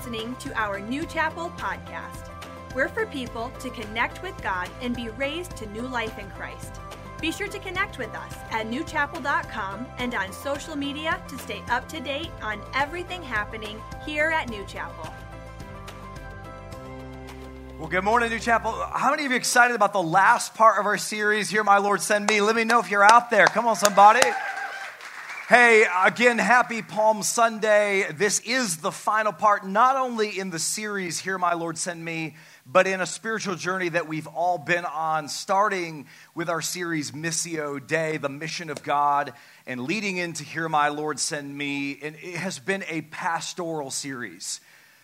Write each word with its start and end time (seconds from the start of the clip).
listening 0.00 0.34
to 0.36 0.50
our 0.58 0.80
New 0.80 1.04
Chapel 1.04 1.50
podcast. 1.58 2.30
We're 2.74 2.88
for 2.88 3.04
people 3.04 3.52
to 3.60 3.68
connect 3.68 4.22
with 4.22 4.34
God 4.42 4.70
and 4.80 4.96
be 4.96 5.10
raised 5.10 5.58
to 5.58 5.66
new 5.72 5.82
life 5.82 6.18
in 6.18 6.26
Christ. 6.30 6.80
Be 7.20 7.30
sure 7.30 7.48
to 7.48 7.58
connect 7.58 7.98
with 7.98 8.08
us 8.14 8.34
at 8.50 8.66
newchapel.com 8.66 9.86
and 9.98 10.14
on 10.14 10.32
social 10.32 10.74
media 10.74 11.22
to 11.28 11.36
stay 11.36 11.62
up 11.68 11.86
to 11.90 12.00
date 12.00 12.30
on 12.40 12.62
everything 12.72 13.22
happening 13.22 13.78
here 14.06 14.30
at 14.30 14.48
New 14.48 14.64
Chapel. 14.64 15.12
Well, 17.78 17.88
good 17.88 18.04
morning, 18.04 18.30
New 18.30 18.38
Chapel. 18.38 18.72
How 18.72 19.10
many 19.10 19.26
of 19.26 19.32
you 19.32 19.36
excited 19.36 19.74
about 19.74 19.92
the 19.92 20.02
last 20.02 20.54
part 20.54 20.78
of 20.78 20.86
our 20.86 20.96
series, 20.96 21.50
Here 21.50 21.62
My 21.62 21.76
Lord 21.76 22.00
Send 22.00 22.26
Me? 22.26 22.40
Let 22.40 22.56
me 22.56 22.64
know 22.64 22.80
if 22.80 22.90
you're 22.90 23.04
out 23.04 23.28
there. 23.28 23.44
Come 23.44 23.66
on, 23.66 23.76
somebody. 23.76 24.26
Hey, 25.50 25.84
again, 26.04 26.38
happy 26.38 26.80
Palm 26.80 27.24
Sunday. 27.24 28.06
This 28.12 28.38
is 28.38 28.76
the 28.76 28.92
final 28.92 29.32
part, 29.32 29.66
not 29.66 29.96
only 29.96 30.38
in 30.38 30.50
the 30.50 30.60
series, 30.60 31.18
Here 31.18 31.38
My 31.38 31.54
Lord 31.54 31.76
Send 31.76 32.04
Me, 32.04 32.36
but 32.64 32.86
in 32.86 33.00
a 33.00 33.06
spiritual 33.06 33.56
journey 33.56 33.88
that 33.88 34.06
we've 34.06 34.28
all 34.28 34.58
been 34.58 34.84
on, 34.84 35.26
starting 35.26 36.06
with 36.36 36.48
our 36.48 36.60
series, 36.60 37.10
Missio 37.10 37.84
Dei, 37.84 38.16
the 38.18 38.28
mission 38.28 38.70
of 38.70 38.84
God, 38.84 39.32
and 39.66 39.80
leading 39.80 40.18
into 40.18 40.44
Here 40.44 40.68
My 40.68 40.86
Lord 40.86 41.18
Send 41.18 41.58
Me. 41.58 41.98
And 42.00 42.14
it 42.22 42.36
has 42.36 42.60
been 42.60 42.84
a 42.88 43.00
pastoral 43.00 43.90
series 43.90 44.60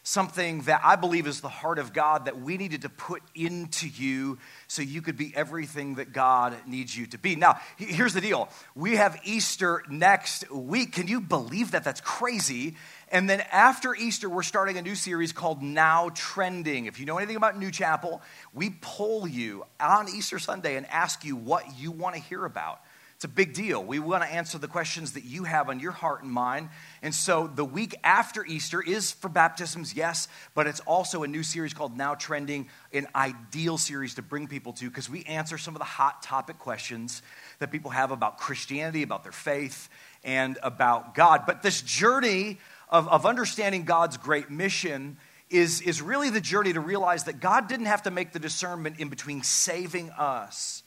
something 0.06 0.60
that 0.62 0.80
I 0.84 0.95
believe 0.95 1.27
is 1.27 1.41
the 1.41 1.48
heart 1.48 1.80
of 1.80 1.92
God 1.92 2.27
that 2.27 2.41
we 2.41 2.56
needed 2.56 2.83
to 2.83 2.88
put 2.88 3.23
into 3.34 3.88
you 3.88 4.39
so 4.69 4.81
you 4.81 5.03
could 5.03 5.17
be 5.17 5.33
everything 5.34 5.97
that 5.97 6.12
God 6.12 6.55
needs 6.64 6.97
you 6.97 7.06
to 7.06 7.19
be. 7.19 7.34
Now, 7.34 7.58
here's 7.77 8.14
the 8.14 8.20
deal 8.20 8.48
we 8.77 8.94
have 8.94 9.19
Easter 9.25 9.83
next 9.91 10.48
week. 10.48 10.92
Can 10.92 11.08
you 11.08 11.20
believe 11.20 11.72
that? 11.72 11.83
That's 11.83 12.00
crazy. 12.00 12.77
And 13.11 13.28
then 13.28 13.41
after 13.50 13.97
Easter, 13.97 14.31
we're 14.31 14.44
starting 14.44 14.78
a 14.78 14.83
new 14.83 14.94
series 14.94 15.33
called 15.33 15.61
Now 15.61 16.11
Trending. 16.14 16.86
If 16.86 17.00
you 17.00 17.06
know 17.06 17.19
anything 17.19 17.36
about 17.36 17.59
New 17.59 17.72
Chapel, 17.72 18.22
we 18.55 18.77
poll 18.81 19.27
you 19.27 19.64
on 19.81 20.09
Easter 20.09 20.38
Sunday 20.38 20.77
and 20.77 20.86
ask 20.86 21.25
you 21.25 21.34
what 21.34 21.81
you 21.81 21.91
want 21.91 22.14
to 22.14 22.20
hear 22.20 22.44
about. 22.44 22.81
It's 23.17 23.25
a 23.25 23.28
big 23.28 23.55
deal. 23.55 23.83
We 23.83 23.98
want 23.98 24.25
to 24.25 24.28
answer 24.28 24.59
the 24.59 24.69
questions 24.69 25.12
that 25.12 25.25
you 25.25 25.45
have 25.45 25.70
on 25.70 25.81
your 25.81 25.92
heart 25.92 26.22
and 26.22 26.31
mind. 26.31 26.69
And 27.00 27.14
so 27.14 27.47
the 27.47 27.64
week 27.64 27.95
after 28.05 28.45
Easter 28.45 28.83
is 28.83 29.11
for 29.11 29.31
baptisms, 29.31 29.95
yes, 29.95 30.28
but 30.55 30.67
it's 30.67 30.81
also 30.81 31.22
a 31.22 31.27
new 31.27 31.42
series 31.42 31.72
called 31.72 31.97
Now 31.97 32.14
Trending, 32.14 32.69
an 32.92 33.06
ideal 33.14 33.78
series 33.78 34.17
to 34.17 34.22
bring 34.22 34.48
people 34.48 34.75
to 34.75 34.91
because 34.91 35.09
we 35.09 35.25
answer 35.25 35.56
some 35.56 35.75
of 35.75 35.78
the 35.78 35.87
hot 35.87 36.22
topic 36.22 36.59
questions 36.59 37.22
that 37.59 37.72
people 37.72 37.91
have 37.91 38.11
about 38.11 38.37
Christianity, 38.37 39.03
about 39.03 39.22
their 39.22 39.33
faith, 39.33 39.89
and 40.22 40.59
about 40.62 41.14
God. 41.14 41.44
But 41.47 41.62
this 41.62 41.81
journey 41.81 42.59
of, 42.91 43.09
of 43.09 43.25
understanding 43.25 43.84
God's 43.84 44.19
great 44.19 44.50
mission 44.50 45.17
is, 45.48 45.81
is 45.81 46.03
really 46.03 46.28
the 46.28 46.42
journey 46.42 46.75
to 46.75 46.81
realize 46.81 47.25
that 47.25 47.41
God 47.41 47.67
didn't 47.67 47.87
have 47.87 48.03
to 48.03 48.11
make 48.11 48.33
the 48.33 48.39
discernment 48.41 49.00
in 49.00 49.09
between 49.09 49.42
saving 49.42 50.11
us 50.11 50.83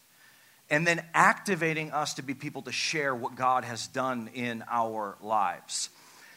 and 0.69 0.85
then 0.85 1.03
activating 1.13 1.91
us 1.91 2.15
to 2.15 2.21
be 2.21 2.33
people 2.33 2.63
to 2.63 2.71
share 2.71 3.15
what 3.15 3.35
God 3.35 3.63
has 3.63 3.87
done 3.87 4.29
in 4.33 4.63
our 4.69 5.17
lives. 5.21 5.89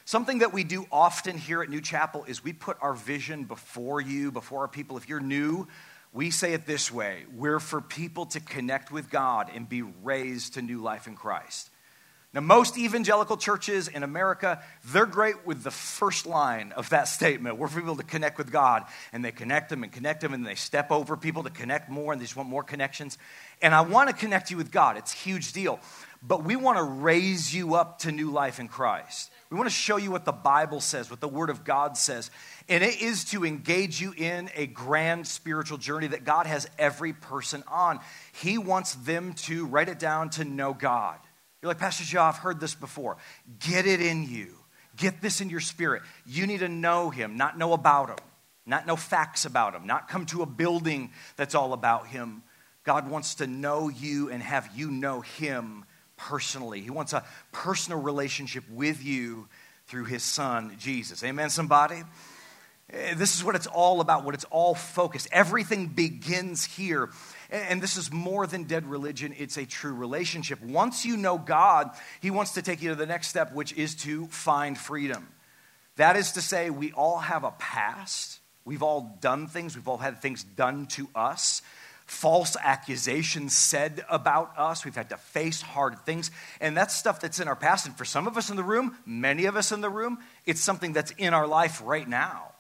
Something 0.05 0.41
that 0.41 0.53
we 0.53 0.65
do 0.65 0.87
often 0.91 1.39
here 1.39 1.63
at 1.63 1.71
New 1.71 1.81
Chapel 1.81 2.25
is 2.25 2.43
we 2.43 2.53
put 2.53 2.77
our 2.81 2.95
vision 2.95 3.45
before 3.45 4.01
you, 4.01 4.33
before 4.33 4.63
our 4.63 4.69
people. 4.69 4.97
If 4.97 5.09
you're 5.09 5.21
new, 5.21 5.69
we 6.13 6.31
say 6.31 6.53
it 6.53 6.67
this 6.67 6.91
way 6.91 7.25
we're 7.35 7.61
for 7.61 7.81
people 7.81 8.27
to 8.27 8.41
connect 8.41 8.91
with 8.91 9.11
God 9.11 9.51
and 9.55 9.69
be 9.69 9.83
raised 9.83 10.55
to 10.55 10.63
new 10.63 10.83
life 10.83 11.07
in 11.07 11.15
Christ. 11.15 11.71
Now, 12.35 12.41
most 12.41 12.79
evangelical 12.79 13.37
churches 13.37 13.89
in 13.89 14.03
America, 14.03 14.63
they're 14.87 15.05
great 15.05 15.47
with 15.47 15.63
the 15.63 15.71
first 15.71 16.25
line 16.25 16.73
of 16.73 16.89
that 16.89 17.07
statement. 17.07 17.59
We're 17.59 17.69
for 17.69 17.81
people 17.81 17.97
to 17.97 18.03
connect 18.03 18.39
with 18.39 18.51
God, 18.51 18.85
and 19.13 19.23
they 19.23 19.33
connect 19.33 19.69
them 19.69 19.83
and 19.83 19.93
connect 19.93 20.23
them, 20.23 20.33
and 20.33 20.47
they 20.47 20.55
step 20.55 20.91
over 20.91 21.19
people 21.19 21.43
to 21.43 21.51
connect 21.51 21.91
more, 21.91 22.11
and 22.11 22.21
they 22.21 22.25
just 22.25 22.37
want 22.37 22.49
more 22.49 22.63
connections. 22.63 23.19
And 23.61 23.75
I 23.75 23.83
want 23.83 24.09
to 24.09 24.17
connect 24.17 24.51
you 24.51 24.57
with 24.57 24.71
God. 24.71 24.97
It's 24.97 25.13
a 25.13 25.17
huge 25.19 25.53
deal. 25.53 25.79
But 26.23 26.43
we 26.43 26.57
want 26.57 26.79
to 26.79 26.85
raise 26.85 27.55
you 27.55 27.75
up 27.75 27.99
to 28.01 28.13
new 28.13 28.31
life 28.31 28.59
in 28.59 28.69
Christ. 28.69 29.31
We 29.51 29.59
want 29.59 29.69
to 29.69 29.75
show 29.75 29.99
you 29.99 30.11
what 30.11 30.25
the 30.25 30.33
Bible 30.33 30.81
says, 30.81 31.11
what 31.11 31.21
the 31.21 31.29
Word 31.29 31.51
of 31.51 31.65
God 31.65 31.99
says. 31.99 32.31
And 32.67 32.83
it 32.83 33.03
is 33.03 33.25
to 33.27 33.45
engage 33.45 34.01
you 34.01 34.15
in 34.17 34.49
a 34.55 34.67
grand 34.67 35.27
spiritual 35.27 35.77
journey 35.77 36.07
that 36.07 36.25
God 36.25 36.47
has 36.47 36.67
every 36.79 37.13
person 37.13 37.63
on. 37.69 38.01
He 38.33 38.57
wants 38.57 38.95
them 38.95 39.35
to, 39.35 39.67
write 39.67 39.91
it 39.91 39.99
down, 39.99 40.31
to 40.31 40.45
know 40.45 40.73
God. 40.73 41.19
You're 41.63 41.71
like, 41.71 41.79
Pastor 41.79 42.05
Joe, 42.05 42.23
I've 42.23 42.39
heard 42.39 42.61
this 42.61 42.75
before. 42.75 43.17
Get 43.61 43.87
it 43.87 44.03
in 44.03 44.29
you. 44.29 44.57
Get 44.97 45.23
this 45.23 45.41
in 45.41 45.49
your 45.49 45.61
spirit. 45.61 46.03
You 46.27 46.47
need 46.47 46.61
to 46.61 46.69
know 46.69 47.11
Him, 47.11 47.37
not 47.37 47.57
know 47.57 47.73
about 47.73 48.11
Him, 48.11 48.19
not 48.67 48.87
know 48.87 48.97
facts 48.97 49.45
about 49.45 49.75
Him, 49.75 49.87
not 49.87 50.09
come 50.09 50.27
to 50.27 50.43
a 50.43 50.47
building 50.47 51.13
that's 51.37 51.55
all 51.55 51.73
about 51.73 52.09
Him. 52.09 52.43
God 52.85 53.09
wants 53.09 53.37
to 53.37 53.47
know 53.47 53.89
you 53.89 54.29
and 54.29 54.43
have 54.43 54.69
you 54.75 54.91
know 54.91 55.21
Him 55.21 55.85
personally. 56.17 56.81
He 56.81 56.91
wants 56.91 57.13
a 57.13 57.25
personal 57.53 58.01
relationship 58.01 58.65
with 58.69 59.03
you 59.03 59.49
through 59.87 60.05
his 60.05 60.23
son, 60.23 60.75
Jesus. 60.79 61.23
Amen, 61.25 61.51
somebody? 61.51 62.03
Eh, 62.91 63.15
this 63.15 63.37
is 63.37 63.45
what 63.45 63.55
it's 63.55 63.67
all 63.67 64.01
about, 64.01 64.25
what 64.25 64.35
it's 64.35 64.47
all 64.51 64.75
focused. 64.75 65.29
Everything 65.33 65.89
begins 65.89 66.65
here. 66.65 67.11
And 67.53 67.83
this 67.83 67.97
is 67.97 68.11
more 68.11 68.47
than 68.47 68.65
dead 68.65 68.87
religion, 68.87 69.35
it's 69.39 69.59
a 69.59 69.67
true 69.67 69.95
relationship. 69.95 70.63
Once 70.63 71.05
you 71.05 71.17
know 71.17 71.39
God, 71.39 71.91
He 72.21 72.31
wants 72.31 72.53
to 72.53 72.63
take 72.63 72.81
you 72.81 72.89
to 72.89 72.95
the 72.95 73.07
next 73.07 73.29
step, 73.29 73.53
which 73.53 73.75
is 73.75 73.95
to 73.97 74.27
find 74.29 74.77
freedom. 74.77 75.29
That 75.97 76.17
is 76.17 76.33
to 76.33 76.41
say, 76.41 76.71
we 76.71 76.93
all 76.93 77.19
have 77.19 77.45
a 77.45 77.51
past. 77.53 78.41
We've 78.65 78.83
all 78.83 79.19
done 79.21 79.49
things, 79.49 79.77
we've 79.77 79.89
all 79.89 79.99
had 79.99 80.23
things 80.23 80.43
done 80.43 80.87
to 80.87 81.09
us 81.15 81.63
false 82.13 82.57
accusations 82.63 83.57
said 83.57 84.05
about 84.09 84.53
us. 84.59 84.85
We've 84.85 84.95
had 84.95 85.09
to 85.11 85.17
face 85.17 85.63
hard 85.63 85.99
things. 86.01 86.31
And 86.61 86.77
that's 86.77 86.95
stuff 86.95 87.21
that's 87.21 87.41
in 87.41 87.49
our 87.49 87.57
past. 87.57 87.87
And 87.87 87.97
for 87.97 88.05
some 88.05 88.27
of 88.27 88.37
us 88.37 88.51
in 88.51 88.57
the 88.57 88.63
room, 88.63 88.97
many 89.07 89.47
of 89.47 89.57
us 89.57 89.73
in 89.73 89.81
the 89.81 89.91
room, 89.91 90.19
it's 90.45 90.61
something 90.61 90.93
that's 90.93 91.13
in 91.13 91.33
our 91.33 91.47
life 91.47 91.81
right 91.85 92.07
now. 92.07 92.52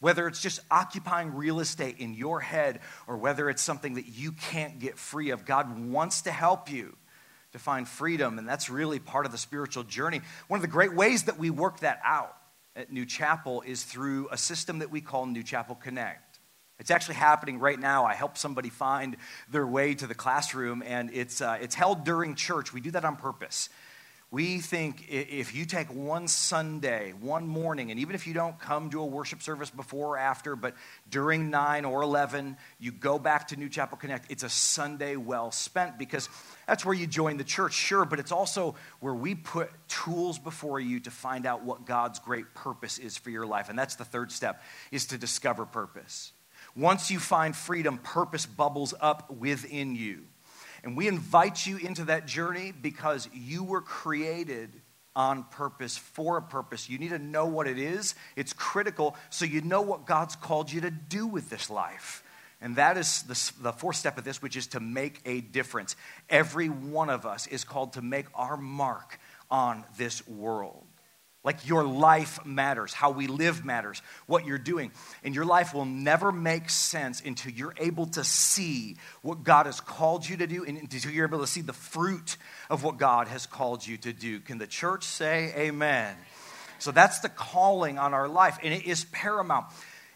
Whether 0.00 0.28
it's 0.28 0.40
just 0.40 0.60
occupying 0.70 1.34
real 1.34 1.60
estate 1.60 1.98
in 1.98 2.14
your 2.14 2.40
head 2.40 2.80
or 3.06 3.16
whether 3.16 3.50
it's 3.50 3.62
something 3.62 3.94
that 3.94 4.06
you 4.06 4.32
can't 4.32 4.78
get 4.78 4.98
free 4.98 5.30
of, 5.30 5.44
God 5.44 5.90
wants 5.90 6.22
to 6.22 6.30
help 6.30 6.70
you 6.70 6.96
to 7.52 7.58
find 7.58 7.88
freedom. 7.88 8.38
And 8.38 8.48
that's 8.48 8.70
really 8.70 8.98
part 8.98 9.26
of 9.26 9.32
the 9.32 9.38
spiritual 9.38 9.82
journey. 9.82 10.20
One 10.46 10.58
of 10.58 10.62
the 10.62 10.68
great 10.68 10.94
ways 10.94 11.24
that 11.24 11.38
we 11.38 11.50
work 11.50 11.80
that 11.80 12.00
out 12.04 12.36
at 12.76 12.92
New 12.92 13.06
Chapel 13.06 13.62
is 13.66 13.82
through 13.82 14.28
a 14.30 14.36
system 14.36 14.78
that 14.80 14.90
we 14.90 15.00
call 15.00 15.26
New 15.26 15.42
Chapel 15.42 15.74
Connect. 15.74 16.38
It's 16.78 16.92
actually 16.92 17.16
happening 17.16 17.58
right 17.58 17.78
now. 17.78 18.04
I 18.04 18.14
help 18.14 18.38
somebody 18.38 18.68
find 18.68 19.16
their 19.50 19.66
way 19.66 19.94
to 19.96 20.06
the 20.06 20.14
classroom, 20.14 20.84
and 20.86 21.10
it's, 21.12 21.40
uh, 21.40 21.58
it's 21.60 21.74
held 21.74 22.04
during 22.04 22.36
church. 22.36 22.72
We 22.72 22.80
do 22.80 22.92
that 22.92 23.04
on 23.04 23.16
purpose. 23.16 23.68
We 24.30 24.58
think 24.58 25.06
if 25.08 25.54
you 25.54 25.64
take 25.64 25.88
one 25.88 26.28
Sunday, 26.28 27.14
one 27.18 27.46
morning, 27.46 27.90
and 27.90 27.98
even 27.98 28.14
if 28.14 28.26
you 28.26 28.34
don't 28.34 28.58
come 28.58 28.90
to 28.90 29.00
a 29.00 29.06
worship 29.06 29.40
service 29.40 29.70
before 29.70 30.16
or 30.16 30.18
after, 30.18 30.54
but 30.54 30.74
during 31.08 31.48
9 31.48 31.86
or 31.86 32.02
11, 32.02 32.58
you 32.78 32.92
go 32.92 33.18
back 33.18 33.48
to 33.48 33.56
New 33.56 33.70
Chapel 33.70 33.96
Connect, 33.96 34.30
it's 34.30 34.42
a 34.42 34.50
Sunday 34.50 35.16
well 35.16 35.50
spent 35.50 35.98
because 35.98 36.28
that's 36.66 36.84
where 36.84 36.94
you 36.94 37.06
join 37.06 37.38
the 37.38 37.44
church, 37.44 37.72
sure, 37.72 38.04
but 38.04 38.18
it's 38.18 38.30
also 38.30 38.74
where 39.00 39.14
we 39.14 39.34
put 39.34 39.70
tools 39.88 40.38
before 40.38 40.78
you 40.78 41.00
to 41.00 41.10
find 41.10 41.46
out 41.46 41.62
what 41.64 41.86
God's 41.86 42.18
great 42.18 42.52
purpose 42.52 42.98
is 42.98 43.16
for 43.16 43.30
your 43.30 43.46
life. 43.46 43.70
And 43.70 43.78
that's 43.78 43.94
the 43.94 44.04
third 44.04 44.30
step, 44.30 44.62
is 44.92 45.06
to 45.06 45.16
discover 45.16 45.64
purpose. 45.64 46.32
Once 46.76 47.10
you 47.10 47.18
find 47.18 47.56
freedom, 47.56 47.96
purpose 47.96 48.44
bubbles 48.44 48.92
up 49.00 49.30
within 49.30 49.96
you. 49.96 50.24
And 50.84 50.96
we 50.96 51.08
invite 51.08 51.66
you 51.66 51.76
into 51.76 52.04
that 52.04 52.26
journey 52.26 52.72
because 52.72 53.28
you 53.32 53.64
were 53.64 53.80
created 53.80 54.70
on 55.16 55.44
purpose, 55.44 55.96
for 55.96 56.36
a 56.36 56.42
purpose. 56.42 56.88
You 56.88 56.98
need 56.98 57.10
to 57.10 57.18
know 57.18 57.46
what 57.46 57.66
it 57.66 57.78
is. 57.78 58.14
It's 58.36 58.52
critical 58.52 59.16
so 59.30 59.44
you 59.44 59.60
know 59.60 59.82
what 59.82 60.06
God's 60.06 60.36
called 60.36 60.70
you 60.70 60.82
to 60.82 60.90
do 60.90 61.26
with 61.26 61.50
this 61.50 61.68
life. 61.70 62.22
And 62.60 62.76
that 62.76 62.96
is 62.96 63.22
the, 63.22 63.62
the 63.62 63.72
fourth 63.72 63.96
step 63.96 64.18
of 64.18 64.24
this, 64.24 64.42
which 64.42 64.56
is 64.56 64.68
to 64.68 64.80
make 64.80 65.20
a 65.24 65.40
difference. 65.40 65.96
Every 66.28 66.68
one 66.68 67.10
of 67.10 67.24
us 67.24 67.46
is 67.46 67.64
called 67.64 67.92
to 67.92 68.02
make 68.02 68.26
our 68.34 68.56
mark 68.56 69.20
on 69.50 69.84
this 69.96 70.26
world. 70.26 70.87
Like 71.44 71.68
your 71.68 71.84
life 71.84 72.44
matters, 72.44 72.92
how 72.92 73.10
we 73.10 73.26
live 73.26 73.64
matters, 73.64 74.02
what 74.26 74.44
you're 74.44 74.58
doing. 74.58 74.90
And 75.22 75.34
your 75.34 75.44
life 75.44 75.72
will 75.72 75.84
never 75.84 76.32
make 76.32 76.68
sense 76.68 77.22
until 77.24 77.52
you're 77.52 77.74
able 77.78 78.06
to 78.06 78.24
see 78.24 78.96
what 79.22 79.44
God 79.44 79.66
has 79.66 79.80
called 79.80 80.28
you 80.28 80.36
to 80.38 80.46
do 80.46 80.64
and 80.64 80.76
until 80.76 81.12
you're 81.12 81.26
able 81.26 81.40
to 81.40 81.46
see 81.46 81.60
the 81.60 81.72
fruit 81.72 82.36
of 82.68 82.82
what 82.82 82.98
God 82.98 83.28
has 83.28 83.46
called 83.46 83.86
you 83.86 83.96
to 83.98 84.12
do. 84.12 84.40
Can 84.40 84.58
the 84.58 84.66
church 84.66 85.04
say 85.04 85.52
amen? 85.56 86.16
So 86.80 86.90
that's 86.90 87.20
the 87.20 87.28
calling 87.28 87.98
on 87.98 88.14
our 88.14 88.28
life, 88.28 88.58
and 88.62 88.72
it 88.72 88.86
is 88.86 89.04
paramount. 89.06 89.66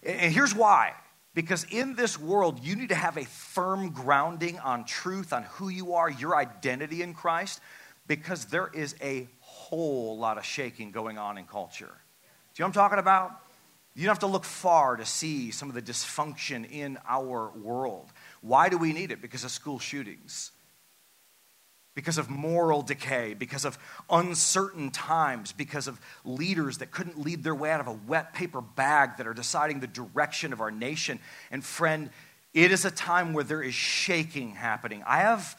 And 0.03 0.33
here's 0.33 0.55
why 0.55 0.95
because 1.35 1.65
in 1.71 1.97
this 1.97 2.19
world, 2.19 2.63
you 2.63 2.77
need 2.77 2.91
to 2.91 2.95
have 2.95 3.17
a 3.17 3.25
firm 3.25 3.91
grounding 3.91 4.59
on 4.59 4.85
truth, 4.85 5.33
on 5.33 5.45
who 5.45 5.71
you 5.71 5.95
are, 5.95 6.11
your 6.11 6.37
identity 6.37 7.03
in 7.03 7.15
Christ, 7.15 7.61
because 8.07 8.47
there 8.47 8.69
is 8.75 8.95
a 9.01 9.29
whole 9.73 10.19
lot 10.19 10.37
of 10.37 10.45
shaking 10.45 10.91
going 10.91 11.17
on 11.17 11.39
in 11.39 11.47
culture. 11.47 11.87
Do 11.87 12.63
you 12.63 12.63
know 12.63 12.67
what 12.67 12.69
I'm 12.69 12.73
talking 12.73 12.99
about? 12.99 13.41
You 13.95 14.03
don't 14.03 14.11
have 14.11 14.19
to 14.19 14.27
look 14.27 14.45
far 14.45 14.97
to 14.97 15.07
see 15.07 15.51
some 15.51 15.71
of 15.71 15.75
the 15.75 15.81
dysfunction 15.81 16.71
in 16.71 16.99
our 17.09 17.51
world. 17.57 18.13
Why 18.43 18.69
do 18.69 18.77
we 18.77 18.93
need 18.93 19.13
it? 19.13 19.23
Because 19.23 19.45
of 19.45 19.51
school 19.51 19.79
shootings, 19.79 20.51
because 21.95 22.19
of 22.19 22.29
moral 22.29 22.83
decay, 22.83 23.33
because 23.33 23.65
of 23.65 23.79
uncertain 24.11 24.91
times, 24.91 25.53
because 25.53 25.89
of 25.89 25.99
leaders 26.23 26.79
that 26.79 26.91
couldn't 26.91 27.19
lead 27.19 27.43
their 27.43 27.55
way 27.55 27.71
out 27.71 27.81
of 27.81 27.87
a 27.87 27.99
wet 28.07 28.35
paper 28.35 28.61
bag 28.61 29.17
that 29.17 29.27
are 29.27 29.35
deciding 29.35 29.81
the 29.81 29.87
direction 29.87 30.53
of 30.53 30.61
our 30.61 30.71
nation. 30.71 31.19
And 31.51 31.65
friend, 31.65 32.11
it 32.53 32.73
is 32.73 32.85
a 32.85 32.91
time 32.91 33.33
where 33.33 33.45
there 33.45 33.63
is 33.63 33.73
shaking 33.73 34.51
happening. 34.51 35.03
I 35.07 35.21
have 35.21 35.57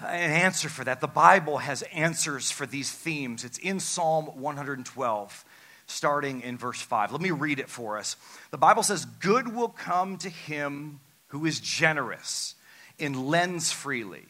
an 0.00 0.30
answer 0.30 0.68
for 0.68 0.84
that. 0.84 1.00
The 1.00 1.06
Bible 1.06 1.58
has 1.58 1.82
answers 1.82 2.50
for 2.50 2.66
these 2.66 2.90
themes. 2.90 3.44
It's 3.44 3.58
in 3.58 3.80
Psalm 3.80 4.26
112 4.26 5.44
starting 5.86 6.40
in 6.40 6.56
verse 6.56 6.80
5. 6.80 7.12
Let 7.12 7.20
me 7.20 7.30
read 7.30 7.58
it 7.58 7.68
for 7.68 7.98
us. 7.98 8.16
The 8.50 8.58
Bible 8.58 8.82
says, 8.82 9.04
Good 9.04 9.54
will 9.54 9.68
come 9.68 10.16
to 10.18 10.28
him 10.28 11.00
who 11.28 11.46
is 11.46 11.60
generous 11.60 12.54
and 12.98 13.28
lends 13.28 13.72
freely, 13.72 14.24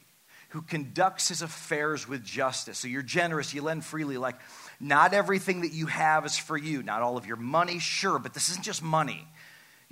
who 0.50 0.62
conducts 0.62 1.28
his 1.28 1.43
affairs 1.43 2.08
with 2.08 2.25
justice. 2.25 2.78
So 2.78 2.88
you're 2.88 3.02
generous, 3.02 3.55
you 3.55 3.62
lend 3.62 3.84
freely. 3.84 4.16
Like, 4.16 4.37
not 4.81 5.14
everything 5.14 5.62
that 5.62 5.72
you 5.72 5.87
have 5.87 6.26
is 6.26 6.37
for 6.37 6.56
you, 6.56 6.82
not 6.82 7.02
all 7.02 7.16
of 7.16 7.26
your 7.26 7.37
money, 7.37 7.78
sure, 7.78 8.19
but 8.19 8.34
this 8.34 8.50
isn't 8.50 8.64
just 8.64 8.82
money. 8.82 9.26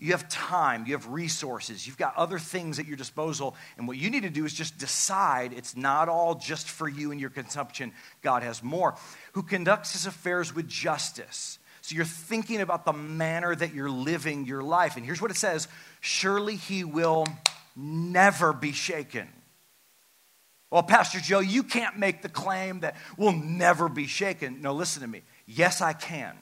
You 0.03 0.11
have 0.11 0.29
time, 0.29 0.85
you 0.85 0.95
have 0.95 1.07
resources, 1.07 1.87
you've 1.87 1.97
got 1.97 2.17
other 2.17 2.41
things 2.41 2.81
at 2.81 2.89
your 2.89 2.97
disposal. 2.97 3.55
And 3.79 3.87
what 3.87 3.99
you 3.99 4.11
need 4.11 4.25
to 4.25 4.31
do 4.31 4.45
is 4.45 4.53
just 4.53 4.77
decide 4.77 5.53
it's 5.53 5.77
not 5.77 6.09
all 6.09 6.35
just 6.35 6.69
for 6.69 6.89
you 6.89 7.13
and 7.13 7.21
your 7.21 7.31
consumption. 7.31 7.93
God 8.21 8.43
has 8.43 8.65
more. 8.65 8.97
Who 9.35 9.45
conducts 9.45 9.93
his 9.93 10.07
affairs 10.07 10.53
with 10.53 10.67
justice. 10.67 11.61
So 11.83 11.95
you're 11.95 12.05
thinking 12.05 12.61
about 12.61 12.85
the 12.85 12.93
manner 12.93 13.55
that 13.55 13.75
you're 13.75 13.89
living 13.89 14.45
your 14.45 14.65
life. 14.65 14.97
And 14.97 15.07
here's 15.07 15.23
what 15.23 15.31
it 15.31 15.37
says 15.37 15.69
Surely 16.01 16.57
he 16.57 16.83
will 16.83 17.29
never 17.77 18.53
be 18.53 18.73
shaken. 18.73 19.29
Well, 20.73 20.83
Pastor 20.83 21.21
Joe, 21.21 21.39
you 21.39 21.63
can't 21.63 21.97
make 21.97 22.23
the 22.23 22.29
claim 22.29 22.81
that 22.81 22.97
we'll 23.17 23.31
never 23.31 23.89
be 23.89 24.09
shaken. 24.09 24.63
No, 24.63 24.73
listen 24.73 25.03
to 25.03 25.09
me. 25.09 25.23
Yes, 25.47 25.81
I 25.81 25.93
can 25.93 26.37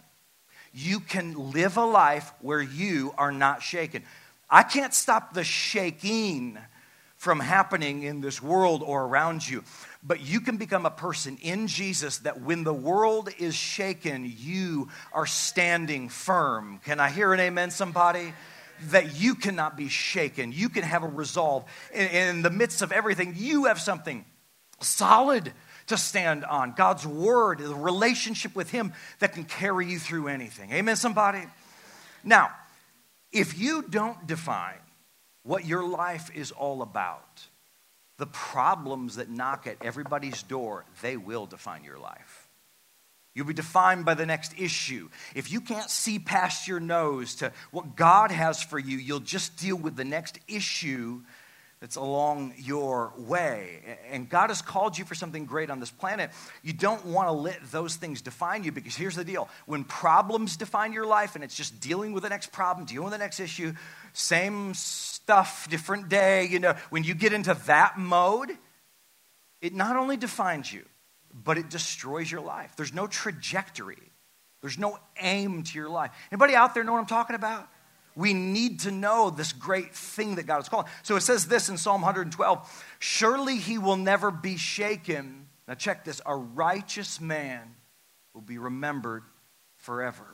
you 0.73 1.01
can 1.01 1.53
live 1.53 1.77
a 1.77 1.85
life 1.85 2.33
where 2.41 2.63
you 2.63 3.13
are 3.19 3.33
not 3.33 3.63
shaken. 3.63 4.05
I 4.49 4.63
can't 4.63 4.95
stop 4.95 5.35
the 5.35 5.45
shaking 5.45 6.59
from 7.17 7.39
happening 7.39 8.03
in 8.03 8.23
this 8.23 8.43
world 8.43 8.83
or 8.83 9.05
around 9.05 9.47
you. 9.47 9.63
But 10.03 10.23
you 10.23 10.41
can 10.41 10.57
become 10.57 10.87
a 10.87 10.91
person 10.91 11.37
in 11.43 11.67
Jesus 11.67 12.19
that 12.19 12.41
when 12.41 12.65
the 12.65 12.73
world 12.73 13.29
is 13.39 13.55
shaken, 13.55 14.33
you 14.39 14.89
are 15.13 15.27
standing 15.27 16.09
firm. 16.09 16.81
Can 16.85 16.99
I 16.99 17.11
hear 17.11 17.35
an 17.35 17.41
amen, 17.41 17.73
somebody? 17.73 18.33
That 18.85 19.21
you 19.21 19.35
cannot 19.35 19.77
be 19.77 19.89
shaken. 19.89 20.53
You 20.53 20.71
can 20.71 20.83
have 20.83 21.03
a 21.03 21.09
resolve. 21.09 21.67
In, 21.93 22.07
in 22.09 22.43
the 22.43 22.49
midst 22.49 22.81
of 22.81 22.91
everything, 22.91 23.35
you 23.37 23.67
have 23.67 23.79
something 23.79 24.25
solid 24.81 25.53
to 25.91 25.97
stand 25.97 26.45
on. 26.45 26.73
God's 26.73 27.07
word, 27.07 27.59
the 27.59 27.75
relationship 27.75 28.57
with 28.57 28.71
Him 28.71 28.93
that 29.21 29.35
can 29.35 29.45
carry 29.45 29.87
you 29.87 29.99
through 29.99 30.29
anything. 30.29 30.73
Amen, 30.73 30.97
somebody? 30.97 31.43
Now, 32.25 32.51
if 33.33 33.59
you 33.59 33.83
don't 33.83 34.27
define 34.27 34.81
what 35.43 35.65
your 35.65 35.87
life 35.87 36.31
is 36.35 36.51
all 36.51 36.83
about, 36.83 37.47
the 38.19 38.27
problems 38.27 39.17
that 39.17 39.31
knock 39.31 39.67
at 39.67 39.77
everybody's 39.83 40.43
door, 40.43 40.85
they 41.01 41.17
will 41.17 41.47
define 41.47 41.85
your 41.85 41.99
life. 41.99 42.49
You'll 43.35 43.47
be 43.47 43.55
defined 43.55 44.05
by 44.05 44.15
the 44.15 44.27
next 44.27 44.59
issue. 44.59 45.09
If 45.35 45.53
you 45.53 45.61
can't 45.61 45.89
see 45.89 46.19
past 46.19 46.67
your 46.67 46.81
nose 46.81 47.37
to 47.37 47.53
what 47.71 47.97
God 47.97 48.31
has 48.33 48.63
for 48.63 48.79
you, 48.79 48.99
you'll 48.99 49.21
just 49.21 49.57
deal 49.57 49.77
with 49.77 49.97
the 49.97 50.05
next 50.05 50.39
issue 50.49 51.23
that's 51.81 51.97
along 51.97 52.53
your 52.59 53.15
way. 53.17 53.81
And 54.11 54.29
God 54.29 54.51
has 54.51 54.61
called 54.61 54.99
you 54.99 55.07
for 55.07 55.15
something 55.15 55.47
great 55.47 55.71
on 55.71 55.81
this 55.81 55.91
planet. 55.91 56.31
You 56.63 56.75
don't 56.75 57.07
want 57.07 57.29
to 57.29 57.33
let 57.33 57.59
those 57.71 57.97
things 57.97 58.21
define 58.21 58.65
you 58.65 58.73
because 58.73 58.95
here's 58.95 59.17
the 59.17 59.25
deal 59.25 59.49
when 59.65 59.85
problems 59.85 60.59
define 60.59 60.93
your 60.93 61.07
life 61.07 61.35
and 61.35 61.43
it's 61.43 61.57
just 61.57 61.81
dealing 61.81 62.13
with 62.13 62.23
the 62.23 62.29
next 62.29 62.53
problem, 62.53 62.87
dealing 62.87 63.05
with 63.05 63.13
the 63.13 63.19
next 63.19 63.41
issue, 63.41 63.73
same 64.13 64.75
stuff, 64.75 65.69
different 65.71 66.11
day, 66.11 66.47
you 66.47 66.59
know, 66.59 66.75
when 66.91 67.03
you 67.03 67.15
get 67.15 67.33
into 67.33 67.55
that 67.67 67.99
mode, 67.99 68.51
it 69.63 69.75
not 69.75 69.97
only 69.97 70.19
defines 70.19 70.71
you, 70.71 70.85
but 71.33 71.57
it 71.57 71.71
destroys 71.71 72.31
your 72.31 72.43
life. 72.43 72.75
There's 72.77 72.93
no 72.93 73.07
trajectory. 73.07 73.99
There's 74.61 74.79
no 74.79 74.99
aim 75.19 75.63
to 75.63 75.79
your 75.79 75.89
life. 75.89 76.11
Anybody 76.31 76.55
out 76.55 76.75
there 76.75 76.85
know 76.85 76.93
what 76.93 76.99
I'm 76.99 77.07
talking 77.07 77.37
about? 77.37 77.69
We 78.17 78.35
need 78.35 78.81
to 78.81 78.91
know 78.91 79.31
this 79.31 79.53
great 79.53 79.95
thing 79.95 80.37
that 80.37 80.47
God 80.47 80.61
is 80.61 80.69
calling. 80.69 80.87
So 81.03 81.17
it 81.17 81.23
says 81.23 81.47
this 81.47 81.69
in 81.69 81.79
Psalm 81.79 82.03
112 82.03 82.85
Surely 82.99 83.57
he 83.57 83.79
will 83.79 83.97
never 83.97 84.31
be 84.31 84.57
shaken. 84.57 85.47
Now, 85.69 85.75
check 85.75 86.05
this 86.05 86.21
a 86.27 86.35
righteous 86.35 87.21
man 87.21 87.77
will 88.35 88.41
be 88.41 88.59
remembered 88.59 89.23
forever. 89.77 90.27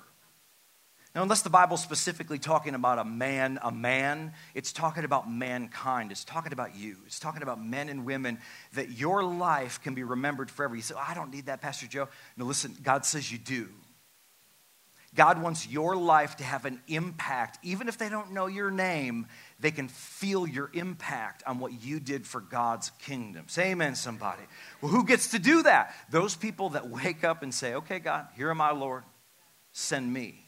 Now, 1.17 1.23
unless 1.23 1.41
the 1.41 1.49
Bible's 1.49 1.83
specifically 1.83 2.39
talking 2.39 2.75
about 2.75 2.99
a 2.99 3.05
man, 3.05 3.59
a 3.63 3.73
man, 3.73 4.35
it's 4.55 4.71
talking 4.71 5.03
about 5.05 5.31
mankind. 5.31 6.11
It's 6.13 6.25
talking 6.25 6.53
about 6.53 6.77
you. 6.77 6.97
It's 7.07 7.19
talking 7.19 7.43
about 7.43 7.63
men 7.63 7.89
and 7.89 8.05
women 8.05 8.39
that 8.75 8.91
your 8.91 9.25
life 9.25 9.83
can 9.83 9.95
be 9.95 10.03
remembered 10.03 10.51
forever. 10.51 10.77
You 10.77 10.83
say, 10.83 10.95
oh, 10.95 11.05
I 11.09 11.15
don't 11.15 11.33
need 11.33 11.47
that, 11.47 11.63
Pastor 11.63 11.87
Joe. 11.87 12.09
No, 12.37 12.45
listen, 12.45 12.77
God 12.83 13.07
says 13.07 13.33
you 13.33 13.39
do. 13.39 13.69
God 15.17 15.43
wants 15.43 15.67
your 15.67 15.97
life 15.97 16.37
to 16.37 16.45
have 16.45 16.67
an 16.67 16.81
impact. 16.87 17.59
Even 17.63 17.89
if 17.89 17.99
they 17.99 18.09
don't 18.09 18.33
know 18.33 18.47
your 18.47 18.71
name, 18.71 19.27
they 19.59 19.71
can 19.71 19.89
feel 19.89 20.47
your 20.47 20.71
impact 20.75 21.43
on 21.47 21.59
what 21.59 21.83
you 21.83 21.99
did 21.99 22.27
for 22.27 22.41
God's 22.41 22.91
kingdom. 23.01 23.45
Say 23.49 23.73
amen, 23.73 23.95
somebody. 23.95 24.43
Well, 24.81 24.93
who 24.93 25.05
gets 25.05 25.29
to 25.29 25.39
do 25.39 25.63
that? 25.63 25.95
Those 26.11 26.37
people 26.37 26.71
that 26.71 26.89
wake 26.89 27.25
up 27.25 27.43
and 27.43 27.53
say, 27.53 27.75
Okay, 27.75 27.99
God, 27.99 28.29
here 28.37 28.51
am 28.51 28.61
I, 28.61 28.73
Lord. 28.73 29.05
Send 29.73 30.13
me. 30.13 30.47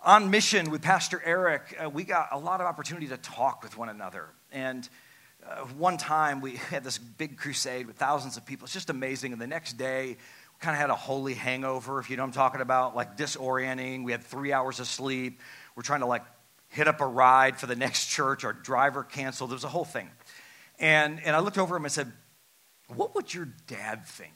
On 0.00 0.30
mission 0.30 0.70
with 0.70 0.82
Pastor 0.82 1.22
Eric, 1.24 1.76
uh, 1.82 1.88
we 1.88 2.04
got 2.04 2.28
a 2.32 2.38
lot 2.38 2.60
of 2.60 2.66
opportunity 2.66 3.08
to 3.08 3.16
talk 3.16 3.62
with 3.62 3.76
one 3.76 3.88
another. 3.88 4.26
And 4.50 4.88
uh, 5.48 5.64
one 5.76 5.96
time 5.96 6.40
we 6.40 6.56
had 6.70 6.84
this 6.84 6.98
big 6.98 7.36
crusade 7.36 7.86
with 7.86 7.96
thousands 7.96 8.36
of 8.36 8.46
people. 8.46 8.64
It's 8.64 8.74
just 8.74 8.90
amazing. 8.90 9.32
And 9.32 9.40
the 9.40 9.46
next 9.46 9.74
day, 9.74 10.16
kind 10.62 10.76
of 10.76 10.80
had 10.80 10.90
a 10.90 10.96
holy 10.96 11.34
hangover, 11.34 11.98
if 11.98 12.08
you 12.08 12.16
know 12.16 12.22
what 12.22 12.28
I'm 12.28 12.32
talking 12.32 12.60
about, 12.60 12.94
like 12.94 13.16
disorienting. 13.16 14.04
We 14.04 14.12
had 14.12 14.22
three 14.22 14.52
hours 14.52 14.78
of 14.78 14.86
sleep. 14.86 15.40
We're 15.74 15.82
trying 15.82 16.00
to 16.00 16.06
like 16.06 16.22
hit 16.68 16.86
up 16.86 17.00
a 17.00 17.06
ride 17.06 17.58
for 17.58 17.66
the 17.66 17.74
next 17.74 18.06
church. 18.06 18.44
Our 18.44 18.52
driver 18.52 19.02
canceled. 19.02 19.50
There 19.50 19.56
was 19.56 19.64
a 19.64 19.68
whole 19.68 19.84
thing. 19.84 20.08
And, 20.78 21.20
and 21.24 21.34
I 21.34 21.40
looked 21.40 21.58
over 21.58 21.76
him 21.76 21.84
and 21.84 21.92
said, 21.92 22.12
What 22.86 23.14
would 23.16 23.34
your 23.34 23.48
dad 23.66 24.06
think 24.06 24.32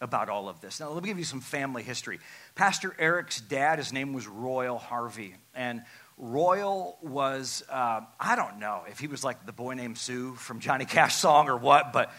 about 0.00 0.28
all 0.28 0.48
of 0.48 0.60
this? 0.60 0.80
Now, 0.80 0.90
let 0.90 1.02
me 1.02 1.08
give 1.08 1.18
you 1.18 1.24
some 1.24 1.40
family 1.40 1.84
history. 1.84 2.18
Pastor 2.56 2.94
Eric's 2.98 3.40
dad, 3.40 3.78
his 3.78 3.92
name 3.92 4.12
was 4.12 4.26
Royal 4.26 4.78
Harvey. 4.78 5.36
And 5.54 5.82
Royal 6.18 6.98
was, 7.02 7.62
uh, 7.70 8.00
I 8.18 8.34
don't 8.34 8.58
know 8.58 8.82
if 8.90 8.98
he 8.98 9.06
was 9.06 9.22
like 9.22 9.46
the 9.46 9.52
boy 9.52 9.74
named 9.74 9.96
Sue 9.96 10.34
from 10.34 10.58
Johnny 10.58 10.86
Cash 10.86 11.14
song 11.14 11.48
or 11.48 11.56
what, 11.56 11.92
but 11.92 12.12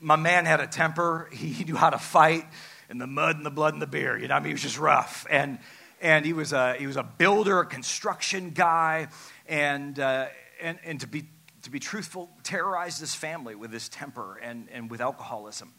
my 0.00 0.16
man 0.16 0.46
had 0.46 0.60
a 0.60 0.66
temper. 0.66 1.28
He 1.32 1.62
knew 1.64 1.76
how 1.76 1.90
to 1.90 1.98
fight 1.98 2.46
and 2.88 3.00
the 3.00 3.06
mud 3.06 3.36
and 3.36 3.44
the 3.44 3.50
blood 3.50 3.72
and 3.72 3.82
the 3.82 3.86
beer. 3.86 4.18
You 4.18 4.28
know, 4.28 4.34
I 4.34 4.38
mean, 4.38 4.48
he 4.48 4.52
was 4.52 4.62
just 4.62 4.78
rough. 4.78 5.26
And, 5.30 5.58
and 6.00 6.24
he, 6.24 6.32
was 6.32 6.52
a, 6.52 6.74
he 6.74 6.86
was 6.86 6.96
a 6.96 7.02
builder, 7.02 7.60
a 7.60 7.66
construction 7.66 8.50
guy, 8.50 9.08
and, 9.46 9.98
uh, 9.98 10.26
and, 10.60 10.78
and 10.84 11.00
to, 11.00 11.06
be, 11.06 11.24
to 11.62 11.70
be 11.70 11.78
truthful, 11.78 12.30
terrorized 12.42 13.00
his 13.00 13.14
family 13.14 13.54
with 13.54 13.72
his 13.72 13.88
temper 13.88 14.38
and, 14.42 14.68
and 14.72 14.90
with 14.90 15.00
alcoholism. 15.00 15.72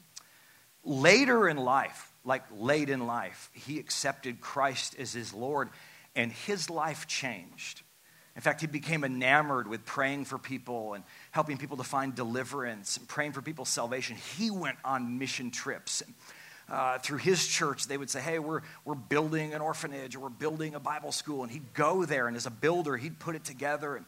Later 0.83 1.47
in 1.49 1.57
life, 1.57 2.11
like 2.23 2.43
late 2.55 2.89
in 2.89 3.07
life, 3.07 3.49
he 3.53 3.79
accepted 3.79 4.41
Christ 4.41 4.95
as 4.99 5.13
his 5.13 5.33
Lord, 5.33 5.69
and 6.15 6.31
his 6.31 6.69
life 6.69 7.07
changed. 7.07 7.81
In 8.35 8.41
fact, 8.41 8.61
he 8.61 8.67
became 8.67 9.03
enamored 9.03 9.67
with 9.67 9.83
praying 9.83 10.25
for 10.25 10.37
people 10.37 10.93
and 10.93 11.03
helping 11.31 11.57
people 11.57 11.77
to 11.77 11.83
find 11.83 12.13
deliverance 12.13 12.97
and 12.97 13.07
praying 13.07 13.31
for 13.31 13.41
people's 13.41 13.67
salvation. 13.69 14.15
He 14.37 14.51
went 14.51 14.77
on 14.85 15.17
mission 15.17 15.49
trips. 15.49 16.01
And 16.01 16.13
uh, 16.69 16.99
through 16.99 17.19
his 17.19 17.47
church, 17.47 17.87
they 17.87 17.97
would 17.97 18.09
say, 18.09 18.19
Hey, 18.19 18.39
we're, 18.39 18.61
we're 18.85 18.95
building 18.95 19.53
an 19.53 19.61
orphanage 19.61 20.15
or 20.15 20.19
we're 20.21 20.29
building 20.29 20.75
a 20.75 20.79
Bible 20.79 21.11
school. 21.11 21.43
And 21.43 21.51
he'd 21.51 21.73
go 21.73 22.05
there, 22.05 22.27
and 22.27 22.35
as 22.35 22.45
a 22.45 22.51
builder, 22.51 22.97
he'd 22.97 23.19
put 23.19 23.35
it 23.35 23.43
together. 23.43 23.95
And 23.95 24.05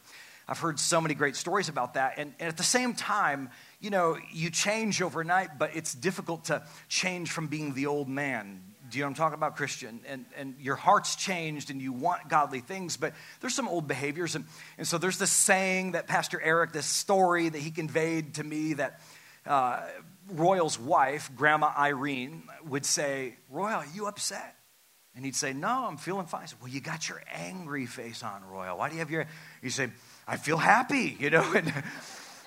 I've 0.47 0.59
heard 0.59 0.79
so 0.79 0.99
many 0.99 1.13
great 1.13 1.35
stories 1.35 1.69
about 1.69 1.93
that. 1.93 2.15
And, 2.17 2.33
and 2.39 2.49
at 2.49 2.57
the 2.57 2.63
same 2.63 2.95
time, 2.95 3.49
you 3.79 3.91
know, 3.91 4.17
you 4.31 4.49
change 4.49 5.01
overnight, 5.01 5.59
but 5.59 5.75
it's 5.75 5.93
difficult 5.93 6.45
to 6.45 6.63
change 6.87 7.31
from 7.31 7.47
being 7.47 7.75
the 7.75 7.85
old 7.85 8.09
man. 8.09 8.63
Do 8.89 8.97
you 8.97 9.03
know 9.03 9.07
what 9.07 9.11
I'm 9.11 9.15
talking 9.15 9.37
about, 9.37 9.55
Christian? 9.55 9.99
And, 10.07 10.25
and 10.35 10.55
your 10.59 10.75
heart's 10.75 11.15
changed 11.15 11.69
and 11.69 11.79
you 11.79 11.93
want 11.93 12.27
godly 12.27 12.61
things, 12.61 12.97
but 12.97 13.13
there's 13.39 13.53
some 13.53 13.67
old 13.67 13.87
behaviors. 13.87 14.33
And, 14.33 14.45
and 14.79 14.87
so 14.87 14.97
there's 14.97 15.19
this 15.19 15.31
saying 15.31 15.91
that 15.91 16.07
Pastor 16.07 16.41
Eric, 16.41 16.71
this 16.71 16.87
story 16.87 17.47
that 17.47 17.59
he 17.59 17.69
conveyed 17.69 18.33
to 18.35 18.43
me 18.43 18.73
that 18.73 18.99
uh, 19.45 19.81
Royal's 20.31 20.79
wife, 20.79 21.31
Grandma 21.36 21.71
Irene, 21.77 22.43
would 22.67 22.86
say, 22.86 23.36
Royal, 23.50 23.79
are 23.79 23.86
you 23.93 24.07
upset? 24.07 24.55
And 25.15 25.25
he'd 25.25 25.36
say, 25.36 25.53
No, 25.53 25.86
I'm 25.88 25.98
feeling 25.98 26.27
fine. 26.27 26.48
Said, 26.48 26.59
Well, 26.62 26.69
you 26.69 26.81
got 26.81 27.09
your 27.09 27.21
angry 27.33 27.86
face 27.86 28.24
on, 28.24 28.43
Royal. 28.50 28.77
Why 28.77 28.89
do 28.89 28.95
you 28.95 29.00
have 29.00 29.12
your. 29.12 29.25
He'd 29.62 29.71
say, 29.71 29.89
I 30.27 30.38
feel 30.38 30.57
happy, 30.57 31.17
you 31.19 31.29
know? 31.29 31.53
And, 31.53 31.74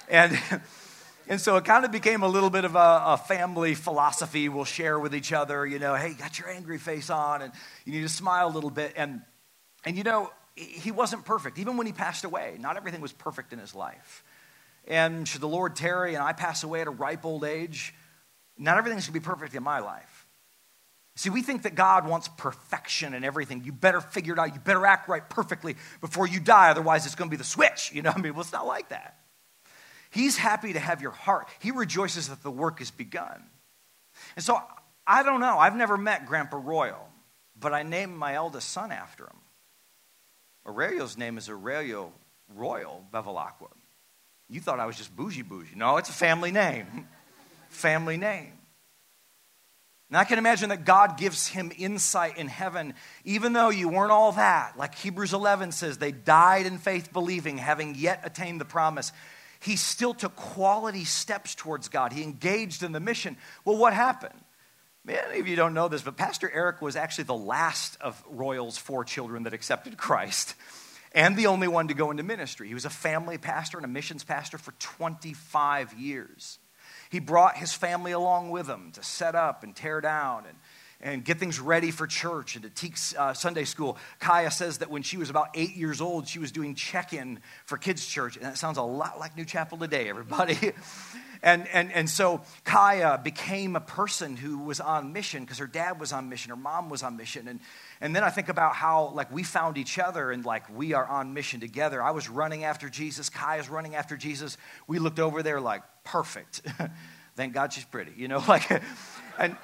and, 0.09 0.39
and 1.29 1.41
so 1.41 1.57
it 1.57 1.65
kind 1.65 1.85
of 1.85 1.93
became 1.93 2.23
a 2.23 2.29
little 2.29 2.51
bit 2.51 2.65
of 2.65 2.77
a, 2.77 3.03
a, 3.07 3.17
family 3.17 3.75
philosophy 3.75 4.49
we'll 4.49 4.65
share 4.65 4.99
with 4.99 5.15
each 5.15 5.33
other, 5.33 5.67
you 5.67 5.79
know, 5.79 5.95
hey, 5.95 6.09
you 6.09 6.15
got 6.15 6.39
your 6.39 6.49
angry 6.49 6.79
face 6.79 7.11
on 7.11 7.43
and 7.43 7.53
you 7.85 7.93
need 7.93 8.03
to 8.03 8.09
smile 8.09 8.49
a 8.49 8.55
little 8.55 8.71
bit. 8.71 8.95
And, 8.97 9.23
and 9.85 9.97
you 9.97 10.03
know, 10.03 10.31
he 10.55 10.91
wasn't 10.91 11.25
perfect. 11.25 11.59
Even 11.59 11.77
when 11.77 11.87
he 11.87 11.93
passed 11.93 12.25
away, 12.25 12.57
not 12.61 12.77
everything 12.77 13.01
was 13.01 13.13
perfect 13.13 13.53
in 13.53 13.59
his 13.59 13.75
life. 13.75 14.25
And 14.89 15.27
should 15.27 15.41
the 15.41 15.49
Lord 15.49 15.77
tarry 15.77 16.15
and 16.15 16.23
I 16.23 16.33
pass 16.33 16.65
away 16.65 16.81
at 16.81 16.87
a 16.87 16.91
ripe 16.91 17.25
old 17.25 17.45
age, 17.45 17.95
not 18.59 18.79
everything's 18.79 19.07
going 19.07 19.15
to 19.15 19.21
be 19.21 19.25
perfect 19.25 19.55
in 19.55 19.63
my 19.63 19.79
life. 19.81 20.27
See, 21.15 21.31
we 21.31 21.43
think 21.43 21.63
that 21.63 21.75
God 21.75 22.09
wants 22.09 22.29
perfection 22.29 23.13
in 23.13 23.23
everything. 23.23 23.63
You 23.65 23.73
better 23.73 24.01
figure 24.01 24.33
it 24.33 24.39
out. 24.39 24.55
You 24.55 24.61
better 24.61 24.87
act 24.87 25.09
right 25.09 25.29
perfectly 25.29 25.77
before 26.01 26.27
you 26.27 26.41
die, 26.41 26.71
otherwise, 26.71 27.05
it's 27.05 27.15
going 27.15 27.29
to 27.29 27.31
be 27.31 27.37
the 27.37 27.45
switch. 27.45 27.91
You 27.93 28.03
know, 28.03 28.13
I 28.15 28.19
mean, 28.19 28.33
well, 28.33 28.41
it's 28.41 28.53
not 28.53 28.67
like 28.67 28.89
that. 28.89 29.19
He's 30.11 30.37
happy 30.37 30.73
to 30.73 30.79
have 30.79 31.01
your 31.01 31.11
heart, 31.11 31.49
He 31.61 31.71
rejoices 31.71 32.29
that 32.29 32.43
the 32.43 32.51
work 32.51 32.81
is 32.81 32.91
begun. 32.91 33.43
And 34.37 34.45
so, 34.45 34.61
I 35.07 35.23
don't 35.23 35.41
know. 35.41 35.59
I've 35.59 35.77
never 35.77 35.97
met 35.97 36.27
Grandpa 36.27 36.61
Royal, 36.63 37.09
but 37.59 37.73
I 37.73 37.83
named 37.83 38.17
my 38.17 38.35
eldest 38.35 38.71
son 38.71 38.93
after 38.93 39.25
him. 39.25 39.37
Aurelio's 40.67 41.19
name 41.19 41.39
is 41.39 41.49
Aurelio 41.49 42.13
Royal 42.55 43.05
Bevelacqua. 43.13 43.71
You 44.53 44.61
thought 44.61 44.81
I 44.81 44.87
was 44.87 44.97
just 44.97 45.17
bougie 45.17 45.43
bougie. 45.43 45.75
No, 45.75 45.97
it's 45.97 46.11
a 46.11 46.13
family 46.15 46.51
name. 46.53 47.09
family 47.71 48.19
name. 48.19 48.53
And 50.11 50.19
I 50.19 50.25
can 50.25 50.39
imagine 50.39 50.69
that 50.69 50.85
God 50.85 51.17
gives 51.17 51.49
him 51.49 51.73
insight 51.79 52.37
in 52.37 52.47
heaven, 52.47 52.93
even 53.25 53.55
though 53.55 53.71
you 53.71 53.89
weren't 53.89 54.13
all 54.13 54.33
that. 54.33 54.77
Like 54.77 54.95
Hebrews 54.95 55.33
11 55.33 55.73
says, 55.73 55.97
they 55.97 56.13
died 56.13 56.67
in 56.67 56.77
faith 56.77 57.15
believing, 57.15 57.57
having 57.57 57.95
yet 57.95 58.21
attained 58.25 58.61
the 58.61 58.67
promise. 58.67 59.11
He 59.59 59.77
still 59.77 60.13
took 60.13 60.37
quality 60.37 61.07
steps 61.07 61.55
towards 61.55 61.89
God. 61.89 62.13
He 62.13 62.23
engaged 62.23 62.83
in 62.83 62.93
the 62.93 63.01
mission. 63.01 63.39
Well, 63.65 63.79
what 63.79 63.95
happened? 63.95 64.39
Many 65.03 65.41
of 65.41 65.49
you 65.49 65.57
don't 65.57 65.73
know 65.73 65.89
this, 65.89 66.03
but 66.03 66.19
Pastor 66.19 66.51
Eric 66.53 66.83
was 66.83 66.95
actually 66.95 67.25
the 67.25 67.35
last 67.35 67.97
of 68.03 68.23
Royal's 68.29 68.77
four 68.77 69.05
children 69.05 69.45
that 69.45 69.55
accepted 69.55 69.97
Christ 69.97 70.55
and 71.15 71.37
the 71.37 71.47
only 71.47 71.69
one 71.69 71.89
to 71.89 71.95
go 71.95 72.11
into 72.11 72.23
ministry. 72.23 72.69
He 72.69 72.75
was 72.75 72.85
a 72.85 72.91
family 72.91 73.39
pastor 73.39 73.79
and 73.79 73.85
a 73.85 73.89
missions 73.89 74.25
pastor 74.25 74.59
for 74.59 74.73
25 74.73 75.95
years. 75.95 76.59
He 77.11 77.21
brought 77.21 77.57
his 77.57 77.73
family 77.73 78.13
along 78.13 78.51
with 78.51 78.67
him 78.67 78.91
to 78.93 79.03
set 79.03 79.35
up 79.35 79.63
and 79.63 79.77
tear 79.77 80.01
down 80.01 80.47
and, 80.47 80.57
and 81.01 81.25
get 81.25 81.39
things 81.39 81.61
ready 81.61 81.91
for 81.91 82.07
church 82.07 82.55
and 82.57 82.65
to 82.65 82.71
teach 82.71 83.15
uh, 83.17 83.35
Sunday 83.35 83.65
school. 83.65 83.99
Kaya 84.19 84.51
says 84.51 84.79
that 84.79 84.91
when 84.91 85.03
she 85.03 85.19
was 85.19 85.29
about 85.29 85.49
eight 85.55 85.77
years 85.77 86.01
old, 86.01 86.27
she 86.27 86.39
was 86.39 86.53
doing 86.53 86.75
check 86.75 87.13
in 87.13 87.41
for 87.67 87.77
kids' 87.77 88.07
church. 88.07 88.37
And 88.37 88.47
that 88.47 88.57
sounds 88.57 88.79
a 88.79 88.83
lot 88.83 89.19
like 89.19 89.37
New 89.37 89.45
Chapel 89.45 89.77
today, 89.77 90.09
everybody. 90.09 90.57
and, 91.43 91.67
and, 91.69 91.93
and 91.93 92.09
so 92.09 92.41
Kaya 92.65 93.21
became 93.23 93.75
a 93.75 93.81
person 93.81 94.37
who 94.37 94.59
was 94.59 94.79
on 94.79 95.13
mission 95.13 95.43
because 95.43 95.59
her 95.59 95.67
dad 95.67 95.99
was 95.99 96.13
on 96.13 96.29
mission, 96.29 96.51
her 96.51 96.57
mom 96.57 96.89
was 96.89 97.03
on 97.03 97.17
mission. 97.17 97.49
And, 97.49 97.59
and 98.01 98.15
then 98.15 98.23
I 98.23 98.31
think 98.31 98.49
about 98.49 98.77
how 98.77 99.09
like 99.15 99.33
we 99.33 99.43
found 99.43 99.77
each 99.77 99.99
other 99.99 100.31
and 100.31 100.45
like 100.45 100.75
we 100.77 100.95
are 100.95 101.05
on 101.05 101.35
mission 101.35 101.59
together. 101.59 102.01
I 102.01 102.13
was 102.13 102.29
running 102.29 102.63
after 102.63 102.89
Jesus, 102.89 103.29
Kaya's 103.29 103.69
running 103.69 103.97
after 103.97 104.17
Jesus. 104.17 104.57
We 104.87 105.01
looked 105.01 105.19
over 105.19 105.43
there 105.43 105.61
like 105.61 105.83
perfect. 106.05 106.63
Thank 107.37 107.55
God 107.55 107.73
she's 107.73 107.85
pretty, 107.85 108.13
you 108.17 108.29
know, 108.29 108.43
like 108.49 108.71
and 109.39 109.57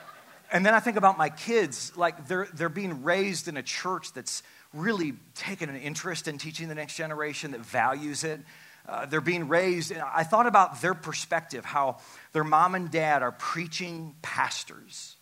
and 0.51 0.65
then 0.67 0.75
I 0.75 0.81
think 0.81 0.97
about 0.97 1.17
my 1.17 1.29
kids, 1.29 1.97
like 1.97 2.27
they're 2.27 2.49
they're 2.55 2.69
being 2.69 3.05
raised 3.05 3.47
in 3.47 3.57
a 3.57 3.63
church 3.63 4.13
that's 4.15 4.43
really 4.75 5.15
taken 5.35 5.69
an 5.69 5.77
interest 5.77 6.27
in 6.27 6.39
teaching 6.39 6.69
the 6.69 6.75
next 6.75 6.97
generation 6.97 7.53
that 7.53 7.61
values 7.61 8.25
it. 8.25 8.41
Uh, 8.88 9.04
they're 9.07 9.21
being 9.21 9.49
raised. 9.49 9.90
And 9.90 10.00
I 10.00 10.25
thought 10.25 10.47
about 10.47 10.80
their 10.80 10.95
perspective, 10.95 11.64
how 11.64 11.99
their 12.33 12.45
mom 12.45 12.75
and 12.75 12.90
dad 12.90 13.23
are 13.23 13.33
preaching 13.33 14.16
pastors 14.23 15.18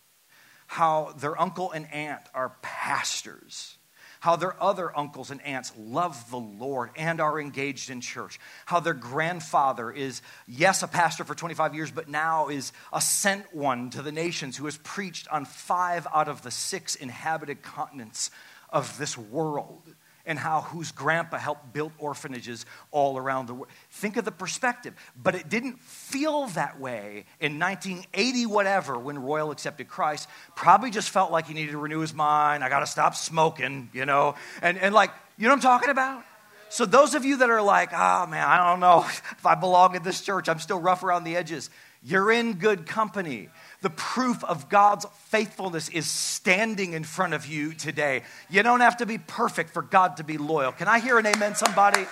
how 0.66 1.14
their 1.18 1.40
uncle 1.40 1.70
and 1.70 1.90
aunt 1.92 2.22
are 2.34 2.56
pastors, 2.62 3.78
how 4.20 4.36
their 4.36 4.60
other 4.62 4.96
uncles 4.96 5.30
and 5.30 5.40
aunts 5.42 5.72
love 5.78 6.30
the 6.30 6.38
Lord 6.38 6.90
and 6.96 7.20
are 7.20 7.40
engaged 7.40 7.90
in 7.90 8.00
church, 8.00 8.40
how 8.66 8.80
their 8.80 8.94
grandfather 8.94 9.90
is, 9.90 10.22
yes, 10.48 10.82
a 10.82 10.88
pastor 10.88 11.24
for 11.24 11.34
25 11.34 11.74
years, 11.74 11.90
but 11.90 12.08
now 12.08 12.48
is 12.48 12.72
a 12.92 13.00
sent 13.00 13.54
one 13.54 13.90
to 13.90 14.02
the 14.02 14.12
nations 14.12 14.56
who 14.56 14.64
has 14.64 14.78
preached 14.78 15.28
on 15.28 15.44
five 15.44 16.06
out 16.12 16.28
of 16.28 16.42
the 16.42 16.50
six 16.50 16.96
inhabited 16.96 17.62
continents 17.62 18.30
of 18.70 18.98
this 18.98 19.16
world 19.16 19.94
and 20.26 20.38
how 20.38 20.62
whose 20.62 20.92
grandpa 20.92 21.38
helped 21.38 21.72
build 21.72 21.92
orphanages 21.98 22.66
all 22.90 23.16
around 23.16 23.46
the 23.46 23.54
world. 23.54 23.68
Think 23.90 24.16
of 24.16 24.24
the 24.24 24.32
perspective. 24.32 24.94
But 25.20 25.34
it 25.34 25.48
didn't 25.48 25.80
feel 25.80 26.46
that 26.48 26.80
way 26.80 27.24
in 27.40 27.58
1980, 27.58 28.46
whatever, 28.46 28.98
when 28.98 29.22
Royal 29.22 29.50
accepted 29.52 29.88
Christ. 29.88 30.28
Probably 30.56 30.90
just 30.90 31.10
felt 31.10 31.30
like 31.30 31.46
he 31.46 31.54
needed 31.54 31.72
to 31.72 31.78
renew 31.78 32.00
his 32.00 32.12
mind. 32.12 32.64
I 32.64 32.68
got 32.68 32.80
to 32.80 32.86
stop 32.86 33.14
smoking, 33.14 33.88
you 33.92 34.04
know? 34.04 34.34
And, 34.60 34.76
and 34.78 34.94
like, 34.94 35.10
you 35.38 35.44
know 35.44 35.50
what 35.50 35.56
I'm 35.56 35.62
talking 35.62 35.90
about? 35.90 36.24
So, 36.68 36.84
those 36.84 37.14
of 37.14 37.24
you 37.24 37.38
that 37.38 37.48
are 37.48 37.62
like, 37.62 37.92
oh 37.92 38.26
man, 38.26 38.46
I 38.46 38.70
don't 38.70 38.80
know 38.80 39.04
if 39.06 39.46
I 39.46 39.54
belong 39.54 39.94
in 39.94 40.02
this 40.02 40.20
church, 40.20 40.48
I'm 40.48 40.58
still 40.58 40.80
rough 40.80 41.04
around 41.04 41.24
the 41.24 41.36
edges, 41.36 41.70
you're 42.02 42.30
in 42.30 42.54
good 42.54 42.86
company 42.86 43.48
the 43.82 43.90
proof 43.90 44.42
of 44.44 44.68
God's 44.68 45.06
faithfulness 45.26 45.88
is 45.88 46.08
standing 46.08 46.92
in 46.92 47.04
front 47.04 47.34
of 47.34 47.46
you 47.46 47.72
today. 47.72 48.22
You 48.50 48.62
don't 48.62 48.80
have 48.80 48.98
to 48.98 49.06
be 49.06 49.18
perfect 49.18 49.70
for 49.70 49.82
God 49.82 50.16
to 50.16 50.24
be 50.24 50.38
loyal. 50.38 50.72
Can 50.72 50.88
I 50.88 50.98
hear 50.98 51.18
an 51.18 51.26
amen, 51.26 51.54
somebody? 51.54 52.06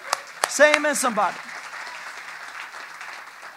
Say 0.49 0.75
amen, 0.75 0.94
somebody. 0.94 1.37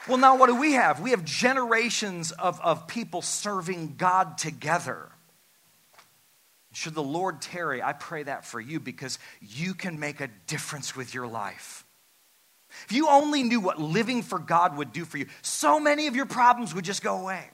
Well, 0.08 0.18
now 0.18 0.38
what 0.38 0.48
do 0.48 0.56
we 0.56 0.74
have? 0.74 1.02
We 1.02 1.12
have 1.12 1.26
generations 1.26 2.32
of, 2.32 2.62
of 2.62 2.88
people 2.88 3.22
serving 3.22 3.96
God 3.98 4.38
together. 4.38 5.10
Should 6.74 6.94
the 6.94 7.04
Lord 7.04 7.42
tarry, 7.42 7.82
I 7.82 7.94
pray 7.94 8.24
that 8.24 8.46
for 8.46 8.62
you 8.62 8.80
because 8.80 9.20
you 9.42 9.74
can 9.74 10.00
make 10.00 10.22
a 10.22 10.30
difference 10.46 10.96
with 10.96 11.14
your 11.14 11.28
life. 11.28 11.86
If 12.86 12.92
you 12.92 13.10
only 13.10 13.44
knew 13.44 13.60
what 13.60 13.82
living 13.82 14.22
for 14.22 14.40
God 14.40 14.78
would 14.78 14.94
do 14.94 15.04
for 15.04 15.18
you, 15.18 15.26
so 15.42 15.80
many 15.80 16.08
of 16.08 16.16
your 16.16 16.26
problems 16.26 16.76
would 16.76 16.86
just 16.86 17.02
go 17.02 17.18
away. 17.18 17.50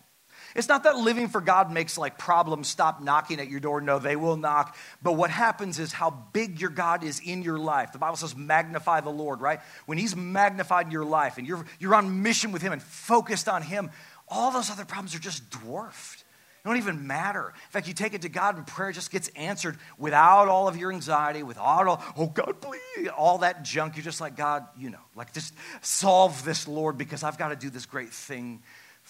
It's 0.56 0.68
not 0.68 0.84
that 0.84 0.98
living 0.98 1.30
for 1.30 1.42
God 1.42 1.72
makes 1.72 1.98
like 1.98 2.18
problems 2.18 2.68
stop 2.68 3.02
knocking 3.02 3.40
at 3.40 3.50
your 3.50 3.60
door. 3.60 3.82
No, 3.82 3.98
they 3.98 4.16
will 4.16 4.38
knock. 4.38 4.76
But 5.02 5.14
what 5.14 5.32
happens 5.32 5.80
is 5.80 5.92
how 5.92 6.12
big 6.12 6.62
your 6.62 6.70
God 6.70 7.04
is 7.04 7.20
in 7.20 7.42
your 7.42 7.58
life. 7.58 7.92
The 7.92 7.98
Bible 7.98 8.18
says 8.18 8.36
magnify 8.36 9.02
the 9.02 9.10
Lord, 9.10 9.42
right? 9.42 9.60
When 9.86 9.98
He's 9.98 10.16
magnified 10.16 10.86
in 10.86 10.92
your 10.92 11.06
life 11.06 11.38
and 11.38 11.48
you're, 11.48 11.66
you're 11.80 11.96
on 11.96 12.22
mission 12.22 12.52
with 12.52 12.62
Him 12.62 12.72
and 12.72 12.82
focused 12.82 13.50
on 13.50 13.64
Him, 13.64 13.90
all 14.28 14.52
those 14.52 14.70
other 14.70 14.86
problems 14.86 15.16
are 15.16 15.20
just 15.20 15.50
dwarfed. 15.50 16.24
They 16.64 16.70
don't 16.70 16.78
even 16.78 17.08
matter. 17.08 17.48
In 17.50 17.72
fact, 17.72 17.88
you 17.88 17.94
take 17.94 18.14
it 18.14 18.22
to 18.22 18.30
God 18.30 18.56
and 18.56 18.66
prayer 18.66 18.94
just 18.94 19.12
gets 19.12 19.28
answered 19.30 19.78
without 19.98 20.48
all 20.48 20.70
of 20.70 20.78
your 20.78 20.94
anxiety, 20.94 21.44
without 21.44 21.88
all, 21.88 22.02
oh 22.16 22.28
God, 22.28 22.62
please, 22.62 23.10
all 23.18 23.40
that 23.40 23.64
junk. 23.64 23.98
You're 23.98 24.04
just 24.04 24.22
like, 24.22 24.38
God, 24.38 24.66
you 24.78 24.90
know, 24.90 25.02
like 25.14 25.34
just 25.34 25.54
solve 25.82 26.46
this, 26.46 26.66
Lord, 26.66 26.98
because 26.98 27.22
I've 27.22 27.38
got 27.38 27.50
to 27.50 27.58
do 27.58 27.70
this 27.70 27.86
great 27.86 28.12
thing 28.12 28.62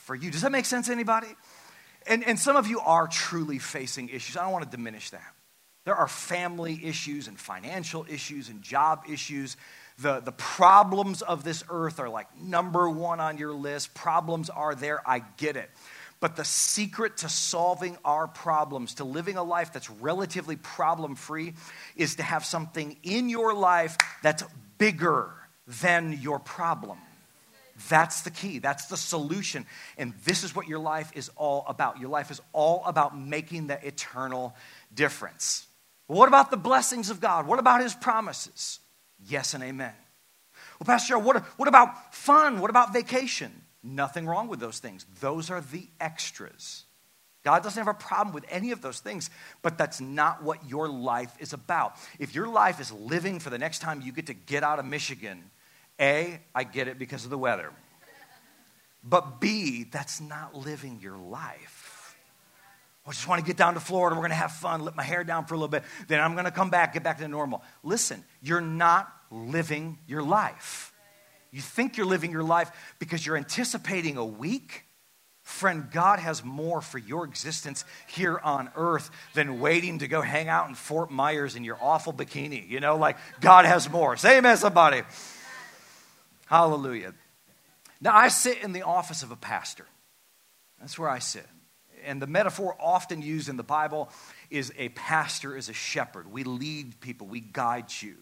for 0.04 0.16
you. 0.16 0.32
Does 0.32 0.42
that 0.42 0.52
make 0.52 0.66
sense, 0.66 0.88
to 0.88 0.92
anybody? 0.92 1.28
And, 2.06 2.24
and 2.24 2.38
some 2.38 2.56
of 2.56 2.68
you 2.68 2.80
are 2.80 3.08
truly 3.08 3.60
facing 3.60 4.10
issues. 4.10 4.38
I 4.38 4.44
don't 4.44 4.52
want 4.52 4.66
to 4.70 4.72
diminish 4.72 5.10
that. 5.12 5.34
There 5.86 5.96
are 5.96 6.08
family 6.08 6.80
issues 6.84 7.28
and 7.28 7.40
financial 7.40 8.06
issues 8.10 8.50
and 8.50 8.62
job 8.62 9.04
issues. 9.10 9.58
The, 10.00 10.20
the 10.20 10.32
problems 10.32 11.22
of 11.22 11.44
this 11.44 11.64
earth 11.70 12.00
are 12.00 12.10
like 12.10 12.28
number 12.40 12.90
one 12.90 13.20
on 13.20 13.38
your 13.38 13.54
list. 13.54 13.94
Problems 13.94 14.50
are 14.50 14.76
there, 14.76 15.02
I 15.08 15.20
get 15.38 15.56
it. 15.56 15.70
But 16.20 16.38
the 16.38 16.46
secret 16.46 17.18
to 17.18 17.30
solving 17.30 17.98
our 18.06 18.28
problems, 18.28 18.96
to 18.96 19.04
living 19.04 19.36
a 19.36 19.44
life 19.44 19.74
that's 19.74 19.90
relatively 19.90 20.56
problem 20.56 21.16
free, 21.16 21.54
is 21.98 22.16
to 22.16 22.24
have 22.24 22.46
something 22.46 22.98
in 23.04 23.28
your 23.28 23.54
life 23.54 23.98
that's 24.22 24.44
bigger 24.78 25.34
than 25.68 26.14
your 26.22 26.40
problem. 26.40 26.98
That's 27.90 28.22
the 28.22 28.32
key. 28.32 28.60
That's 28.60 28.86
the 28.86 28.98
solution. 28.98 29.66
And 29.98 30.14
this 30.26 30.44
is 30.44 30.56
what 30.56 30.68
your 30.68 30.80
life 30.80 31.12
is 31.16 31.30
all 31.36 31.66
about. 31.68 32.00
Your 32.00 32.10
life 32.10 32.30
is 32.32 32.42
all 32.52 32.84
about 32.86 33.18
making 33.18 33.68
the 33.68 33.86
eternal 33.86 34.56
difference. 34.94 35.66
What 36.08 36.28
about 36.28 36.52
the 36.52 36.58
blessings 36.58 37.10
of 37.10 37.20
God? 37.20 37.48
What 37.48 37.60
about 37.60 37.82
his 37.82 37.96
promises? 37.96 38.80
Yes 39.26 39.54
and 39.54 39.64
amen. 39.64 39.94
Well, 40.80 40.86
Pastor, 40.86 41.18
what, 41.18 41.44
what 41.58 41.68
about 41.68 42.14
fun? 42.14 42.60
What 42.60 42.70
about 42.70 42.94
vacation? 42.94 43.52
Nothing 43.82 44.28
wrong 44.28 44.48
with 44.48 44.60
those 44.60 44.80
things. 44.80 45.06
Those 45.20 45.50
are 45.50 45.62
the 45.62 45.88
extras. 46.00 46.86
God 47.44 47.62
doesn't 47.64 47.84
have 47.84 47.94
a 47.94 47.98
problem 47.98 48.34
with 48.34 48.46
any 48.50 48.72
of 48.72 48.82
those 48.82 49.00
things, 49.00 49.30
but 49.62 49.78
that's 49.78 50.00
not 50.00 50.44
what 50.44 50.70
your 50.70 50.88
life 50.88 51.36
is 51.40 51.52
about. 51.52 51.96
If 52.18 52.34
your 52.34 52.48
life 52.48 52.80
is 52.80 52.92
living 52.92 53.40
for 53.40 53.50
the 53.50 53.58
next 53.58 53.80
time 53.80 54.02
you 54.02 54.14
get 54.14 54.28
to 54.28 54.34
get 54.34 54.64
out 54.64 54.80
of 54.80 54.86
Michigan 54.86 55.44
a, 56.00 56.40
I 56.54 56.64
get 56.64 56.88
it 56.88 57.00
because 57.00 57.24
of 57.24 57.30
the 57.30 57.38
weather. 57.38 57.72
But 59.04 59.42
B, 59.42 59.84
that's 59.84 60.22
not 60.22 60.56
living 60.56 61.00
your 61.02 61.18
life. 61.18 62.16
I 63.06 63.12
just 63.12 63.28
want 63.28 63.42
to 63.42 63.46
get 63.46 63.58
down 63.58 63.74
to 63.74 63.82
Florida. 63.82 64.16
We're 64.16 64.22
going 64.22 64.30
to 64.30 64.36
have 64.36 64.54
fun, 64.54 64.82
let 64.82 64.96
my 64.96 65.04
hair 65.04 65.26
down 65.26 65.46
for 65.46 65.56
a 65.56 65.58
little 65.58 65.68
bit. 65.68 65.84
Then 66.08 66.22
I'm 66.22 66.34
going 66.34 66.46
to 66.46 66.52
come 66.52 66.70
back, 66.70 66.94
get 66.94 67.04
back 67.04 67.18
to 67.18 67.28
normal. 67.28 67.62
Listen, 67.84 68.24
you're 68.42 68.62
not 68.62 69.14
living 69.30 70.00
your 70.08 70.24
life. 70.24 70.94
You 71.52 71.62
think 71.62 71.98
you're 71.98 72.06
living 72.06 72.32
your 72.32 72.44
life 72.44 72.72
because 73.00 73.26
you're 73.26 73.36
anticipating 73.36 74.16
a 74.16 74.26
week. 74.26 74.86
Friend, 75.42 75.92
God 75.92 76.20
has 76.20 76.44
more 76.46 76.80
for 76.80 76.98
your 76.98 77.26
existence 77.26 77.84
here 78.08 78.40
on 78.42 78.70
earth 78.78 79.12
than 79.34 79.60
waiting 79.60 80.00
to 80.00 80.08
go 80.08 80.22
hang 80.22 80.48
out 80.48 80.70
in 80.70 80.76
Fort 80.76 81.12
Myers 81.12 81.58
in 81.58 81.66
your 81.66 81.78
awful 81.82 82.14
bikini. 82.14 82.68
You 82.68 82.80
know, 82.80 82.96
like 82.96 83.18
God 83.42 83.66
has 83.66 83.90
more. 83.90 84.16
Say 84.16 84.38
amen, 84.38 84.56
somebody. 84.56 85.02
Hallelujah. 86.54 87.14
Now, 88.00 88.16
I 88.16 88.28
sit 88.28 88.62
in 88.62 88.74
the 88.74 88.84
office 88.84 89.24
of 89.24 89.32
a 89.32 89.36
pastor. 89.36 89.88
That's 90.80 91.00
where 91.00 91.10
I 91.10 91.20
sit 91.20 91.48
and 92.06 92.22
the 92.22 92.28
metaphor 92.28 92.76
often 92.80 93.22
used 93.22 93.50
in 93.50 93.58
the 93.58 93.64
Bible 93.64 94.10
is 94.50 94.72
a 94.78 94.90
pastor 94.90 95.56
is 95.56 95.70
a 95.70 95.74
shepherd. 95.74 96.32
We 96.32 96.44
lead 96.44 97.00
people, 97.00 97.28
we 97.28 97.40
guide 97.40 97.92
you. 98.02 98.16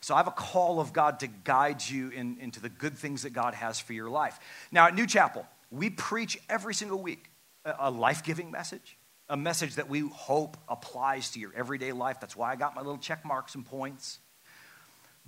So 0.00 0.14
I 0.14 0.18
have 0.18 0.28
a 0.28 0.32
call 0.32 0.80
of 0.80 0.92
God 0.92 1.20
to 1.20 1.26
guide 1.26 1.82
you 1.86 2.10
in, 2.10 2.38
into 2.40 2.60
the 2.60 2.68
good 2.68 2.96
things 2.96 3.22
that 3.22 3.30
God 3.30 3.54
has 3.54 3.80
for 3.80 3.92
your 3.92 4.08
life. 4.08 4.38
Now, 4.70 4.86
at 4.86 4.94
New 4.94 5.06
Chapel, 5.06 5.44
we 5.70 5.90
preach 5.90 6.38
every 6.48 6.72
single 6.72 7.02
week 7.02 7.30
a, 7.64 7.74
a 7.80 7.90
life 7.90 8.22
giving 8.22 8.52
message, 8.52 8.96
a 9.28 9.36
message 9.36 9.74
that 9.74 9.88
we 9.88 10.00
hope 10.00 10.56
applies 10.68 11.32
to 11.32 11.40
your 11.40 11.52
everyday 11.54 11.90
life. 11.90 12.20
That's 12.20 12.36
why 12.36 12.52
I 12.52 12.56
got 12.56 12.76
my 12.76 12.82
little 12.82 12.98
check 12.98 13.24
marks 13.24 13.56
and 13.56 13.66
points. 13.66 14.20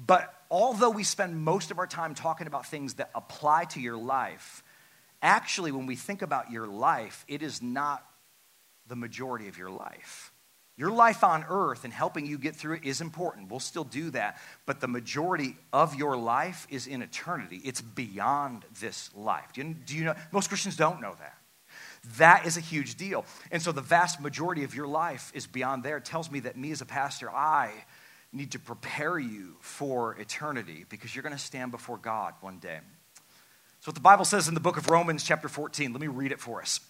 But 0.04 0.32
although 0.50 0.90
we 0.90 1.04
spend 1.04 1.36
most 1.36 1.70
of 1.70 1.78
our 1.78 1.86
time 1.86 2.14
talking 2.14 2.46
about 2.46 2.66
things 2.66 2.94
that 2.94 3.10
apply 3.14 3.66
to 3.66 3.80
your 3.80 3.96
life, 3.96 4.62
actually, 5.20 5.72
when 5.72 5.86
we 5.86 5.96
think 5.96 6.22
about 6.22 6.50
your 6.50 6.66
life, 6.66 7.24
it 7.28 7.42
is 7.42 7.60
not 7.60 8.04
the 8.86 8.96
majority 8.96 9.48
of 9.48 9.58
your 9.58 9.70
life. 9.70 10.32
Your 10.76 10.90
life 10.90 11.22
on 11.22 11.44
earth 11.46 11.84
and 11.84 11.92
helping 11.92 12.24
you 12.24 12.38
get 12.38 12.56
through 12.56 12.76
it 12.76 12.84
is 12.84 13.02
important. 13.02 13.50
We'll 13.50 13.60
still 13.60 13.84
do 13.84 14.10
that. 14.12 14.38
But 14.64 14.80
the 14.80 14.88
majority 14.88 15.56
of 15.74 15.94
your 15.94 16.16
life 16.16 16.66
is 16.70 16.86
in 16.86 17.02
eternity, 17.02 17.60
it's 17.62 17.82
beyond 17.82 18.64
this 18.80 19.10
life. 19.14 19.52
Do 19.52 19.60
you, 19.60 19.74
do 19.74 19.96
you 19.96 20.04
know? 20.04 20.14
Most 20.32 20.48
Christians 20.48 20.76
don't 20.76 21.02
know 21.02 21.14
that. 21.18 21.36
That 22.16 22.46
is 22.46 22.56
a 22.56 22.60
huge 22.60 22.94
deal. 22.94 23.26
And 23.50 23.60
so 23.60 23.72
the 23.72 23.82
vast 23.82 24.22
majority 24.22 24.64
of 24.64 24.74
your 24.74 24.86
life 24.86 25.30
is 25.34 25.46
beyond 25.46 25.82
there. 25.82 25.98
It 25.98 26.06
tells 26.06 26.30
me 26.30 26.40
that 26.40 26.56
me 26.56 26.70
as 26.70 26.80
a 26.80 26.86
pastor, 26.86 27.30
I 27.30 27.72
need 28.32 28.52
to 28.52 28.58
prepare 28.58 29.18
you 29.18 29.56
for 29.60 30.14
eternity 30.16 30.84
because 30.88 31.14
you're 31.14 31.22
going 31.22 31.34
to 31.34 31.38
stand 31.38 31.70
before 31.72 31.96
God 31.96 32.34
one 32.40 32.58
day. 32.58 32.78
So, 33.80 33.88
what 33.88 33.94
the 33.94 34.00
Bible 34.00 34.24
says 34.24 34.46
in 34.46 34.54
the 34.54 34.60
book 34.60 34.76
of 34.76 34.90
Romans, 34.90 35.24
chapter 35.24 35.48
14, 35.48 35.92
let 35.92 36.00
me 36.00 36.06
read 36.06 36.32
it 36.32 36.40
for 36.40 36.60
us. 36.60 36.80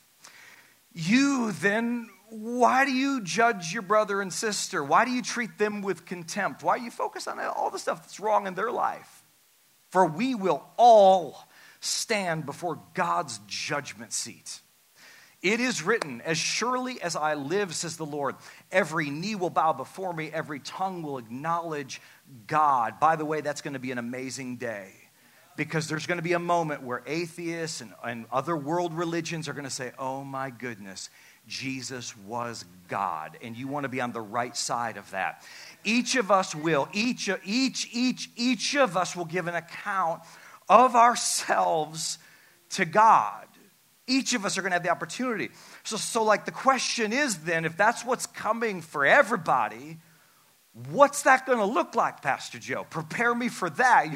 You 0.92 1.52
then, 1.52 2.08
why 2.30 2.84
do 2.84 2.92
you 2.92 3.22
judge 3.22 3.72
your 3.72 3.82
brother 3.82 4.20
and 4.20 4.32
sister? 4.32 4.82
Why 4.82 5.04
do 5.04 5.12
you 5.12 5.22
treat 5.22 5.56
them 5.56 5.82
with 5.82 6.04
contempt? 6.04 6.64
Why 6.64 6.78
do 6.78 6.84
you 6.84 6.90
focus 6.90 7.28
on 7.28 7.38
all 7.38 7.70
the 7.70 7.78
stuff 7.78 8.02
that's 8.02 8.18
wrong 8.18 8.46
in 8.46 8.54
their 8.54 8.72
life? 8.72 9.22
For 9.90 10.04
we 10.04 10.34
will 10.34 10.64
all 10.76 11.48
stand 11.80 12.44
before 12.44 12.80
God's 12.94 13.40
judgment 13.46 14.12
seat. 14.12 14.60
It 15.42 15.60
is 15.60 15.82
written, 15.82 16.20
As 16.20 16.36
surely 16.36 17.00
as 17.00 17.16
I 17.16 17.34
live, 17.34 17.74
says 17.74 17.96
the 17.96 18.06
Lord, 18.06 18.36
every 18.70 19.10
knee 19.10 19.34
will 19.34 19.50
bow 19.50 19.72
before 19.72 20.12
me, 20.12 20.30
every 20.32 20.60
tongue 20.60 21.02
will 21.02 21.18
acknowledge 21.18 22.00
God. 22.46 23.00
By 23.00 23.16
the 23.16 23.24
way, 23.24 23.40
that's 23.40 23.62
going 23.62 23.72
to 23.72 23.80
be 23.80 23.90
an 23.90 23.98
amazing 23.98 24.56
day 24.56 24.92
because 25.56 25.88
there's 25.88 26.06
going 26.06 26.18
to 26.18 26.22
be 26.22 26.32
a 26.32 26.38
moment 26.38 26.82
where 26.82 27.02
atheists 27.06 27.80
and, 27.80 27.92
and 28.04 28.26
other 28.32 28.56
world 28.56 28.94
religions 28.94 29.48
are 29.48 29.52
going 29.52 29.64
to 29.64 29.70
say, 29.70 29.92
oh 29.98 30.24
my 30.24 30.50
goodness, 30.50 31.10
Jesus 31.46 32.16
was 32.16 32.64
God. 32.88 33.36
And 33.42 33.56
you 33.56 33.68
want 33.68 33.84
to 33.84 33.88
be 33.88 34.00
on 34.00 34.12
the 34.12 34.20
right 34.20 34.56
side 34.56 34.96
of 34.96 35.10
that. 35.10 35.42
Each 35.84 36.16
of 36.16 36.30
us 36.30 36.54
will, 36.54 36.88
each, 36.92 37.28
each, 37.44 37.88
each, 37.92 38.30
each 38.36 38.76
of 38.76 38.96
us 38.96 39.16
will 39.16 39.24
give 39.24 39.48
an 39.48 39.54
account 39.54 40.22
of 40.68 40.94
ourselves 40.94 42.18
to 42.70 42.84
God. 42.84 43.46
Each 44.10 44.34
of 44.34 44.44
us 44.44 44.58
are 44.58 44.62
going 44.62 44.72
to 44.72 44.74
have 44.74 44.82
the 44.82 44.90
opportunity. 44.90 45.50
So, 45.84 45.96
so 45.96 46.22
like 46.22 46.44
the 46.44 46.50
question 46.50 47.12
is 47.12 47.38
then, 47.38 47.64
if 47.64 47.76
that's 47.76 48.04
what's 48.04 48.26
coming 48.26 48.82
for 48.82 49.06
everybody, 49.06 49.98
What's 50.72 51.22
that 51.22 51.46
going 51.46 51.58
to 51.58 51.64
look 51.64 51.96
like, 51.96 52.22
Pastor 52.22 52.60
Joe? 52.60 52.86
Prepare 52.88 53.34
me 53.34 53.48
for 53.48 53.68
that. 53.70 54.06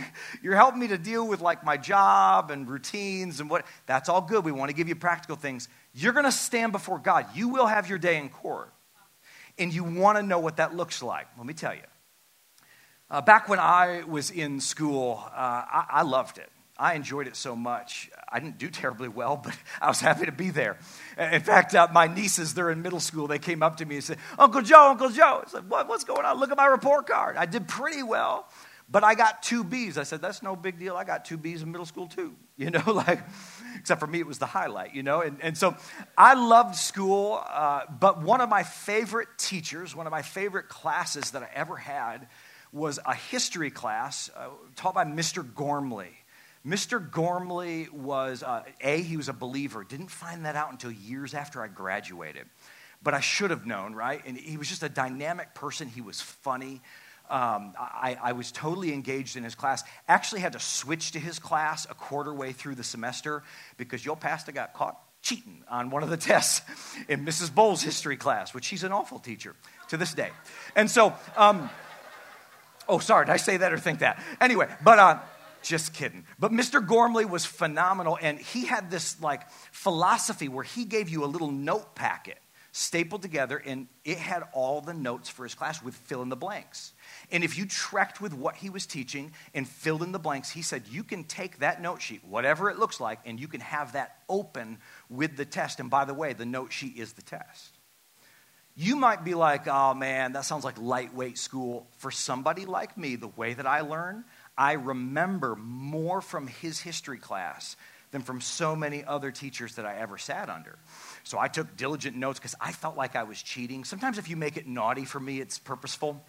You're 0.40 0.54
helping 0.54 0.78
me 0.78 0.88
to 0.88 0.98
deal 0.98 1.26
with 1.26 1.40
like 1.40 1.64
my 1.64 1.76
job 1.76 2.52
and 2.52 2.68
routines 2.68 3.40
and 3.40 3.50
what. 3.50 3.66
That's 3.86 4.08
all 4.08 4.20
good. 4.20 4.44
We 4.44 4.52
want 4.52 4.70
to 4.70 4.76
give 4.76 4.88
you 4.88 4.94
practical 4.94 5.34
things. 5.34 5.68
You're 5.94 6.12
going 6.12 6.26
to 6.26 6.32
stand 6.32 6.70
before 6.70 7.00
God. 7.00 7.26
You 7.34 7.48
will 7.48 7.66
have 7.66 7.88
your 7.88 7.98
day 7.98 8.18
in 8.18 8.28
court. 8.28 8.72
And 9.58 9.74
you 9.74 9.82
want 9.82 10.16
to 10.18 10.22
know 10.22 10.38
what 10.38 10.58
that 10.58 10.76
looks 10.76 11.02
like. 11.02 11.26
Let 11.36 11.46
me 11.46 11.54
tell 11.54 11.74
you. 11.74 11.80
Uh, 13.10 13.20
back 13.20 13.48
when 13.48 13.58
I 13.58 14.04
was 14.06 14.30
in 14.30 14.60
school, 14.60 15.22
uh, 15.24 15.30
I, 15.32 15.86
I 15.90 16.02
loved 16.02 16.38
it. 16.38 16.50
I 16.84 16.92
enjoyed 16.92 17.26
it 17.28 17.34
so 17.34 17.56
much. 17.56 18.10
I 18.28 18.40
didn't 18.40 18.58
do 18.58 18.68
terribly 18.68 19.08
well, 19.08 19.40
but 19.42 19.56
I 19.80 19.88
was 19.88 20.00
happy 20.00 20.26
to 20.26 20.32
be 20.32 20.50
there. 20.50 20.76
In 21.18 21.40
fact, 21.40 21.74
uh, 21.74 21.88
my 21.90 22.08
nieces, 22.08 22.52
they're 22.52 22.70
in 22.70 22.82
middle 22.82 23.00
school, 23.00 23.26
they 23.26 23.38
came 23.38 23.62
up 23.62 23.78
to 23.78 23.86
me 23.86 23.94
and 23.94 24.04
said, 24.04 24.18
Uncle 24.38 24.60
Joe, 24.60 24.90
Uncle 24.90 25.08
Joe. 25.08 25.44
I 25.46 25.48
said, 25.48 25.70
what, 25.70 25.88
What's 25.88 26.04
going 26.04 26.26
on? 26.26 26.38
Look 26.38 26.50
at 26.50 26.58
my 26.58 26.66
report 26.66 27.06
card. 27.06 27.38
I 27.38 27.46
did 27.46 27.68
pretty 27.68 28.02
well, 28.02 28.46
but 28.86 29.02
I 29.02 29.14
got 29.14 29.42
two 29.42 29.64
B's. 29.64 29.96
I 29.96 30.02
said, 30.02 30.20
That's 30.20 30.42
no 30.42 30.56
big 30.56 30.78
deal. 30.78 30.94
I 30.94 31.04
got 31.04 31.24
two 31.24 31.38
B's 31.38 31.62
in 31.62 31.72
middle 31.72 31.86
school, 31.86 32.06
too. 32.06 32.34
You 32.56 32.70
know, 32.70 32.84
like, 32.86 33.18
except 33.80 33.98
for 33.98 34.06
me, 34.06 34.20
it 34.20 34.28
was 34.28 34.38
the 34.38 34.46
highlight, 34.46 34.94
you 34.94 35.02
know? 35.02 35.22
And, 35.22 35.38
and 35.40 35.58
so 35.58 35.74
I 36.16 36.34
loved 36.34 36.76
school, 36.76 37.42
uh, 37.44 37.80
but 37.98 38.22
one 38.22 38.40
of 38.40 38.48
my 38.48 38.62
favorite 38.62 39.26
teachers, 39.38 39.96
one 39.96 40.06
of 40.06 40.12
my 40.12 40.22
favorite 40.22 40.68
classes 40.68 41.32
that 41.32 41.42
I 41.42 41.48
ever 41.52 41.76
had 41.76 42.28
was 42.72 43.00
a 43.04 43.14
history 43.14 43.70
class 43.72 44.30
uh, 44.36 44.50
taught 44.76 44.94
by 44.94 45.04
Mr. 45.04 45.44
Gormley. 45.54 46.12
Mr. 46.66 47.10
Gormley 47.10 47.88
was, 47.92 48.42
uh, 48.42 48.62
A, 48.80 49.02
he 49.02 49.16
was 49.16 49.28
a 49.28 49.34
believer. 49.34 49.84
Didn't 49.84 50.10
find 50.10 50.46
that 50.46 50.56
out 50.56 50.72
until 50.72 50.90
years 50.90 51.34
after 51.34 51.62
I 51.62 51.68
graduated. 51.68 52.46
But 53.02 53.12
I 53.12 53.20
should 53.20 53.50
have 53.50 53.66
known, 53.66 53.94
right? 53.94 54.22
And 54.24 54.36
he 54.36 54.56
was 54.56 54.68
just 54.68 54.82
a 54.82 54.88
dynamic 54.88 55.54
person. 55.54 55.88
He 55.88 56.00
was 56.00 56.22
funny. 56.22 56.80
Um, 57.28 57.74
I, 57.78 58.18
I, 58.22 58.32
was 58.32 58.52
totally 58.52 58.92
engaged 58.92 59.36
in 59.36 59.44
his 59.44 59.54
class. 59.54 59.82
Actually, 60.08 60.42
had 60.42 60.52
to 60.52 60.60
switch 60.60 61.12
to 61.12 61.18
his 61.18 61.38
class 61.38 61.86
a 61.88 61.94
quarter 61.94 62.34
way 62.34 62.52
through 62.52 62.74
the 62.74 62.84
semester 62.84 63.42
because 63.78 64.04
your 64.04 64.14
pastor 64.14 64.52
got 64.52 64.74
caught 64.74 64.98
cheating 65.22 65.64
on 65.70 65.88
one 65.88 66.02
of 66.02 66.10
the 66.10 66.16
tests 66.18 66.60
in 67.08 67.24
Mrs. 67.24 67.54
Bowles' 67.54 67.82
history 67.82 68.18
class, 68.18 68.52
which 68.52 68.64
she's 68.64 68.84
an 68.84 68.92
awful 68.92 69.18
teacher 69.18 69.56
to 69.88 69.96
this 69.96 70.12
day. 70.12 70.30
And 70.76 70.90
so, 70.90 71.14
um, 71.36 71.70
oh, 72.88 72.98
sorry, 72.98 73.24
did 73.24 73.32
I 73.32 73.38
say 73.38 73.56
that 73.56 73.72
or 73.72 73.78
think 73.78 74.00
that? 74.00 74.22
Anyway, 74.38 74.68
but 74.82 74.98
uh, 74.98 75.18
just 75.68 75.94
kidding. 75.94 76.24
But 76.38 76.52
Mr. 76.52 76.86
Gormley 76.86 77.24
was 77.24 77.44
phenomenal, 77.44 78.18
and 78.20 78.38
he 78.38 78.66
had 78.66 78.90
this 78.90 79.20
like 79.20 79.48
philosophy 79.72 80.48
where 80.48 80.64
he 80.64 80.84
gave 80.84 81.08
you 81.08 81.24
a 81.24 81.26
little 81.26 81.50
note 81.50 81.94
packet 81.94 82.38
stapled 82.76 83.22
together, 83.22 83.56
and 83.56 83.86
it 84.04 84.18
had 84.18 84.42
all 84.52 84.80
the 84.80 84.92
notes 84.92 85.28
for 85.28 85.44
his 85.44 85.54
class 85.54 85.80
with 85.80 85.94
fill 85.94 86.22
in 86.22 86.28
the 86.28 86.34
blanks. 86.34 86.92
And 87.30 87.44
if 87.44 87.56
you 87.56 87.66
trekked 87.66 88.20
with 88.20 88.34
what 88.34 88.56
he 88.56 88.68
was 88.68 88.84
teaching 88.84 89.30
and 89.54 89.66
filled 89.66 90.02
in 90.02 90.10
the 90.10 90.18
blanks, 90.18 90.50
he 90.50 90.60
said 90.60 90.82
you 90.90 91.04
can 91.04 91.22
take 91.22 91.60
that 91.60 91.80
note 91.80 92.02
sheet, 92.02 92.24
whatever 92.24 92.68
it 92.70 92.78
looks 92.78 92.98
like, 92.98 93.20
and 93.24 93.38
you 93.38 93.46
can 93.46 93.60
have 93.60 93.92
that 93.92 94.16
open 94.28 94.78
with 95.08 95.36
the 95.36 95.44
test. 95.44 95.78
And 95.78 95.88
by 95.88 96.04
the 96.04 96.14
way, 96.14 96.32
the 96.32 96.44
note 96.44 96.72
sheet 96.72 96.96
is 96.96 97.12
the 97.12 97.22
test. 97.22 97.78
You 98.74 98.96
might 98.96 99.22
be 99.22 99.34
like, 99.34 99.68
oh 99.68 99.94
man, 99.94 100.32
that 100.32 100.44
sounds 100.44 100.64
like 100.64 100.76
lightweight 100.76 101.38
school. 101.38 101.86
For 101.98 102.10
somebody 102.10 102.66
like 102.66 102.98
me, 102.98 103.14
the 103.14 103.28
way 103.28 103.54
that 103.54 103.68
I 103.68 103.82
learn, 103.82 104.24
I 104.56 104.72
remember 104.72 105.56
more 105.56 106.20
from 106.20 106.46
his 106.46 106.80
history 106.80 107.18
class 107.18 107.76
than 108.12 108.22
from 108.22 108.40
so 108.40 108.76
many 108.76 109.04
other 109.04 109.32
teachers 109.32 109.74
that 109.74 109.84
I 109.84 109.96
ever 109.96 110.18
sat 110.18 110.48
under. 110.48 110.78
So 111.24 111.38
I 111.38 111.48
took 111.48 111.76
diligent 111.76 112.16
notes 112.16 112.38
because 112.38 112.54
I 112.60 112.70
felt 112.70 112.96
like 112.96 113.16
I 113.16 113.24
was 113.24 113.42
cheating. 113.42 113.82
Sometimes, 113.84 114.18
if 114.18 114.30
you 114.30 114.36
make 114.36 114.56
it 114.56 114.68
naughty 114.68 115.04
for 115.04 115.18
me, 115.18 115.40
it's 115.40 115.58
purposeful. 115.58 116.24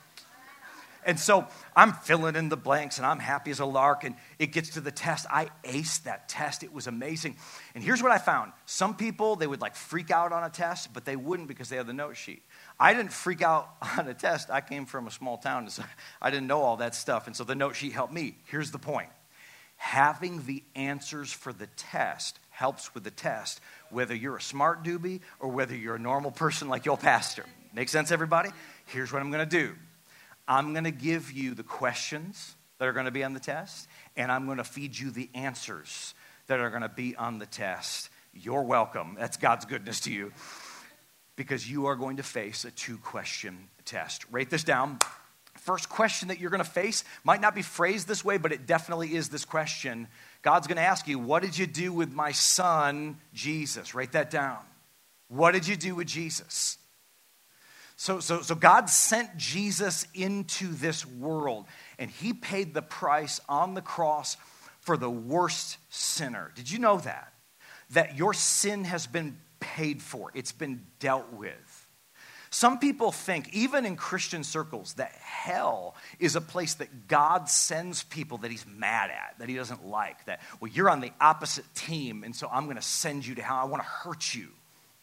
And 1.05 1.19
so 1.19 1.47
I'm 1.75 1.93
filling 1.93 2.35
in 2.35 2.49
the 2.49 2.57
blanks 2.57 2.97
and 2.97 3.05
I'm 3.05 3.19
happy 3.19 3.51
as 3.51 3.59
a 3.59 3.65
lark. 3.65 4.03
And 4.03 4.15
it 4.39 4.47
gets 4.47 4.71
to 4.71 4.81
the 4.81 4.91
test. 4.91 5.27
I 5.29 5.49
aced 5.63 6.03
that 6.03 6.27
test. 6.27 6.63
It 6.63 6.73
was 6.73 6.87
amazing. 6.87 7.37
And 7.75 7.83
here's 7.83 8.01
what 8.01 8.11
I 8.11 8.17
found 8.17 8.51
some 8.65 8.95
people, 8.95 9.35
they 9.35 9.45
would 9.45 9.61
like 9.61 9.75
freak 9.75 10.09
out 10.09 10.33
on 10.33 10.43
a 10.43 10.49
test, 10.49 10.91
but 10.93 11.05
they 11.05 11.15
wouldn't 11.15 11.47
because 11.47 11.69
they 11.69 11.77
had 11.77 11.85
the 11.85 11.93
note 11.93 12.17
sheet. 12.17 12.41
I 12.79 12.93
didn't 12.93 13.13
freak 13.13 13.41
out 13.41 13.69
on 13.97 14.07
a 14.07 14.13
test. 14.13 14.49
I 14.49 14.61
came 14.61 14.85
from 14.85 15.07
a 15.07 15.11
small 15.11 15.37
town, 15.37 15.69
so 15.69 15.83
I 16.21 16.31
didn't 16.31 16.47
know 16.47 16.61
all 16.61 16.77
that 16.77 16.95
stuff. 16.95 17.27
And 17.27 17.35
so 17.35 17.43
the 17.43 17.55
note 17.55 17.75
sheet 17.75 17.93
helped 17.93 18.13
me. 18.13 18.35
Here's 18.45 18.71
the 18.71 18.79
point 18.79 19.09
having 19.77 20.45
the 20.45 20.63
answers 20.75 21.31
for 21.31 21.51
the 21.51 21.67
test 21.75 22.39
helps 22.49 22.93
with 22.93 23.03
the 23.03 23.11
test, 23.11 23.59
whether 23.91 24.15
you're 24.15 24.37
a 24.37 24.41
smart 24.41 24.83
doobie 24.83 25.19
or 25.39 25.49
whether 25.49 25.75
you're 25.75 25.95
a 25.95 25.99
normal 25.99 26.31
person 26.31 26.69
like 26.69 26.85
your 26.85 26.97
pastor. 26.97 27.45
Make 27.73 27.89
sense, 27.89 28.09
everybody? 28.11 28.49
Here's 28.85 29.11
what 29.11 29.21
I'm 29.21 29.31
going 29.31 29.47
to 29.47 29.57
do 29.57 29.75
I'm 30.47 30.73
going 30.73 30.85
to 30.85 30.91
give 30.91 31.31
you 31.31 31.53
the 31.53 31.63
questions 31.63 32.55
that 32.77 32.87
are 32.87 32.93
going 32.93 33.05
to 33.05 33.11
be 33.11 33.23
on 33.23 33.33
the 33.33 33.39
test, 33.39 33.87
and 34.15 34.31
I'm 34.31 34.45
going 34.45 34.57
to 34.57 34.63
feed 34.63 34.97
you 34.97 35.11
the 35.11 35.29
answers 35.33 36.13
that 36.47 36.59
are 36.59 36.69
going 36.69 36.83
to 36.83 36.89
be 36.89 37.15
on 37.15 37.39
the 37.39 37.45
test. 37.45 38.09
You're 38.33 38.63
welcome. 38.63 39.15
That's 39.17 39.37
God's 39.37 39.65
goodness 39.65 40.01
to 40.01 40.11
you. 40.11 40.31
Because 41.35 41.69
you 41.69 41.87
are 41.87 41.95
going 41.95 42.17
to 42.17 42.23
face 42.23 42.65
a 42.65 42.71
two 42.71 42.97
question 42.97 43.69
test. 43.83 44.25
Write 44.31 44.49
this 44.49 44.63
down. 44.63 44.99
First 45.57 45.89
question 45.89 46.27
that 46.27 46.39
you're 46.39 46.49
going 46.49 46.63
to 46.63 46.69
face 46.69 47.03
might 47.23 47.41
not 47.41 47.55
be 47.55 47.61
phrased 47.61 48.07
this 48.07 48.23
way, 48.23 48.37
but 48.37 48.51
it 48.51 48.67
definitely 48.67 49.15
is 49.15 49.29
this 49.29 49.45
question. 49.45 50.07
God's 50.41 50.67
going 50.67 50.77
to 50.77 50.83
ask 50.83 51.07
you, 51.07 51.17
What 51.17 51.41
did 51.41 51.57
you 51.57 51.65
do 51.65 51.91
with 51.91 52.11
my 52.11 52.31
son, 52.31 53.17
Jesus? 53.33 53.95
Write 53.95 54.11
that 54.11 54.29
down. 54.29 54.59
What 55.27 55.53
did 55.53 55.67
you 55.67 55.75
do 55.75 55.95
with 55.95 56.07
Jesus? 56.07 56.77
So, 57.97 58.19
so, 58.19 58.41
so 58.41 58.55
God 58.55 58.89
sent 58.89 59.37
Jesus 59.37 60.05
into 60.13 60.73
this 60.73 61.05
world, 61.05 61.65
and 61.97 62.11
he 62.11 62.33
paid 62.33 62.73
the 62.73 62.81
price 62.81 63.39
on 63.47 63.73
the 63.73 63.81
cross 63.81 64.35
for 64.81 64.97
the 64.97 65.09
worst 65.09 65.77
sinner. 65.89 66.51
Did 66.55 66.69
you 66.69 66.77
know 66.77 66.97
that? 66.97 67.33
That 67.91 68.17
your 68.17 68.33
sin 68.33 68.83
has 68.83 69.07
been 69.07 69.37
paid 69.75 70.01
for, 70.01 70.31
it's 70.33 70.51
been 70.51 70.85
dealt 70.99 71.33
with. 71.33 71.87
Some 72.51 72.79
people 72.79 73.11
think, 73.11 73.53
even 73.53 73.85
in 73.85 73.97
Christian 73.97 74.43
circles, 74.43 74.93
that 74.93 75.11
hell 75.11 75.95
is 76.19 76.37
a 76.37 76.41
place 76.41 76.75
that 76.75 77.07
God 77.07 77.49
sends 77.49 78.03
people 78.03 78.37
that 78.39 78.51
he's 78.51 78.65
mad 78.65 79.09
at, 79.09 79.35
that 79.39 79.49
he 79.49 79.55
doesn't 79.55 79.85
like. 79.85 80.23
That, 80.25 80.39
well, 80.61 80.71
you're 80.71 80.89
on 80.89 81.01
the 81.01 81.11
opposite 81.19 81.65
team, 81.75 82.23
and 82.23 82.33
so 82.33 82.47
I'm 82.49 82.63
going 82.65 82.77
to 82.77 82.81
send 82.81 83.25
you 83.25 83.35
to 83.35 83.41
hell. 83.41 83.57
I 83.57 83.65
want 83.65 83.83
to 83.83 83.89
hurt 83.89 84.33
you. 84.33 84.47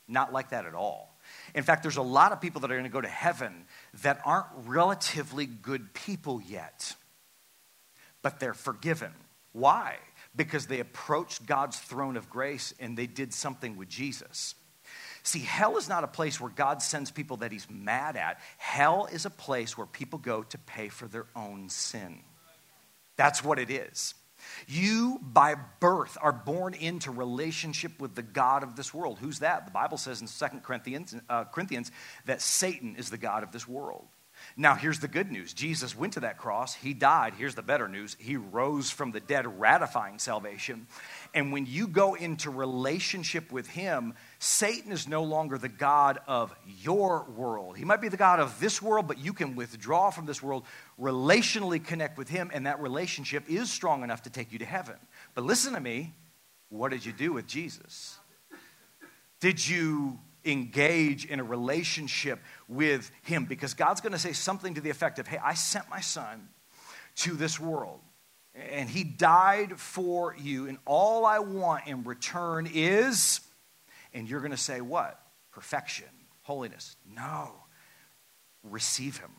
Not 0.08 0.32
like 0.32 0.50
that 0.50 0.64
at 0.64 0.74
all. 0.74 1.14
In 1.54 1.62
fact, 1.62 1.82
there's 1.82 1.98
a 1.98 2.02
lot 2.02 2.32
of 2.32 2.40
people 2.40 2.62
that 2.62 2.70
are 2.70 2.74
going 2.74 2.84
to 2.84 2.90
go 2.90 3.00
to 3.00 3.08
heaven 3.08 3.66
that 4.02 4.20
aren't 4.24 4.46
relatively 4.64 5.44
good 5.44 5.92
people 5.92 6.40
yet, 6.40 6.94
but 8.22 8.40
they're 8.40 8.54
forgiven. 8.54 9.12
Why? 9.52 9.96
Because 10.34 10.66
they 10.66 10.80
approached 10.80 11.46
God's 11.46 11.78
throne 11.78 12.16
of 12.16 12.30
grace 12.30 12.72
and 12.80 12.96
they 12.96 13.06
did 13.06 13.34
something 13.34 13.76
with 13.76 13.88
Jesus. 13.88 14.54
See, 15.22 15.40
hell 15.40 15.76
is 15.76 15.88
not 15.88 16.04
a 16.04 16.08
place 16.08 16.40
where 16.40 16.50
God 16.50 16.82
sends 16.82 17.10
people 17.10 17.38
that 17.38 17.52
he's 17.52 17.68
mad 17.70 18.16
at. 18.16 18.40
Hell 18.56 19.08
is 19.12 19.24
a 19.24 19.30
place 19.30 19.78
where 19.78 19.86
people 19.86 20.18
go 20.18 20.42
to 20.42 20.58
pay 20.58 20.88
for 20.88 21.06
their 21.06 21.26
own 21.36 21.68
sin. 21.68 22.20
That's 23.16 23.44
what 23.44 23.58
it 23.58 23.70
is. 23.70 24.14
You, 24.66 25.20
by 25.22 25.54
birth, 25.80 26.18
are 26.20 26.32
born 26.32 26.74
into 26.74 27.10
relationship 27.10 28.00
with 28.00 28.16
the 28.16 28.22
God 28.22 28.64
of 28.64 28.74
this 28.74 28.92
world. 28.92 29.18
Who's 29.20 29.38
that? 29.38 29.66
The 29.66 29.72
Bible 29.72 29.96
says 29.96 30.20
in 30.20 30.26
2 30.26 30.58
Corinthians, 30.58 31.14
uh, 31.28 31.44
Corinthians 31.44 31.92
that 32.26 32.42
Satan 32.42 32.96
is 32.96 33.10
the 33.10 33.18
God 33.18 33.44
of 33.44 33.52
this 33.52 33.68
world. 33.68 34.06
Now, 34.56 34.74
here's 34.74 35.00
the 35.00 35.08
good 35.08 35.30
news 35.30 35.52
Jesus 35.52 35.96
went 35.96 36.14
to 36.14 36.20
that 36.20 36.38
cross, 36.38 36.74
he 36.74 36.94
died. 36.94 37.34
Here's 37.36 37.54
the 37.54 37.62
better 37.62 37.88
news 37.88 38.16
he 38.18 38.36
rose 38.36 38.90
from 38.90 39.12
the 39.12 39.20
dead, 39.20 39.60
ratifying 39.60 40.18
salvation. 40.18 40.86
And 41.34 41.52
when 41.52 41.66
you 41.66 41.86
go 41.86 42.14
into 42.14 42.50
relationship 42.50 43.50
with 43.50 43.66
him, 43.66 44.14
Satan 44.38 44.92
is 44.92 45.08
no 45.08 45.22
longer 45.22 45.56
the 45.56 45.68
God 45.68 46.18
of 46.26 46.54
your 46.66 47.24
world. 47.24 47.76
He 47.76 47.84
might 47.84 48.00
be 48.00 48.08
the 48.08 48.16
God 48.16 48.40
of 48.40 48.60
this 48.60 48.82
world, 48.82 49.08
but 49.08 49.18
you 49.18 49.32
can 49.32 49.56
withdraw 49.56 50.10
from 50.10 50.26
this 50.26 50.42
world, 50.42 50.64
relationally 51.00 51.82
connect 51.82 52.18
with 52.18 52.28
him, 52.28 52.50
and 52.52 52.66
that 52.66 52.80
relationship 52.80 53.48
is 53.48 53.70
strong 53.70 54.02
enough 54.02 54.22
to 54.22 54.30
take 54.30 54.52
you 54.52 54.58
to 54.58 54.66
heaven. 54.66 54.96
But 55.34 55.44
listen 55.44 55.72
to 55.72 55.80
me 55.80 56.12
what 56.72 56.90
did 56.90 57.04
you 57.04 57.12
do 57.12 57.34
with 57.34 57.46
Jesus? 57.46 58.18
Did 59.40 59.66
you 59.66 60.18
engage 60.44 61.24
in 61.24 61.40
a 61.40 61.44
relationship 61.44 62.40
with 62.68 63.10
Him 63.22 63.44
because 63.44 63.74
God's 63.74 64.00
going 64.00 64.12
to 64.12 64.18
say 64.18 64.32
something 64.32 64.74
to 64.74 64.80
the 64.80 64.90
effect 64.90 65.18
of, 65.18 65.26
Hey, 65.26 65.38
I 65.42 65.54
sent 65.54 65.88
my 65.90 66.00
son 66.00 66.48
to 67.16 67.32
this 67.34 67.58
world 67.60 68.00
and 68.54 68.88
He 68.88 69.04
died 69.04 69.78
for 69.78 70.36
you, 70.38 70.68
and 70.68 70.78
all 70.84 71.24
I 71.24 71.38
want 71.38 71.86
in 71.86 72.04
return 72.04 72.68
is, 72.72 73.40
and 74.12 74.28
you're 74.28 74.40
going 74.40 74.52
to 74.52 74.56
say, 74.56 74.80
What? 74.80 75.18
Perfection, 75.52 76.08
holiness. 76.42 76.96
No, 77.14 77.52
receive 78.62 79.18
Him. 79.18 79.30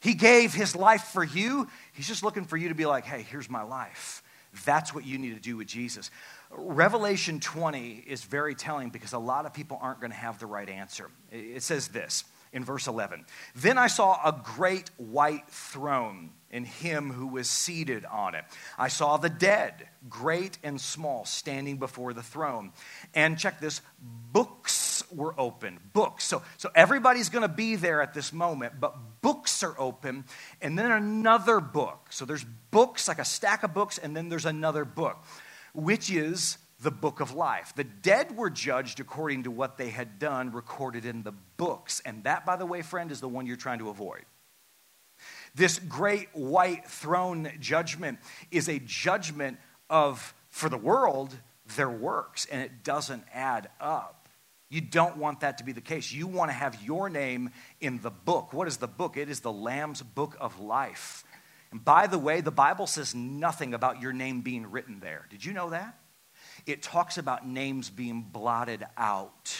He 0.00 0.14
gave 0.14 0.52
His 0.52 0.74
life 0.76 1.10
for 1.12 1.24
you. 1.24 1.68
He's 1.92 2.08
just 2.08 2.22
looking 2.22 2.44
for 2.44 2.56
you 2.56 2.68
to 2.68 2.74
be 2.74 2.86
like, 2.86 3.04
Hey, 3.04 3.22
here's 3.22 3.48
my 3.48 3.62
life. 3.62 4.22
That's 4.64 4.94
what 4.94 5.04
you 5.04 5.18
need 5.18 5.34
to 5.34 5.40
do 5.40 5.56
with 5.56 5.66
Jesus. 5.66 6.10
Revelation 6.56 7.40
20 7.40 8.04
is 8.06 8.22
very 8.24 8.54
telling 8.54 8.90
because 8.90 9.12
a 9.12 9.18
lot 9.18 9.46
of 9.46 9.52
people 9.52 9.78
aren't 9.80 10.00
going 10.00 10.12
to 10.12 10.16
have 10.16 10.38
the 10.38 10.46
right 10.46 10.68
answer. 10.68 11.10
It 11.30 11.62
says 11.62 11.88
this 11.88 12.24
in 12.52 12.64
verse 12.64 12.86
11 12.86 13.26
Then 13.56 13.76
I 13.76 13.88
saw 13.88 14.18
a 14.24 14.40
great 14.42 14.90
white 14.96 15.48
throne 15.48 16.30
and 16.50 16.64
him 16.64 17.10
who 17.10 17.26
was 17.26 17.50
seated 17.50 18.04
on 18.04 18.36
it. 18.36 18.44
I 18.78 18.86
saw 18.86 19.16
the 19.16 19.28
dead, 19.28 19.88
great 20.08 20.56
and 20.62 20.80
small, 20.80 21.24
standing 21.24 21.78
before 21.78 22.12
the 22.12 22.22
throne. 22.22 22.70
And 23.12 23.36
check 23.36 23.60
this 23.60 23.80
books 24.32 25.02
were 25.12 25.34
open. 25.36 25.80
Books. 25.92 26.22
So, 26.22 26.42
so 26.56 26.70
everybody's 26.76 27.28
going 27.28 27.42
to 27.42 27.48
be 27.48 27.74
there 27.74 28.00
at 28.00 28.14
this 28.14 28.32
moment, 28.32 28.74
but 28.78 28.94
books 29.20 29.64
are 29.64 29.74
open, 29.76 30.24
and 30.62 30.78
then 30.78 30.92
another 30.92 31.58
book. 31.58 32.06
So 32.10 32.24
there's 32.24 32.44
books, 32.70 33.08
like 33.08 33.18
a 33.18 33.24
stack 33.24 33.64
of 33.64 33.74
books, 33.74 33.98
and 33.98 34.16
then 34.16 34.28
there's 34.28 34.46
another 34.46 34.84
book 34.84 35.18
which 35.74 36.10
is 36.10 36.58
the 36.80 36.90
book 36.90 37.20
of 37.20 37.34
life. 37.34 37.72
The 37.74 37.84
dead 37.84 38.36
were 38.36 38.50
judged 38.50 39.00
according 39.00 39.44
to 39.44 39.50
what 39.50 39.76
they 39.76 39.90
had 39.90 40.18
done, 40.18 40.52
recorded 40.52 41.04
in 41.04 41.22
the 41.22 41.34
books. 41.56 42.00
And 42.04 42.24
that, 42.24 42.46
by 42.46 42.56
the 42.56 42.66
way, 42.66 42.82
friend, 42.82 43.10
is 43.10 43.20
the 43.20 43.28
one 43.28 43.46
you're 43.46 43.56
trying 43.56 43.78
to 43.80 43.88
avoid. 43.88 44.24
This 45.54 45.78
great 45.78 46.28
white 46.32 46.86
throne 46.86 47.50
judgment 47.60 48.18
is 48.50 48.68
a 48.68 48.80
judgment 48.80 49.58
of, 49.88 50.34
for 50.50 50.68
the 50.68 50.76
world, 50.76 51.36
their 51.76 51.90
works, 51.90 52.46
and 52.50 52.60
it 52.60 52.82
doesn't 52.82 53.24
add 53.32 53.68
up. 53.80 54.28
You 54.68 54.80
don't 54.80 55.18
want 55.18 55.40
that 55.40 55.58
to 55.58 55.64
be 55.64 55.72
the 55.72 55.80
case. 55.80 56.12
You 56.12 56.26
want 56.26 56.50
to 56.50 56.54
have 56.54 56.82
your 56.82 57.08
name 57.08 57.50
in 57.80 58.00
the 58.00 58.10
book. 58.10 58.52
What 58.52 58.66
is 58.66 58.78
the 58.78 58.88
book? 58.88 59.16
It 59.16 59.28
is 59.28 59.40
the 59.40 59.52
Lamb's 59.52 60.02
book 60.02 60.36
of 60.40 60.58
life. 60.58 61.24
And 61.74 61.84
by 61.84 62.06
the 62.06 62.20
way, 62.20 62.40
the 62.40 62.52
Bible 62.52 62.86
says 62.86 63.16
nothing 63.16 63.74
about 63.74 64.00
your 64.00 64.12
name 64.12 64.42
being 64.42 64.70
written 64.70 65.00
there. 65.00 65.26
Did 65.28 65.44
you 65.44 65.52
know 65.52 65.70
that? 65.70 65.98
It 66.66 66.84
talks 66.84 67.18
about 67.18 67.48
names 67.48 67.90
being 67.90 68.22
blotted 68.22 68.86
out. 68.96 69.56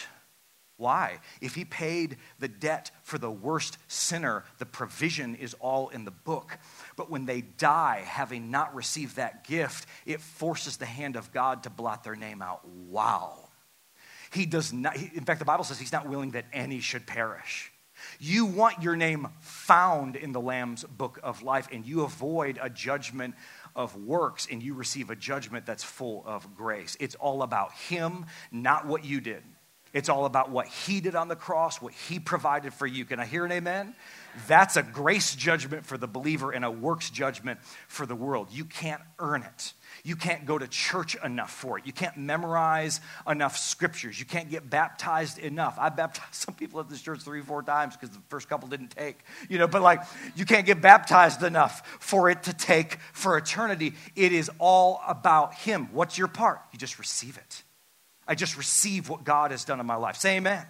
Why? 0.77 1.19
If 1.41 1.55
he 1.55 1.65
paid 1.65 2.15
the 2.39 2.47
debt 2.47 2.91
for 3.03 3.17
the 3.17 3.29
worst 3.29 3.77
sinner, 3.89 4.45
the 4.59 4.65
provision 4.65 5.35
is 5.35 5.55
all 5.55 5.89
in 5.89 6.05
the 6.05 6.11
book. 6.11 6.57
But 6.95 7.11
when 7.11 7.25
they 7.25 7.41
die, 7.41 8.03
having 8.05 8.49
not 8.49 8.73
received 8.73 9.17
that 9.17 9.45
gift, 9.45 9.85
it 10.05 10.21
forces 10.21 10.77
the 10.77 10.85
hand 10.85 11.17
of 11.17 11.33
God 11.33 11.63
to 11.63 11.69
blot 11.69 12.05
their 12.05 12.15
name 12.15 12.41
out. 12.41 12.65
Wow. 12.65 13.49
He 14.31 14.45
does 14.45 14.71
not, 14.71 14.95
in 14.95 15.25
fact, 15.25 15.39
the 15.39 15.45
Bible 15.45 15.65
says 15.65 15.79
he's 15.79 15.91
not 15.91 16.07
willing 16.07 16.31
that 16.31 16.45
any 16.53 16.79
should 16.79 17.05
perish. 17.05 17.73
You 18.19 18.45
want 18.45 18.81
your 18.81 18.95
name 18.95 19.27
found 19.39 20.15
in 20.15 20.31
the 20.31 20.41
Lamb's 20.41 20.83
book 20.83 21.19
of 21.23 21.43
life, 21.43 21.67
and 21.71 21.85
you 21.85 22.03
avoid 22.03 22.59
a 22.61 22.69
judgment 22.69 23.35
of 23.75 23.95
works, 23.95 24.47
and 24.49 24.61
you 24.61 24.73
receive 24.73 25.09
a 25.09 25.15
judgment 25.15 25.65
that's 25.65 25.83
full 25.83 26.23
of 26.25 26.55
grace. 26.55 26.97
It's 26.99 27.15
all 27.15 27.43
about 27.43 27.73
Him, 27.73 28.25
not 28.51 28.85
what 28.85 29.03
you 29.05 29.21
did. 29.21 29.43
It's 29.95 30.09
all 30.09 30.25
about 30.25 30.51
what 30.51 30.67
He 30.67 30.99
did 30.99 31.15
on 31.15 31.29
the 31.29 31.37
cross, 31.37 31.81
what 31.81 31.93
He 31.93 32.19
provided 32.19 32.73
for 32.73 32.85
you. 32.85 33.05
Can 33.05 33.17
I 33.21 33.25
hear 33.25 33.45
an 33.45 33.51
amen? 33.53 33.95
That's 34.45 34.75
a 34.75 34.83
grace 34.83 35.33
judgment 35.33 35.85
for 35.85 35.97
the 35.97 36.05
believer 36.05 36.51
and 36.51 36.65
a 36.65 36.69
works 36.69 37.09
judgment 37.09 37.61
for 37.87 38.05
the 38.05 38.13
world. 38.13 38.49
You 38.51 38.65
can't 38.65 39.01
earn 39.19 39.43
it. 39.43 39.73
You 40.03 40.17
can't 40.17 40.45
go 40.45 40.57
to 40.57 40.67
church 40.67 41.15
enough 41.23 41.49
for 41.49 41.79
it. 41.79 41.85
You 41.87 41.93
can't 41.93 42.17
memorize 42.17 42.99
enough 43.25 43.57
scriptures. 43.57 44.19
You 44.19 44.25
can't 44.25 44.49
get 44.49 44.69
baptized 44.69 45.39
enough. 45.39 45.77
I 45.79 45.87
baptized 45.87 46.33
some 46.33 46.55
people 46.55 46.81
at 46.81 46.89
this 46.89 47.01
church 47.01 47.21
three, 47.21 47.41
four 47.41 47.63
times 47.63 47.95
because 47.95 48.13
the 48.13 48.21
first 48.27 48.49
couple 48.49 48.67
didn't 48.67 48.89
take. 48.89 49.19
You 49.47 49.59
know, 49.59 49.67
but 49.67 49.81
like 49.81 50.01
you 50.35 50.43
can't 50.43 50.65
get 50.65 50.81
baptized 50.81 51.41
enough 51.41 51.87
for 52.01 52.29
it 52.29 52.43
to 52.43 52.53
take 52.53 52.99
for 53.13 53.37
eternity. 53.37 53.93
It 54.13 54.33
is 54.33 54.51
all 54.59 54.99
about 55.07 55.53
Him. 55.53 55.87
What's 55.93 56.17
your 56.17 56.27
part? 56.27 56.59
You 56.73 56.79
just 56.79 56.99
receive 56.99 57.37
it. 57.37 57.63
I 58.27 58.35
just 58.35 58.57
receive 58.57 59.09
what 59.09 59.23
God 59.23 59.51
has 59.51 59.65
done 59.65 59.79
in 59.79 59.85
my 59.85 59.95
life. 59.95 60.17
Say 60.17 60.37
amen. 60.37 60.65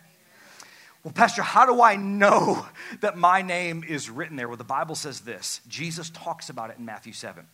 Well, 1.04 1.14
Pastor, 1.14 1.44
how 1.44 1.66
do 1.66 1.82
I 1.82 1.96
know 1.96 2.66
that 3.02 3.18
my 3.18 3.42
name 3.42 3.84
is 3.88 4.10
written 4.10 4.36
there? 4.36 4.48
Well, 4.48 4.58
the 4.58 4.64
Bible 4.64 4.96
says 4.96 5.22
this. 5.22 5.62
Jesus 5.68 6.10
talks 6.10 6.50
about 6.50 6.72
it 6.72 6.78
in 6.78 6.86
Matthew 6.86 7.14
7. 7.14 7.46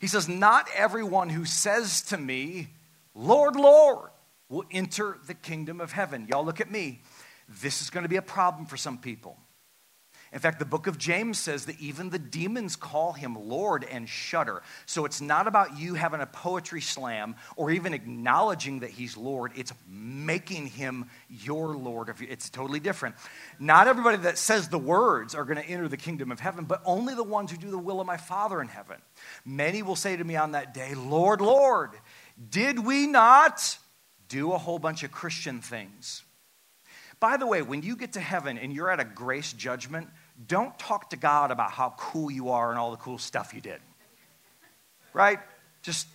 He 0.00 0.06
says, 0.06 0.28
Not 0.28 0.68
everyone 0.74 1.28
who 1.28 1.44
says 1.44 2.02
to 2.02 2.16
me, 2.16 2.68
Lord, 3.14 3.56
Lord, 3.56 4.10
will 4.48 4.64
enter 4.70 5.18
the 5.26 5.34
kingdom 5.34 5.80
of 5.80 5.92
heaven. 5.92 6.26
Y'all 6.30 6.44
look 6.44 6.60
at 6.60 6.70
me. 6.70 7.00
This 7.48 7.82
is 7.82 7.90
going 7.90 8.04
to 8.04 8.08
be 8.08 8.16
a 8.16 8.22
problem 8.22 8.66
for 8.66 8.76
some 8.76 8.98
people. 8.98 9.36
In 10.32 10.40
fact, 10.40 10.58
the 10.58 10.64
book 10.64 10.86
of 10.86 10.98
James 10.98 11.38
says 11.38 11.66
that 11.66 11.80
even 11.80 12.10
the 12.10 12.18
demons 12.18 12.76
call 12.76 13.12
him 13.12 13.48
Lord 13.48 13.84
and 13.84 14.08
shudder. 14.08 14.62
So 14.84 15.04
it's 15.04 15.20
not 15.20 15.46
about 15.46 15.78
you 15.78 15.94
having 15.94 16.20
a 16.20 16.26
poetry 16.26 16.80
slam 16.80 17.34
or 17.56 17.70
even 17.70 17.94
acknowledging 17.94 18.80
that 18.80 18.90
he's 18.90 19.16
Lord. 19.16 19.52
It's 19.56 19.72
making 19.88 20.66
him 20.66 21.06
your 21.28 21.76
Lord. 21.76 22.14
It's 22.20 22.50
totally 22.50 22.80
different. 22.80 23.14
Not 23.58 23.88
everybody 23.88 24.18
that 24.18 24.36
says 24.36 24.68
the 24.68 24.78
words 24.78 25.34
are 25.34 25.44
going 25.44 25.56
to 25.56 25.66
enter 25.66 25.88
the 25.88 25.96
kingdom 25.96 26.30
of 26.30 26.40
heaven, 26.40 26.66
but 26.66 26.82
only 26.84 27.14
the 27.14 27.24
ones 27.24 27.50
who 27.50 27.56
do 27.56 27.70
the 27.70 27.78
will 27.78 28.00
of 28.00 28.06
my 28.06 28.18
Father 28.18 28.60
in 28.60 28.68
heaven. 28.68 28.98
Many 29.46 29.82
will 29.82 29.96
say 29.96 30.16
to 30.16 30.24
me 30.24 30.36
on 30.36 30.52
that 30.52 30.74
day, 30.74 30.94
Lord, 30.94 31.40
Lord, 31.40 31.90
did 32.50 32.84
we 32.84 33.06
not 33.06 33.78
do 34.28 34.52
a 34.52 34.58
whole 34.58 34.78
bunch 34.78 35.02
of 35.02 35.10
Christian 35.10 35.60
things? 35.60 36.22
By 37.20 37.36
the 37.36 37.46
way, 37.46 37.62
when 37.62 37.82
you 37.82 37.96
get 37.96 38.12
to 38.12 38.20
heaven 38.20 38.58
and 38.58 38.72
you're 38.72 38.90
at 38.90 39.00
a 39.00 39.04
grace 39.04 39.52
judgment, 39.52 40.08
don't 40.46 40.78
talk 40.78 41.10
to 41.10 41.16
God 41.16 41.50
about 41.50 41.72
how 41.72 41.94
cool 41.96 42.30
you 42.30 42.50
are 42.50 42.70
and 42.70 42.78
all 42.78 42.92
the 42.92 42.96
cool 42.96 43.18
stuff 43.18 43.52
you 43.54 43.60
did. 43.60 43.80
Right? 45.12 45.40
Just 45.82 46.06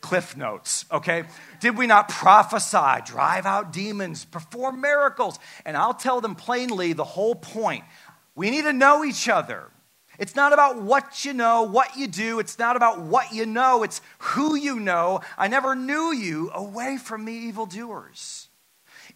cliff 0.00 0.36
notes, 0.36 0.84
okay? 0.90 1.24
Did 1.60 1.78
we 1.78 1.86
not 1.86 2.08
prophesy, 2.08 3.02
drive 3.06 3.46
out 3.46 3.72
demons, 3.72 4.24
perform 4.24 4.80
miracles? 4.80 5.38
And 5.64 5.76
I'll 5.76 5.94
tell 5.94 6.20
them 6.20 6.34
plainly 6.34 6.92
the 6.92 7.04
whole 7.04 7.34
point. 7.34 7.84
We 8.34 8.50
need 8.50 8.62
to 8.62 8.72
know 8.72 9.04
each 9.04 9.28
other. 9.28 9.70
It's 10.18 10.36
not 10.36 10.52
about 10.52 10.80
what 10.80 11.24
you 11.24 11.32
know, 11.32 11.62
what 11.62 11.96
you 11.96 12.06
do. 12.06 12.38
It's 12.38 12.58
not 12.58 12.76
about 12.76 13.00
what 13.00 13.32
you 13.32 13.46
know. 13.46 13.82
It's 13.82 14.00
who 14.18 14.56
you 14.56 14.78
know. 14.78 15.20
I 15.38 15.48
never 15.48 15.74
knew 15.74 16.12
you 16.12 16.50
away 16.52 16.98
from 16.98 17.24
me, 17.24 17.48
evildoers. 17.48 18.43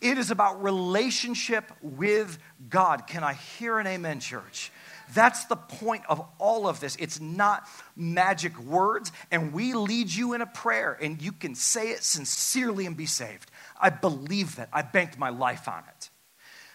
It 0.01 0.19
is 0.19 0.31
about 0.31 0.63
relationship 0.63 1.73
with 1.83 2.39
God. 2.69 3.07
Can 3.07 3.25
I 3.25 3.35
hear 3.35 3.79
an 3.79 3.87
amen, 3.87 4.21
church? 4.21 4.71
That's 5.15 5.45
the 5.47 5.57
point 5.57 6.03
of 6.09 6.25
all 6.39 6.69
of 6.69 6.81
this. 6.81 6.97
It's 6.97 7.21
not 7.21 7.67
magic 7.97 8.59
words, 8.59 9.11
and 9.31 9.53
we 9.53 9.73
lead 9.75 10.13
you 10.13 10.35
in 10.35 10.43
a 10.43 10.47
prayer, 10.47 10.97
and 11.01 11.21
you 11.21 11.33
can 11.33 11.55
say 11.55 11.91
it 11.91 12.05
sincerely 12.05 12.87
and 12.87 12.97
be 12.97 13.07
saved. 13.07 13.51
I 13.81 13.91
believe 13.91 14.57
that. 14.57 14.69
I 14.73 14.83
banked 14.83 15.19
my 15.19 15.31
life 15.31 15.67
on 15.67 15.83
it. 15.97 16.11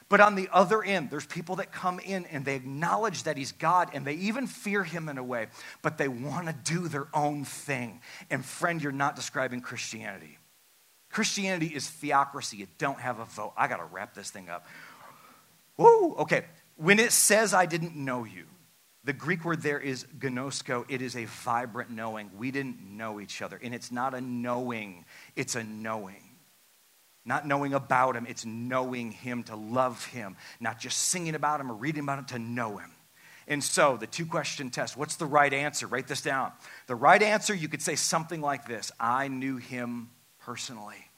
But 0.10 0.20
on 0.20 0.36
the 0.36 0.50
other 0.52 0.84
end, 0.84 1.10
there's 1.10 1.26
people 1.26 1.56
that 1.56 1.72
come 1.72 2.00
in 2.00 2.26
and 2.26 2.46
they 2.46 2.56
acknowledge 2.56 3.24
that 3.24 3.38
He's 3.38 3.52
God 3.52 3.90
and 3.94 4.06
they 4.06 4.14
even 4.16 4.48
fear 4.48 4.84
Him 4.84 5.10
in 5.10 5.18
a 5.18 5.24
way, 5.24 5.48
but 5.82 5.98
they 5.98 6.08
want 6.08 6.48
to 6.48 6.54
do 6.54 6.88
their 6.88 7.08
own 7.14 7.46
thing. 7.46 8.02
And 8.30 8.44
friend, 8.46 8.82
you're 8.82 8.92
not 8.92 9.16
describing 9.16 9.62
Christianity. 9.62 10.38
Christianity 11.14 11.68
is 11.68 11.88
theocracy. 11.88 12.58
You 12.58 12.68
don't 12.80 13.00
have 13.00 13.20
a 13.20 13.26
vote. 13.26 13.54
I 13.56 13.68
got 13.68 13.78
to 13.78 13.86
wrap 13.86 14.16
this 14.16 14.32
thing 14.32 14.50
up. 14.50 14.66
Whoa, 15.76 16.16
okay. 16.16 16.46
When 16.76 16.98
it 16.98 17.12
says, 17.12 17.54
I 17.54 17.68
didn't 17.68 17.96
know 17.96 18.24
you, 18.24 18.46
the 19.04 19.14
Greek 19.14 19.46
word 19.46 19.62
there 19.62 19.80
is 19.80 20.06
gnosko. 20.18 20.86
It 20.90 21.04
is 21.04 21.16
a 21.16 21.26
vibrant 21.26 21.92
knowing. 21.92 22.32
We 22.36 22.50
didn't 22.50 22.82
know 22.82 23.20
each 23.20 23.44
other. 23.44 23.60
And 23.62 23.76
it's 23.76 23.92
not 23.92 24.16
a 24.16 24.22
knowing, 24.22 25.06
it's 25.36 25.54
a 25.54 25.64
knowing. 25.64 26.24
Not 27.26 27.48
knowing 27.48 27.74
about 27.74 28.16
him, 28.16 28.26
it's 28.28 28.44
knowing 28.44 29.12
him 29.12 29.44
to 29.44 29.56
love 29.56 30.06
him, 30.08 30.36
not 30.60 30.80
just 30.80 30.98
singing 30.98 31.36
about 31.36 31.62
him 31.62 31.72
or 31.72 31.76
reading 31.76 32.04
about 32.04 32.20
him, 32.20 32.26
to 32.26 32.40
know 32.40 32.78
him. 32.78 32.92
And 33.48 33.64
so, 33.64 33.98
the 33.98 34.08
two 34.08 34.26
question 34.26 34.72
test 34.72 34.98
what's 34.98 35.18
the 35.18 35.26
right 35.28 35.54
answer? 35.54 35.86
Write 35.86 36.08
this 36.08 36.22
down. 36.22 36.52
The 36.88 36.96
right 36.96 37.22
answer, 37.22 37.54
you 37.54 37.68
could 37.68 37.84
say 37.84 37.96
something 37.96 38.42
like 38.42 38.68
this 38.68 38.92
I 39.00 39.28
knew 39.28 39.58
him 39.58 40.10
personally. 40.46 41.10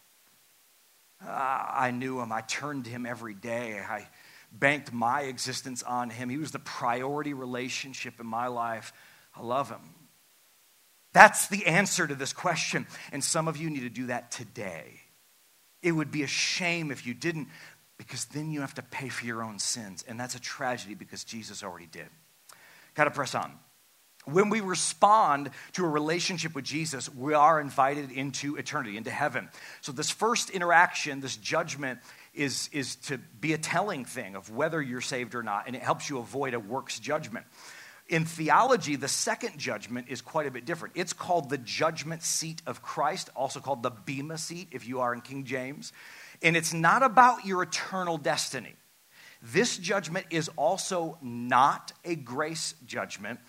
Uh, 1.25 1.29
I 1.29 1.91
knew 1.91 2.19
him. 2.19 2.31
I 2.31 2.41
turned 2.41 2.85
to 2.85 2.91
him 2.91 3.05
every 3.05 3.33
day. 3.33 3.79
I 3.79 4.07
banked 4.51 4.93
my 4.93 5.21
existence 5.21 5.83
on 5.83 6.09
him. 6.09 6.29
He 6.29 6.37
was 6.37 6.51
the 6.51 6.59
priority 6.59 7.33
relationship 7.33 8.19
in 8.19 8.27
my 8.27 8.47
life. 8.47 8.93
I 9.35 9.41
love 9.41 9.69
him. 9.69 9.81
That's 11.13 11.47
the 11.47 11.65
answer 11.65 12.05
to 12.05 12.15
this 12.15 12.33
question. 12.33 12.87
And 13.11 13.23
some 13.23 13.47
of 13.47 13.57
you 13.57 13.69
need 13.69 13.81
to 13.81 13.89
do 13.89 14.07
that 14.07 14.31
today. 14.31 14.99
It 15.81 15.93
would 15.93 16.11
be 16.11 16.23
a 16.23 16.27
shame 16.27 16.91
if 16.91 17.05
you 17.05 17.13
didn't, 17.13 17.47
because 17.97 18.25
then 18.25 18.51
you 18.51 18.61
have 18.61 18.73
to 18.75 18.81
pay 18.81 19.07
for 19.09 19.25
your 19.25 19.43
own 19.43 19.59
sins. 19.59 20.03
And 20.07 20.19
that's 20.19 20.35
a 20.35 20.41
tragedy 20.41 20.95
because 20.95 21.23
Jesus 21.23 21.63
already 21.63 21.87
did. 21.87 22.07
Got 22.95 23.05
to 23.05 23.11
press 23.11 23.33
on. 23.33 23.51
When 24.25 24.49
we 24.49 24.61
respond 24.61 25.51
to 25.73 25.85
a 25.85 25.89
relationship 25.89 26.55
with 26.55 26.65
Jesus, 26.65 27.13
we 27.13 27.33
are 27.33 27.61
invited 27.61 28.11
into 28.11 28.55
eternity, 28.55 28.97
into 28.97 29.11
heaven. 29.11 29.49
So, 29.81 29.91
this 29.91 30.09
first 30.09 30.49
interaction, 30.49 31.21
this 31.21 31.37
judgment, 31.37 31.99
is, 32.33 32.69
is 32.71 32.95
to 33.07 33.17
be 33.17 33.53
a 33.53 33.57
telling 33.57 34.03
thing 34.03 34.35
of 34.35 34.49
whether 34.49 34.81
you're 34.81 35.01
saved 35.01 35.35
or 35.35 35.43
not, 35.43 35.67
and 35.67 35.75
it 35.75 35.81
helps 35.81 36.09
you 36.09 36.17
avoid 36.17 36.53
a 36.53 36.59
works 36.59 36.99
judgment. 36.99 37.45
In 38.07 38.25
theology, 38.25 38.95
the 38.95 39.07
second 39.07 39.57
judgment 39.57 40.07
is 40.09 40.21
quite 40.21 40.45
a 40.45 40.51
bit 40.51 40.65
different. 40.65 40.95
It's 40.95 41.13
called 41.13 41.49
the 41.49 41.57
judgment 41.57 42.21
seat 42.21 42.61
of 42.67 42.83
Christ, 42.83 43.29
also 43.35 43.59
called 43.59 43.81
the 43.81 43.89
Bema 43.89 44.37
seat 44.37 44.67
if 44.71 44.87
you 44.87 44.99
are 44.99 45.13
in 45.13 45.21
King 45.21 45.43
James. 45.43 45.91
And 46.43 46.55
it's 46.55 46.73
not 46.73 47.01
about 47.01 47.45
your 47.45 47.63
eternal 47.63 48.17
destiny. 48.17 48.75
This 49.41 49.77
judgment 49.77 50.27
is 50.29 50.49
also 50.55 51.17
not 51.21 51.93
a 52.03 52.15
grace 52.15 52.75
judgment, 52.85 53.39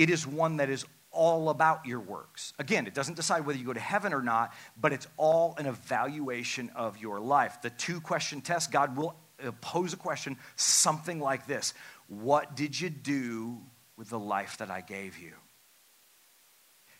it 0.00 0.10
is 0.10 0.26
one 0.26 0.56
that 0.56 0.70
is 0.70 0.84
all 1.12 1.50
about 1.50 1.86
your 1.86 2.00
works. 2.00 2.52
Again, 2.58 2.86
it 2.86 2.94
doesn't 2.94 3.14
decide 3.14 3.44
whether 3.44 3.58
you 3.58 3.66
go 3.66 3.72
to 3.72 3.80
heaven 3.80 4.12
or 4.12 4.22
not, 4.22 4.52
but 4.80 4.92
it's 4.92 5.08
all 5.16 5.54
an 5.58 5.66
evaluation 5.66 6.70
of 6.74 6.98
your 6.98 7.20
life. 7.20 7.62
The 7.62 7.70
two 7.70 8.00
question 8.00 8.40
test, 8.40 8.70
God 8.70 8.96
will 8.96 9.16
pose 9.60 9.92
a 9.92 9.96
question 9.96 10.36
something 10.56 11.18
like 11.18 11.46
this 11.46 11.74
What 12.08 12.54
did 12.54 12.80
you 12.80 12.90
do 12.90 13.60
with 14.00 14.08
the 14.08 14.18
life 14.18 14.56
that 14.56 14.70
I 14.70 14.80
gave 14.80 15.18
you. 15.18 15.32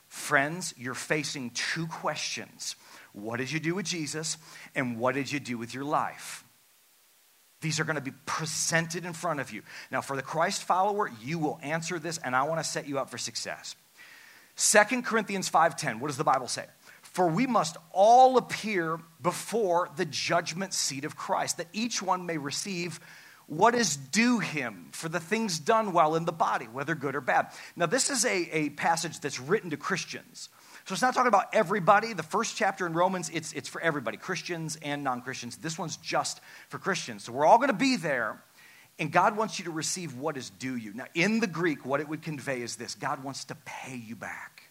Friends, 0.07 0.75
you're 0.77 0.93
facing 0.93 1.49
two 1.53 1.87
questions. 1.87 2.77
What 3.15 3.39
did 3.39 3.51
you 3.51 3.59
do 3.59 3.75
with 3.75 3.87
Jesus, 3.87 4.37
and 4.75 4.99
what 4.99 5.15
did 5.15 5.33
you 5.33 5.41
do 5.41 5.57
with 5.57 5.73
your 5.73 5.85
life? 5.85 6.45
These 7.61 7.79
are 7.79 7.85
going 7.85 7.97
to 7.97 8.03
be 8.03 8.13
presented 8.27 9.05
in 9.05 9.13
front 9.13 9.41
of 9.41 9.53
you. 9.53 9.63
Now, 9.91 10.01
for 10.01 10.17
the 10.17 10.23
Christ 10.23 10.65
follower, 10.65 11.11
you 11.23 11.39
will 11.39 11.59
answer 11.63 11.99
this, 11.99 12.19
and 12.19 12.35
I 12.35 12.45
want 12.45 12.61
to 12.61 12.65
set 12.65 12.89
you 12.89 12.99
up 12.99 13.11
for 13.11 13.19
success. 13.19 13.77
Second 14.57 15.05
Corinthians 15.05 15.49
5:10, 15.49 16.01
what 16.01 16.09
does 16.09 16.17
the 16.17 16.25
Bible 16.25 16.49
say? 16.49 16.67
For 17.03 17.29
we 17.29 17.47
must 17.47 17.77
all 17.93 18.37
appear 18.37 18.99
before 19.21 19.91
the 19.97 20.05
judgment 20.05 20.75
seat 20.75 21.05
of 21.05 21.17
Christ, 21.17 21.57
that 21.57 21.67
each 21.73 22.03
one 22.03 22.25
may 22.25 22.39
receive 22.39 23.01
what 23.47 23.75
is 23.75 23.97
due 23.97 24.39
him 24.39 24.91
for 24.93 25.09
the 25.09 25.19
things 25.19 25.59
done 25.59 25.93
while 25.93 26.15
in 26.15 26.25
the 26.25 26.33
body, 26.33 26.67
whether 26.67 26.95
good 26.95 27.17
or 27.17 27.21
bad. 27.21 27.49
Now, 27.75 27.87
this 27.87 28.09
is 28.09 28.25
a, 28.25 28.49
a 28.57 28.71
passage 28.71 29.19
that's 29.19 29.41
written 29.41 29.71
to 29.71 29.77
Christians. 29.77 30.51
So 30.91 30.95
it's 30.95 31.03
not 31.03 31.15
talking 31.15 31.29
about 31.29 31.55
everybody. 31.55 32.15
The 32.15 32.25
first 32.25 32.57
chapter 32.57 32.85
in 32.85 32.95
Romans, 32.95 33.31
it's, 33.33 33.53
it's 33.53 33.69
for 33.69 33.81
everybody, 33.81 34.17
Christians 34.17 34.77
and 34.83 35.05
non 35.05 35.23
Christians. 35.23 35.57
This 35.57 35.79
one's 35.79 35.97
just 35.99 36.41
for 36.69 36.79
Christians. 36.79 37.23
So 37.23 37.33
we're 37.33 37.47
all 37.47 37.59
going 37.59 37.69
to 37.69 37.75
be 37.75 37.95
there, 37.95 38.43
and 38.99 39.13
God 39.13 39.37
wants 39.37 39.61
you 39.61 39.67
to 39.67 39.71
receive 39.71 40.17
what 40.17 40.37
is 40.37 40.51
due 40.51 40.75
you. 40.75 40.93
Now, 40.93 41.05
in 41.15 41.39
the 41.39 41.47
Greek, 41.47 41.87
what 41.87 42.01
it 42.01 42.09
would 42.09 42.23
convey 42.23 42.61
is 42.61 42.75
this 42.75 42.97
God 42.97 43.23
wants 43.23 43.45
to 43.45 43.55
pay 43.65 43.95
you 43.95 44.17
back. 44.17 44.65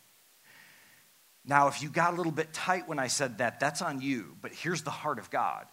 Now, 1.46 1.70
if 1.70 1.82
you 1.82 1.88
got 1.88 2.14
a 2.14 2.18
little 2.18 2.34
bit 2.34 2.52
tight 2.52 2.90
when 2.90 3.00
I 3.00 3.08
said 3.08 3.38
that, 3.38 3.62
that's 3.62 3.82
on 3.82 4.02
you. 4.02 4.36
But 4.42 4.52
here's 4.52 4.82
the 4.82 4.92
heart 4.92 5.20
of 5.20 5.30
God 5.30 5.68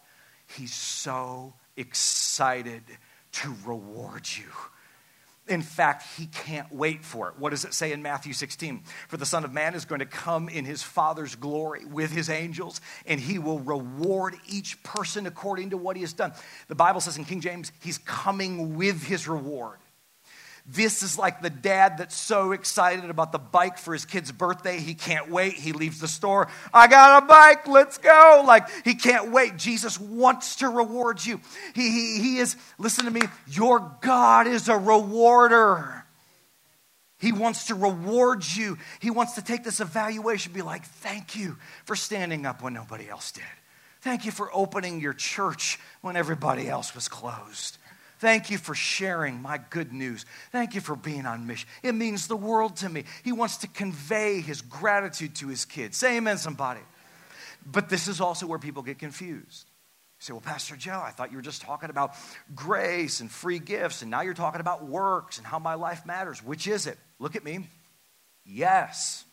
He's 0.55 0.73
so 0.73 1.55
excited 1.75 2.83
to 3.33 3.53
reward 3.65 4.25
you. 4.33 4.47
In 5.47 5.61
fact, 5.61 6.03
he 6.17 6.27
can't 6.27 6.71
wait 6.73 7.05
for 7.05 7.29
it. 7.29 7.39
What 7.39 7.51
does 7.51 7.63
it 7.63 7.73
say 7.73 7.91
in 7.93 8.01
Matthew 8.01 8.33
16? 8.33 8.83
For 9.07 9.17
the 9.17 9.25
Son 9.25 9.45
of 9.45 9.53
Man 9.53 9.75
is 9.75 9.85
going 9.85 9.99
to 9.99 10.05
come 10.05 10.49
in 10.49 10.65
his 10.65 10.83
Father's 10.83 11.35
glory 11.35 11.85
with 11.85 12.11
his 12.11 12.29
angels, 12.29 12.81
and 13.05 13.19
he 13.19 13.39
will 13.39 13.59
reward 13.59 14.35
each 14.47 14.81
person 14.83 15.25
according 15.25 15.69
to 15.69 15.77
what 15.77 15.95
he 15.95 16.01
has 16.01 16.13
done. 16.13 16.33
The 16.67 16.75
Bible 16.75 16.99
says 16.99 17.17
in 17.17 17.25
King 17.25 17.41
James, 17.41 17.71
he's 17.81 17.97
coming 17.99 18.75
with 18.75 19.03
his 19.03 19.27
reward. 19.27 19.79
This 20.69 21.01
is 21.01 21.17
like 21.17 21.41
the 21.41 21.49
dad 21.49 21.97
that's 21.97 22.15
so 22.15 22.51
excited 22.51 23.09
about 23.09 23.31
the 23.31 23.39
bike 23.39 23.77
for 23.77 23.93
his 23.93 24.03
kid's 24.03 24.33
birthday. 24.33 24.79
He 24.79 24.95
can't 24.95 25.29
wait. 25.31 25.53
He 25.53 25.71
leaves 25.71 26.01
the 26.01 26.09
store. 26.09 26.49
I 26.73 26.87
got 26.87 27.23
a 27.23 27.25
bike. 27.25 27.69
Let's 27.69 27.97
go. 27.97 28.43
Like, 28.45 28.67
he 28.83 28.95
can't 28.95 29.31
wait. 29.31 29.55
Jesus 29.55 29.97
wants 29.97 30.57
to 30.57 30.67
reward 30.67 31.25
you. 31.25 31.39
He, 31.73 31.89
he, 31.89 32.19
he 32.19 32.37
is, 32.39 32.57
listen 32.77 33.05
to 33.05 33.11
me, 33.11 33.21
your 33.47 33.95
God 34.01 34.45
is 34.45 34.67
a 34.67 34.77
rewarder. 34.77 36.03
He 37.17 37.31
wants 37.31 37.67
to 37.67 37.75
reward 37.75 38.43
you. 38.45 38.77
He 38.99 39.09
wants 39.09 39.33
to 39.35 39.41
take 39.41 39.63
this 39.63 39.79
evaluation, 39.79 40.51
be 40.51 40.61
like, 40.61 40.83
thank 40.83 41.35
you 41.35 41.55
for 41.85 41.95
standing 41.95 42.45
up 42.45 42.61
when 42.61 42.73
nobody 42.73 43.09
else 43.09 43.31
did. 43.31 43.43
Thank 44.01 44.25
you 44.25 44.31
for 44.31 44.49
opening 44.53 44.99
your 44.99 45.13
church 45.13 45.79
when 46.01 46.17
everybody 46.17 46.69
else 46.69 46.93
was 46.93 47.07
closed. 47.07 47.77
Thank 48.19 48.49
you 48.49 48.57
for 48.57 48.73
sharing 48.73 49.41
my 49.41 49.59
good 49.69 49.93
news. 49.93 50.25
Thank 50.51 50.73
you 50.75 50.81
for 50.81 50.95
being 50.95 51.25
on 51.25 51.45
mission. 51.45 51.69
It 51.83 51.93
means 51.93 52.27
the 52.27 52.35
world 52.35 52.77
to 52.77 52.89
me. 52.89 53.03
He 53.23 53.31
wants 53.31 53.57
to 53.57 53.67
convey 53.67 54.41
his 54.41 54.61
gratitude 54.61 55.35
to 55.35 55.47
his 55.47 55.65
kids. 55.65 55.97
Say 55.97 56.17
amen, 56.17 56.37
somebody. 56.37 56.81
But 57.65 57.89
this 57.89 58.07
is 58.07 58.19
also 58.19 58.47
where 58.47 58.59
people 58.59 58.81
get 58.81 58.97
confused. 58.97 59.67
You 60.19 60.23
say, 60.23 60.33
well, 60.33 60.41
Pastor 60.41 60.75
Joe, 60.75 60.99
I 61.03 61.11
thought 61.11 61.31
you 61.31 61.37
were 61.37 61.43
just 61.43 61.61
talking 61.61 61.91
about 61.91 62.15
grace 62.55 63.19
and 63.19 63.29
free 63.29 63.59
gifts, 63.59 64.01
and 64.01 64.09
now 64.09 64.21
you're 64.21 64.33
talking 64.33 64.61
about 64.61 64.85
works 64.85 65.37
and 65.37 65.45
how 65.45 65.59
my 65.59 65.75
life 65.75 66.05
matters. 66.05 66.43
Which 66.43 66.65
is 66.65 66.87
it? 66.87 66.97
Look 67.19 67.35
at 67.35 67.43
me. 67.43 67.67
Yes. 68.43 69.25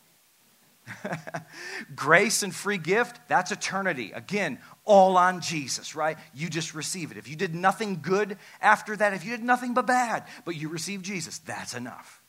Grace 1.95 2.43
and 2.43 2.53
free 2.53 2.77
gift, 2.77 3.19
that's 3.27 3.51
eternity. 3.51 4.11
Again, 4.13 4.59
all 4.83 5.17
on 5.17 5.41
Jesus, 5.41 5.95
right? 5.95 6.17
You 6.33 6.49
just 6.49 6.75
receive 6.75 7.11
it. 7.11 7.17
If 7.17 7.27
you 7.27 7.35
did 7.35 7.55
nothing 7.55 7.99
good 8.01 8.37
after 8.61 8.95
that, 8.95 9.13
if 9.13 9.25
you 9.25 9.31
did 9.31 9.43
nothing 9.43 9.73
but 9.73 9.87
bad, 9.87 10.25
but 10.45 10.55
you 10.55 10.69
received 10.69 11.05
Jesus, 11.05 11.39
that's 11.39 11.73
enough. 11.73 12.21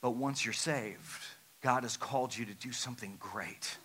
But 0.00 0.12
once 0.12 0.44
you're 0.44 0.52
saved, 0.52 1.24
God 1.62 1.82
has 1.82 1.96
called 1.96 2.36
you 2.36 2.44
to 2.44 2.54
do 2.54 2.72
something 2.72 3.16
great. 3.18 3.78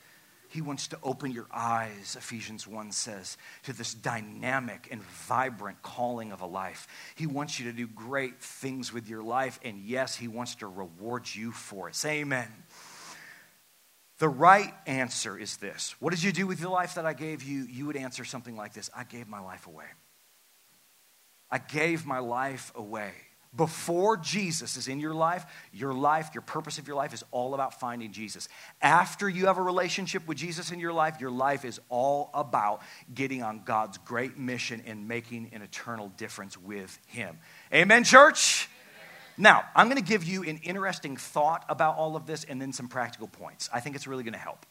He 0.49 0.62
wants 0.62 0.88
to 0.88 0.97
open 1.04 1.32
your 1.32 1.45
eyes, 1.54 2.15
Ephesians 2.17 2.67
1 2.67 2.91
says, 2.91 3.38
to 3.63 3.73
this 3.73 3.93
dynamic 3.93 4.88
and 4.89 5.02
vibrant 5.04 5.84
calling 5.84 6.32
of 6.32 6.41
a 6.41 6.47
life. 6.47 6.88
He 7.15 7.28
wants 7.28 7.60
you 7.60 7.71
to 7.71 7.78
do 7.78 7.86
great 7.86 8.41
things 8.41 8.91
with 8.91 9.08
your 9.08 9.21
life, 9.21 9.60
and 9.63 9.80
yes, 9.80 10.15
He 10.15 10.28
wants 10.28 10.56
to 10.56 10.67
reward 10.67 11.28
you 11.32 11.52
for 11.52 11.88
it. 11.88 11.95
Say 11.95 12.21
amen. 12.21 12.47
The 14.19 14.29
right 14.29 14.73
answer 14.86 15.38
is 15.38 15.58
this 15.58 15.95
What 15.99 16.12
did 16.12 16.21
you 16.21 16.32
do 16.32 16.45
with 16.45 16.60
the 16.60 16.69
life 16.69 16.95
that 16.95 17.05
I 17.05 17.13
gave 17.13 17.41
you? 17.41 17.63
You 17.63 17.88
would 17.88 17.95
answer 17.95 18.23
something 18.23 18.55
like 18.55 18.73
this 18.73 18.89
I 18.95 19.03
gave 19.05 19.27
my 19.27 19.39
life 19.39 19.65
away. 19.65 19.86
I 21.49 21.58
gave 21.58 22.05
my 22.05 22.19
life 22.19 22.71
away. 22.75 23.12
Before 23.55 24.15
Jesus 24.15 24.77
is 24.77 24.88
in 24.88 24.99
your 24.99 25.15
life, 25.15 25.43
your 25.73 25.91
life, 25.91 26.29
your 26.36 26.43
purpose 26.43 26.77
of 26.77 26.86
your 26.86 26.95
life 26.95 27.15
is 27.15 27.23
all 27.32 27.55
about 27.55 27.79
finding 27.79 28.12
Jesus. 28.12 28.47
After 28.79 29.27
you 29.27 29.47
have 29.47 29.58
a 29.58 29.62
relationship 29.63 30.27
with 30.27 30.38
Jesus 30.38 30.69
in 30.69 30.79
your 30.79 30.93
life, 30.93 31.19
your 31.19 31.32
life 31.32 31.65
is 31.65 31.82
all 31.89 32.29
about 32.36 32.84
getting 33.12 33.41
on 33.41 33.63
God's 33.65 33.97
great 33.97 34.38
mission 34.38 34.84
and 34.86 35.08
making 35.08 35.49
an 35.53 35.63
eternal 35.63 36.10
difference 36.10 36.60
with 36.60 36.99
Him. 37.08 37.39
Amen, 37.73 38.03
church? 38.03 38.69
Now, 39.41 39.63
I'm 39.73 39.88
going 39.88 40.04
to 40.04 40.08
give 40.08 40.25
you 40.25 40.43
an 40.43 40.60
interesting 40.63 41.15
thought 41.15 41.63
about 41.69 41.95
all 41.95 42.17
of 42.17 42.25
this 42.25 42.43
and 42.43 42.62
then 42.62 42.73
some 42.73 42.89
practical 42.89 43.30
points. 43.30 43.69
I 43.73 43.80
think 43.80 43.95
it's 43.95 44.06
really 44.06 44.23
going 44.23 44.34
to 44.34 44.39
help. 44.39 44.65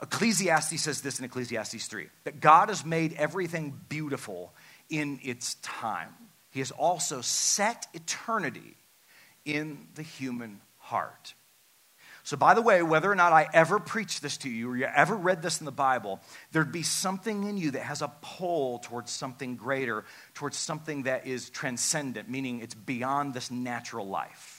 Ecclesiastes 0.00 0.80
says 0.80 1.00
this 1.00 1.18
in 1.18 1.24
Ecclesiastes 1.24 1.86
3 1.88 2.06
that 2.22 2.40
God 2.40 2.68
has 2.68 2.84
made 2.84 3.14
everything 3.14 3.78
beautiful 3.88 4.54
in 4.88 5.18
its 5.24 5.54
time. 5.56 6.14
He 6.50 6.60
has 6.60 6.70
also 6.70 7.20
set 7.20 7.88
eternity 7.94 8.76
in 9.44 9.88
the 9.96 10.02
human 10.02 10.60
heart. 10.78 11.34
So, 12.26 12.36
by 12.36 12.54
the 12.54 12.60
way, 12.60 12.82
whether 12.82 13.08
or 13.08 13.14
not 13.14 13.32
I 13.32 13.48
ever 13.54 13.78
preached 13.78 14.20
this 14.20 14.36
to 14.38 14.48
you 14.48 14.68
or 14.70 14.76
you 14.76 14.86
ever 14.86 15.14
read 15.14 15.42
this 15.42 15.60
in 15.60 15.64
the 15.64 15.70
Bible, 15.70 16.20
there'd 16.50 16.72
be 16.72 16.82
something 16.82 17.44
in 17.44 17.56
you 17.56 17.70
that 17.70 17.82
has 17.82 18.02
a 18.02 18.10
pull 18.20 18.80
towards 18.80 19.12
something 19.12 19.54
greater, 19.54 20.04
towards 20.34 20.56
something 20.56 21.04
that 21.04 21.28
is 21.28 21.50
transcendent, 21.50 22.28
meaning 22.28 22.62
it's 22.62 22.74
beyond 22.74 23.32
this 23.32 23.52
natural 23.52 24.08
life 24.08 24.55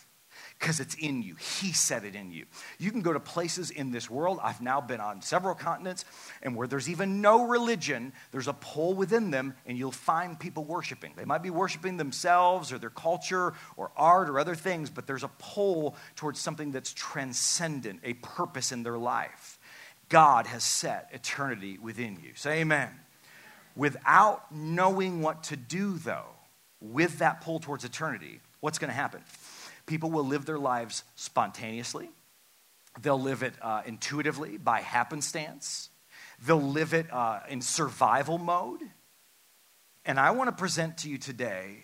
because 0.60 0.80
it's 0.80 0.96
in 0.96 1.22
you. 1.22 1.36
He 1.36 1.72
set 1.72 2.04
it 2.04 2.16
in 2.16 2.32
you. 2.32 2.46
You 2.80 2.92
can 2.92 3.02
go 3.02 3.14
to 3.14 3.20
places 3.20 3.70
in 3.70 3.92
this 3.92 4.10
world. 4.10 4.40
I've 4.42 4.62
now 4.62 4.82
been 4.82 5.00
on 5.00 5.22
several 5.22 5.54
continents, 5.54 6.06
and 6.42 6.56
where 6.56 6.68
there's 6.68 6.90
even 6.90 7.22
no 7.22 7.48
religion, 7.48 8.14
there's 8.32 8.48
a 8.48 8.54
pull 8.54 8.94
within 8.94 9.30
them, 9.30 9.54
and 9.66 9.78
you'll 9.78 9.92
find 9.92 10.40
people 10.40 10.64
worshiping. 10.64 11.14
They 11.16 11.26
might 11.26 11.44
be 11.44 11.50
worshiping 11.50 11.98
themselves 11.98 12.72
or 12.72 12.80
their 12.80 12.90
culture 12.90 13.54
or 13.76 13.92
art 13.96 14.30
or 14.30 14.40
other 14.40 14.56
things, 14.56 14.90
but 14.90 15.06
there's 15.06 15.24
a 15.24 15.32
pull 15.40 15.96
towards 16.16 16.40
something 16.40 16.72
that's 16.72 16.94
transcendent, 16.94 18.00
a 18.04 18.14
purpose 18.14 18.72
in 18.72 18.84
their 18.84 18.98
life. 18.98 19.60
God 20.10 20.48
has 20.48 20.64
set 20.64 21.10
eternity 21.12 21.78
within 21.78 22.18
you. 22.24 22.32
Say 22.36 22.62
amen. 22.62 22.90
Without 23.76 24.52
knowing 24.52 25.22
what 25.22 25.44
to 25.44 25.56
do, 25.56 25.98
though, 26.00 26.26
with 26.82 27.20
that 27.20 27.42
pull 27.42 27.60
towards 27.60 27.84
eternity, 27.84 28.40
what's 28.60 28.80
going 28.80 28.90
to 28.90 28.96
happen? 28.96 29.22
People 29.88 30.12
will 30.12 30.26
live 30.26 30.46
their 30.46 30.60
lives 30.60 31.04
spontaneously, 31.16 32.10
they'll 33.02 33.20
live 33.20 33.42
it 33.42 33.54
uh, 33.62 33.82
intuitively 33.88 34.58
by 34.58 34.82
happenstance, 34.82 35.90
they'll 36.46 36.62
live 36.62 36.94
it 36.94 37.12
uh, 37.12 37.40
in 37.50 37.62
survival 37.62 38.38
mode. 38.38 38.82
And 40.06 40.20
I 40.20 40.32
want 40.32 40.48
to 40.50 40.56
present 40.56 41.00
to 41.00 41.10
you 41.10 41.18
today 41.18 41.84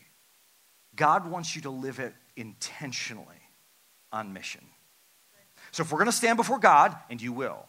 God 0.96 1.30
wants 1.30 1.56
you 1.56 1.64
to 1.64 1.70
live 1.70 2.00
it 2.00 2.14
intentionally 2.36 3.42
on 4.12 4.34
mission. 4.34 4.62
So 5.72 5.82
if 5.82 5.92
we're 5.92 5.98
going 5.98 6.06
to 6.06 6.12
stand 6.12 6.38
before 6.38 6.60
God, 6.60 6.96
and 7.10 7.22
you 7.22 7.34
will, 7.34 7.66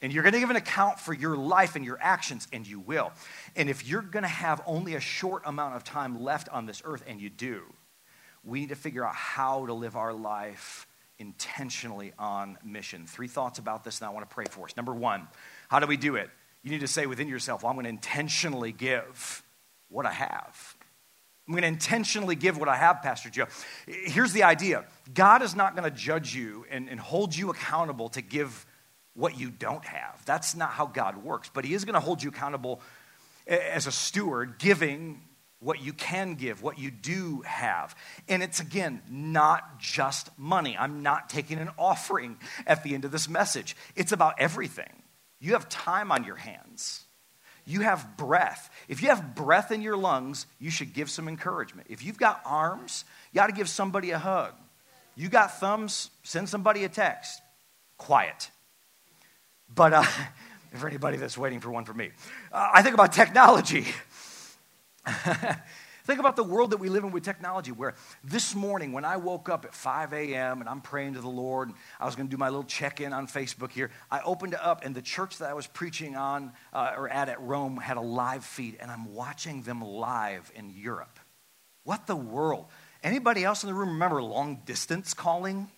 and 0.00 0.12
you're 0.12 0.22
going 0.22 0.34
to 0.34 0.40
give 0.40 0.50
an 0.50 0.56
account 0.56 1.00
for 1.00 1.12
your 1.12 1.36
life 1.36 1.76
and 1.76 1.84
your 1.84 1.98
actions, 2.00 2.46
and 2.52 2.66
you 2.66 2.78
will. 2.78 3.12
And 3.56 3.68
if 3.68 3.86
you're 3.86 4.02
going 4.02 4.22
to 4.22 4.28
have 4.28 4.62
only 4.66 4.94
a 4.94 5.00
short 5.00 5.42
amount 5.44 5.74
of 5.74 5.82
time 5.82 6.22
left 6.22 6.48
on 6.50 6.66
this 6.66 6.82
earth, 6.84 7.02
and 7.06 7.20
you 7.20 7.30
do, 7.30 7.62
we 8.44 8.60
need 8.60 8.68
to 8.70 8.76
figure 8.76 9.04
out 9.04 9.14
how 9.14 9.66
to 9.66 9.72
live 9.72 9.96
our 9.96 10.12
life 10.12 10.86
intentionally 11.18 12.12
on 12.18 12.58
mission. 12.64 13.06
Three 13.06 13.28
thoughts 13.28 13.58
about 13.58 13.84
this, 13.84 14.00
and 14.00 14.08
I 14.08 14.10
want 14.10 14.28
to 14.28 14.34
pray 14.34 14.44
for 14.50 14.64
us. 14.64 14.76
Number 14.76 14.94
one, 14.94 15.28
how 15.68 15.78
do 15.78 15.86
we 15.86 15.96
do 15.96 16.16
it? 16.16 16.30
You 16.62 16.70
need 16.70 16.80
to 16.80 16.88
say 16.88 17.06
within 17.06 17.28
yourself, 17.28 17.62
well, 17.62 17.70
I'm 17.70 17.76
going 17.76 17.84
to 17.84 17.90
intentionally 17.90 18.72
give 18.72 19.42
what 19.88 20.06
I 20.06 20.12
have. 20.12 20.76
I'm 21.46 21.52
going 21.52 21.62
to 21.62 21.68
intentionally 21.68 22.36
give 22.36 22.58
what 22.58 22.68
I 22.68 22.76
have, 22.76 23.02
Pastor 23.02 23.28
Joe. 23.28 23.46
Here's 23.86 24.32
the 24.32 24.44
idea 24.44 24.84
God 25.12 25.42
is 25.42 25.54
not 25.54 25.76
going 25.76 25.90
to 25.90 25.96
judge 25.96 26.34
you 26.34 26.64
and, 26.70 26.88
and 26.88 26.98
hold 26.98 27.36
you 27.36 27.50
accountable 27.50 28.08
to 28.10 28.22
give 28.22 28.66
what 29.14 29.38
you 29.38 29.50
don't 29.50 29.84
have. 29.84 30.24
That's 30.24 30.56
not 30.56 30.70
how 30.70 30.86
God 30.86 31.18
works. 31.22 31.50
But 31.52 31.64
He 31.64 31.74
is 31.74 31.84
going 31.84 31.94
to 31.94 32.00
hold 32.00 32.22
you 32.22 32.30
accountable 32.30 32.80
as 33.46 33.86
a 33.86 33.92
steward, 33.92 34.58
giving 34.58 35.20
what 35.64 35.82
you 35.82 35.94
can 35.94 36.34
give, 36.34 36.62
what 36.62 36.78
you 36.78 36.90
do 36.90 37.42
have. 37.46 37.96
And 38.28 38.42
it's 38.42 38.60
again 38.60 39.00
not 39.10 39.80
just 39.80 40.30
money. 40.38 40.76
I'm 40.78 41.02
not 41.02 41.30
taking 41.30 41.58
an 41.58 41.70
offering 41.78 42.36
at 42.66 42.84
the 42.84 42.94
end 42.94 43.04
of 43.04 43.10
this 43.10 43.28
message. 43.28 43.74
It's 43.96 44.12
about 44.12 44.34
everything. 44.38 45.02
You 45.40 45.52
have 45.52 45.68
time 45.68 46.12
on 46.12 46.24
your 46.24 46.36
hands. 46.36 47.04
You 47.66 47.80
have 47.80 48.18
breath. 48.18 48.70
If 48.88 49.02
you 49.02 49.08
have 49.08 49.34
breath 49.34 49.72
in 49.72 49.80
your 49.80 49.96
lungs, 49.96 50.46
you 50.60 50.70
should 50.70 50.92
give 50.92 51.08
some 51.10 51.28
encouragement. 51.28 51.86
If 51.90 52.04
you've 52.04 52.18
got 52.18 52.42
arms, 52.44 53.06
you 53.32 53.38
got 53.38 53.46
to 53.46 53.54
give 53.54 53.70
somebody 53.70 54.10
a 54.10 54.18
hug. 54.18 54.52
You 55.16 55.30
got 55.30 55.58
thumbs, 55.58 56.10
send 56.24 56.48
somebody 56.48 56.84
a 56.84 56.90
text. 56.90 57.40
Quiet. 57.96 58.50
But 59.74 59.94
uh, 59.94 60.04
for 60.74 60.88
anybody 60.88 61.16
that's 61.16 61.38
waiting 61.38 61.60
for 61.60 61.70
one 61.70 61.86
for 61.86 61.94
me, 61.94 62.10
uh, 62.52 62.70
I 62.74 62.82
think 62.82 62.94
about 62.94 63.12
technology. 63.12 63.86
Think 66.04 66.20
about 66.20 66.36
the 66.36 66.44
world 66.44 66.72
that 66.72 66.76
we 66.76 66.90
live 66.90 67.04
in 67.04 67.12
with 67.12 67.24
technology, 67.24 67.72
where 67.72 67.94
this 68.22 68.54
morning 68.54 68.92
when 68.92 69.06
I 69.06 69.16
woke 69.16 69.48
up 69.48 69.64
at 69.64 69.74
5 69.74 70.12
a.m. 70.12 70.60
and 70.60 70.68
I'm 70.68 70.82
praying 70.82 71.14
to 71.14 71.20
the 71.22 71.28
Lord, 71.28 71.68
and 71.68 71.76
I 71.98 72.04
was 72.04 72.14
going 72.14 72.28
to 72.28 72.30
do 72.30 72.36
my 72.36 72.50
little 72.50 72.64
check 72.64 73.00
in 73.00 73.14
on 73.14 73.26
Facebook 73.26 73.70
here, 73.70 73.90
I 74.10 74.20
opened 74.20 74.52
it 74.52 74.60
up, 74.62 74.84
and 74.84 74.94
the 74.94 75.00
church 75.00 75.38
that 75.38 75.48
I 75.48 75.54
was 75.54 75.66
preaching 75.66 76.14
on 76.14 76.52
uh, 76.74 76.92
or 76.96 77.08
at 77.08 77.30
at 77.30 77.40
Rome 77.40 77.78
had 77.78 77.96
a 77.96 78.02
live 78.02 78.44
feed, 78.44 78.76
and 78.80 78.90
I'm 78.90 79.14
watching 79.14 79.62
them 79.62 79.80
live 79.80 80.52
in 80.54 80.70
Europe. 80.70 81.18
What 81.84 82.06
the 82.06 82.16
world? 82.16 82.66
Anybody 83.02 83.44
else 83.44 83.62
in 83.62 83.68
the 83.68 83.74
room 83.74 83.90
remember 83.90 84.22
long 84.22 84.60
distance 84.66 85.14
calling? 85.14 85.70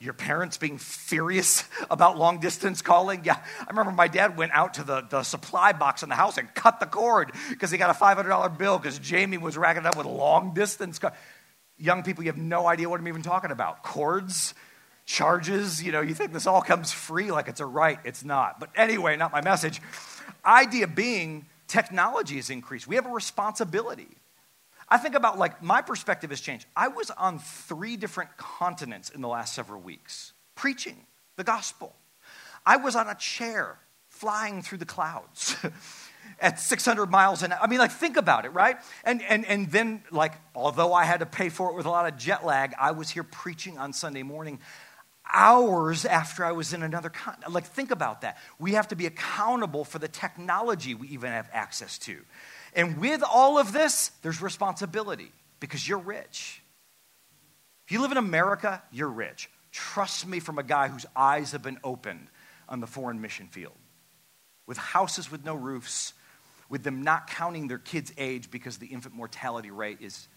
Your 0.00 0.12
parents 0.12 0.56
being 0.56 0.78
furious 0.78 1.64
about 1.90 2.18
long 2.18 2.40
distance 2.40 2.82
calling. 2.82 3.22
Yeah, 3.24 3.36
I 3.60 3.70
remember 3.70 3.92
my 3.92 4.08
dad 4.08 4.36
went 4.36 4.52
out 4.52 4.74
to 4.74 4.84
the, 4.84 5.02
the 5.02 5.22
supply 5.22 5.72
box 5.72 6.02
in 6.02 6.08
the 6.08 6.14
house 6.14 6.38
and 6.38 6.52
cut 6.54 6.80
the 6.80 6.86
cord 6.86 7.32
because 7.50 7.70
he 7.70 7.78
got 7.78 7.90
a 7.90 7.98
$500 7.98 8.58
bill 8.58 8.78
because 8.78 8.98
Jamie 8.98 9.38
was 9.38 9.56
racking 9.56 9.86
up 9.86 9.96
with 9.96 10.06
long 10.06 10.54
distance. 10.54 11.00
Young 11.76 12.02
people, 12.02 12.24
you 12.24 12.30
have 12.30 12.38
no 12.38 12.66
idea 12.66 12.88
what 12.88 13.00
I'm 13.00 13.08
even 13.08 13.22
talking 13.22 13.50
about. 13.50 13.82
Cords, 13.82 14.54
charges, 15.04 15.82
you 15.82 15.92
know, 15.92 16.00
you 16.00 16.14
think 16.14 16.32
this 16.32 16.46
all 16.46 16.62
comes 16.62 16.92
free 16.92 17.30
like 17.30 17.48
it's 17.48 17.60
a 17.60 17.66
right. 17.66 17.98
It's 18.04 18.24
not. 18.24 18.60
But 18.60 18.70
anyway, 18.76 19.16
not 19.16 19.32
my 19.32 19.42
message. 19.42 19.80
Idea 20.44 20.86
being, 20.86 21.46
technology 21.66 22.36
has 22.36 22.50
increased. 22.50 22.86
We 22.86 22.96
have 22.96 23.06
a 23.06 23.10
responsibility 23.10 24.16
I 24.90 24.98
think 24.98 25.14
about 25.14 25.38
like 25.38 25.62
my 25.62 25.82
perspective 25.82 26.30
has 26.30 26.40
changed. 26.40 26.66
I 26.76 26.88
was 26.88 27.10
on 27.10 27.38
three 27.38 27.96
different 27.96 28.36
continents 28.36 29.10
in 29.10 29.20
the 29.20 29.28
last 29.28 29.54
several 29.54 29.80
weeks 29.80 30.32
preaching 30.54 31.06
the 31.36 31.44
gospel. 31.44 31.94
I 32.66 32.76
was 32.76 32.96
on 32.96 33.08
a 33.08 33.14
chair 33.14 33.78
flying 34.08 34.62
through 34.62 34.78
the 34.78 34.86
clouds. 34.86 35.56
at 36.40 36.60
600 36.60 37.10
miles 37.10 37.42
an 37.42 37.52
hour. 37.52 37.58
I 37.60 37.66
mean, 37.66 37.78
like, 37.78 37.90
think 37.90 38.16
about 38.16 38.44
it, 38.44 38.50
right? 38.50 38.76
And, 39.04 39.22
and, 39.22 39.44
and 39.46 39.70
then, 39.70 40.02
like, 40.10 40.34
although 40.54 40.92
I 40.92 41.04
had 41.04 41.20
to 41.20 41.26
pay 41.26 41.48
for 41.48 41.70
it 41.70 41.74
with 41.74 41.86
a 41.86 41.90
lot 41.90 42.10
of 42.10 42.18
jet 42.18 42.44
lag, 42.44 42.74
I 42.78 42.92
was 42.92 43.10
here 43.10 43.22
preaching 43.22 43.78
on 43.78 43.92
Sunday 43.92 44.22
morning 44.22 44.60
hours 45.30 46.04
after 46.04 46.44
I 46.44 46.52
was 46.52 46.72
in 46.72 46.82
another 46.82 47.10
continent. 47.10 47.52
Like, 47.52 47.66
think 47.66 47.90
about 47.90 48.22
that. 48.22 48.38
We 48.58 48.72
have 48.72 48.88
to 48.88 48.96
be 48.96 49.06
accountable 49.06 49.84
for 49.84 49.98
the 49.98 50.08
technology 50.08 50.94
we 50.94 51.08
even 51.08 51.30
have 51.30 51.48
access 51.52 51.98
to. 52.00 52.18
And 52.74 52.98
with 52.98 53.22
all 53.22 53.58
of 53.58 53.72
this, 53.72 54.10
there's 54.22 54.42
responsibility 54.42 55.32
because 55.60 55.86
you're 55.88 55.98
rich. 55.98 56.62
If 57.86 57.92
you 57.92 58.00
live 58.00 58.12
in 58.12 58.18
America, 58.18 58.82
you're 58.92 59.08
rich. 59.08 59.48
Trust 59.72 60.26
me 60.26 60.40
from 60.40 60.58
a 60.58 60.62
guy 60.62 60.88
whose 60.88 61.06
eyes 61.16 61.52
have 61.52 61.62
been 61.62 61.78
opened 61.82 62.28
on 62.68 62.80
the 62.80 62.86
foreign 62.86 63.20
mission 63.20 63.48
field. 63.48 63.76
With 64.66 64.76
houses 64.76 65.30
with 65.30 65.44
no 65.44 65.54
roofs, 65.54 66.12
with 66.68 66.82
them 66.82 67.02
not 67.02 67.28
counting 67.28 67.68
their 67.68 67.78
kids' 67.78 68.12
age 68.18 68.50
because 68.50 68.78
the 68.78 68.86
infant 68.86 69.14
mortality 69.14 69.70
rate 69.70 69.98
is. 70.00 70.28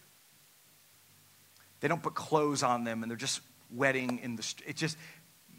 They 1.81 1.87
don't 1.87 2.01
put 2.01 2.13
clothes 2.13 2.63
on 2.63 2.83
them 2.83 3.01
and 3.01 3.09
they're 3.09 3.17
just 3.17 3.41
wetting 3.69 4.19
in 4.19 4.35
the. 4.35 4.53
It's 4.65 4.79
just, 4.79 4.97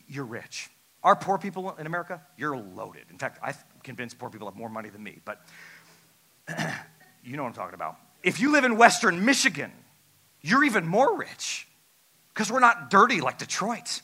you're 0.06 0.24
rich. 0.24 0.70
Our 1.02 1.16
poor 1.16 1.36
people 1.36 1.74
in 1.76 1.86
America, 1.86 2.22
you're 2.36 2.56
loaded. 2.56 3.04
In 3.10 3.18
fact, 3.18 3.38
I'm 3.42 3.54
convinced 3.82 4.18
poor 4.18 4.30
people 4.30 4.46
have 4.48 4.56
more 4.56 4.68
money 4.68 4.88
than 4.88 5.02
me, 5.02 5.18
but 5.24 5.44
you 7.24 7.36
know 7.36 7.42
what 7.42 7.50
I'm 7.50 7.54
talking 7.54 7.74
about. 7.74 7.96
If 8.22 8.40
you 8.40 8.52
live 8.52 8.64
in 8.64 8.76
Western 8.76 9.24
Michigan, 9.24 9.72
you're 10.40 10.64
even 10.64 10.86
more 10.86 11.16
rich 11.16 11.66
because 12.32 12.50
we're 12.50 12.60
not 12.60 12.90
dirty 12.90 13.20
like 13.20 13.38
Detroit. 13.38 14.02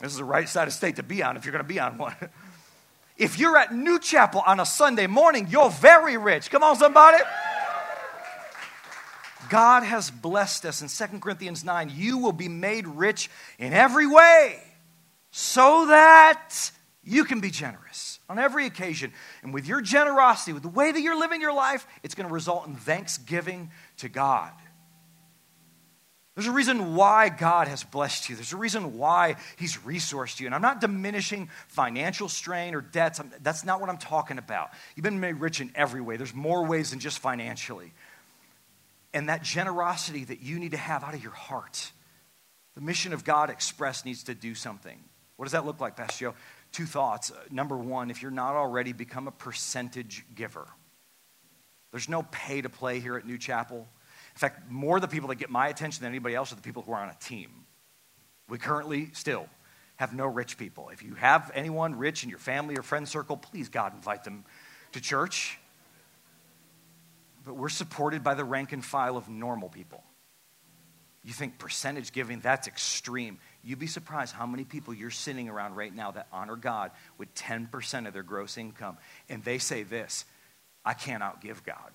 This 0.00 0.10
is 0.10 0.18
the 0.18 0.24
right 0.24 0.48
side 0.48 0.66
of 0.66 0.74
state 0.74 0.96
to 0.96 1.02
be 1.02 1.22
on 1.22 1.36
if 1.36 1.44
you're 1.44 1.52
going 1.52 1.64
to 1.64 1.68
be 1.68 1.80
on 1.80 1.98
one. 1.98 2.16
If 3.18 3.38
you're 3.38 3.58
at 3.58 3.72
New 3.72 4.00
Chapel 4.00 4.42
on 4.44 4.58
a 4.58 4.66
Sunday 4.66 5.06
morning, 5.06 5.46
you're 5.48 5.70
very 5.70 6.16
rich. 6.16 6.50
Come 6.50 6.62
on, 6.62 6.76
somebody. 6.76 7.18
God 9.48 9.82
has 9.82 10.10
blessed 10.10 10.64
us 10.64 10.80
in 10.80 10.88
2 10.88 11.18
Corinthians 11.18 11.62
9. 11.62 11.92
You 11.94 12.18
will 12.18 12.32
be 12.32 12.48
made 12.48 12.86
rich 12.86 13.30
in 13.58 13.74
every 13.74 14.06
way 14.06 14.62
so 15.30 15.86
that 15.86 16.70
you 17.04 17.24
can 17.24 17.40
be 17.40 17.50
generous 17.50 18.11
on 18.32 18.38
every 18.38 18.66
occasion. 18.66 19.12
And 19.42 19.54
with 19.54 19.66
your 19.66 19.80
generosity, 19.80 20.52
with 20.52 20.62
the 20.62 20.68
way 20.68 20.90
that 20.90 21.00
you're 21.00 21.18
living 21.18 21.40
your 21.40 21.54
life, 21.54 21.86
it's 22.02 22.14
going 22.14 22.26
to 22.26 22.34
result 22.34 22.66
in 22.66 22.74
thanksgiving 22.74 23.70
to 23.98 24.08
God. 24.08 24.52
There's 26.34 26.46
a 26.46 26.52
reason 26.52 26.94
why 26.94 27.28
God 27.28 27.68
has 27.68 27.84
blessed 27.84 28.30
you. 28.30 28.36
There's 28.36 28.54
a 28.54 28.56
reason 28.56 28.96
why 28.96 29.36
He's 29.58 29.76
resourced 29.78 30.40
you. 30.40 30.46
And 30.46 30.54
I'm 30.54 30.62
not 30.62 30.80
diminishing 30.80 31.50
financial 31.68 32.28
strain 32.28 32.74
or 32.74 32.80
debts. 32.80 33.20
That's 33.42 33.64
not 33.64 33.80
what 33.80 33.90
I'm 33.90 33.98
talking 33.98 34.38
about. 34.38 34.70
You've 34.96 35.04
been 35.04 35.20
made 35.20 35.34
rich 35.34 35.60
in 35.60 35.70
every 35.74 36.00
way, 36.00 36.16
there's 36.16 36.34
more 36.34 36.64
ways 36.64 36.90
than 36.90 37.00
just 37.00 37.18
financially. 37.18 37.92
And 39.14 39.28
that 39.28 39.42
generosity 39.42 40.24
that 40.24 40.40
you 40.40 40.58
need 40.58 40.70
to 40.70 40.78
have 40.78 41.04
out 41.04 41.12
of 41.12 41.22
your 41.22 41.32
heart. 41.32 41.92
The 42.74 42.80
mission 42.80 43.12
of 43.12 43.24
God 43.24 43.50
Express 43.50 44.06
needs 44.06 44.22
to 44.24 44.34
do 44.34 44.54
something. 44.54 44.98
What 45.36 45.44
does 45.44 45.52
that 45.52 45.66
look 45.66 45.80
like, 45.80 45.96
Pastor 45.96 46.26
Joe? 46.26 46.34
Two 46.72 46.86
thoughts. 46.86 47.30
Uh, 47.30 47.34
number 47.50 47.76
one, 47.76 48.10
if 48.10 48.22
you're 48.22 48.30
not 48.30 48.54
already, 48.54 48.92
become 48.92 49.28
a 49.28 49.32
percentage 49.32 50.24
giver. 50.34 50.66
There's 51.90 52.08
no 52.08 52.22
pay 52.30 52.62
to 52.62 52.70
play 52.70 52.98
here 53.00 53.16
at 53.16 53.26
New 53.26 53.38
Chapel. 53.38 53.76
In 54.34 54.38
fact, 54.38 54.70
more 54.70 54.96
of 54.96 55.02
the 55.02 55.08
people 55.08 55.28
that 55.28 55.36
get 55.36 55.50
my 55.50 55.68
attention 55.68 56.02
than 56.02 56.10
anybody 56.10 56.34
else 56.34 56.52
are 56.52 56.56
the 56.56 56.62
people 56.62 56.82
who 56.82 56.92
are 56.92 57.02
on 57.02 57.10
a 57.10 57.16
team. 57.20 57.50
We 58.48 58.56
currently 58.58 59.10
still 59.12 59.46
have 59.96 60.14
no 60.14 60.26
rich 60.26 60.56
people. 60.56 60.88
If 60.88 61.02
you 61.02 61.14
have 61.14 61.50
anyone 61.54 61.96
rich 61.96 62.24
in 62.24 62.30
your 62.30 62.38
family 62.38 62.76
or 62.76 62.82
friend 62.82 63.06
circle, 63.06 63.36
please, 63.36 63.68
God, 63.68 63.94
invite 63.94 64.24
them 64.24 64.44
to 64.92 65.00
church. 65.00 65.58
But 67.44 67.56
we're 67.56 67.68
supported 67.68 68.24
by 68.24 68.34
the 68.34 68.44
rank 68.44 68.72
and 68.72 68.84
file 68.84 69.16
of 69.16 69.28
normal 69.28 69.68
people. 69.68 70.02
You 71.24 71.32
think 71.32 71.58
percentage 71.58 72.12
giving, 72.12 72.40
that's 72.40 72.66
extreme. 72.66 73.38
You'd 73.64 73.78
be 73.78 73.86
surprised 73.86 74.34
how 74.34 74.46
many 74.46 74.64
people 74.64 74.92
you're 74.92 75.10
sitting 75.10 75.48
around 75.48 75.76
right 75.76 75.94
now 75.94 76.10
that 76.10 76.26
honor 76.32 76.56
God 76.56 76.90
with 77.16 77.32
10% 77.34 78.06
of 78.06 78.12
their 78.12 78.24
gross 78.24 78.58
income. 78.58 78.98
And 79.28 79.44
they 79.44 79.58
say 79.58 79.82
this 79.84 80.24
I 80.84 80.94
can't 80.94 81.22
outgive 81.22 81.64
God. 81.64 81.92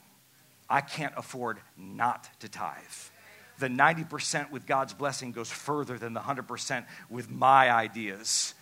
I 0.70 0.82
can't 0.82 1.13
afford 1.18 1.59
not 1.78 2.30
to 2.41 2.49
tithe. 2.49 2.84
The 3.59 3.68
90% 3.68 4.51
with 4.51 4.65
God's 4.65 4.93
blessing 4.93 5.32
goes 5.32 5.49
further 5.49 5.97
than 5.97 6.13
the 6.13 6.20
100% 6.20 6.86
with 7.09 7.30
my 7.30 7.72
ideas. 7.72 8.53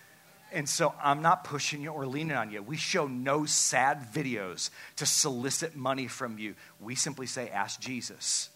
And 0.51 0.69
so 0.69 0.93
I'm 1.03 1.21
not 1.21 1.43
pushing 1.43 1.81
you 1.81 1.89
or 1.89 2.05
leaning 2.05 2.37
on 2.37 2.49
you. 2.49 2.63
We 2.63 2.77
show 2.77 3.07
no 3.07 3.45
sad 3.45 4.13
videos 4.13 4.69
to 4.97 5.05
solicit 5.05 5.75
money 5.75 6.07
from 6.07 6.39
you. 6.39 6.55
We 6.79 6.95
simply 6.95 7.27
say, 7.27 7.49
ask 7.49 7.79
Jesus. 7.79 8.49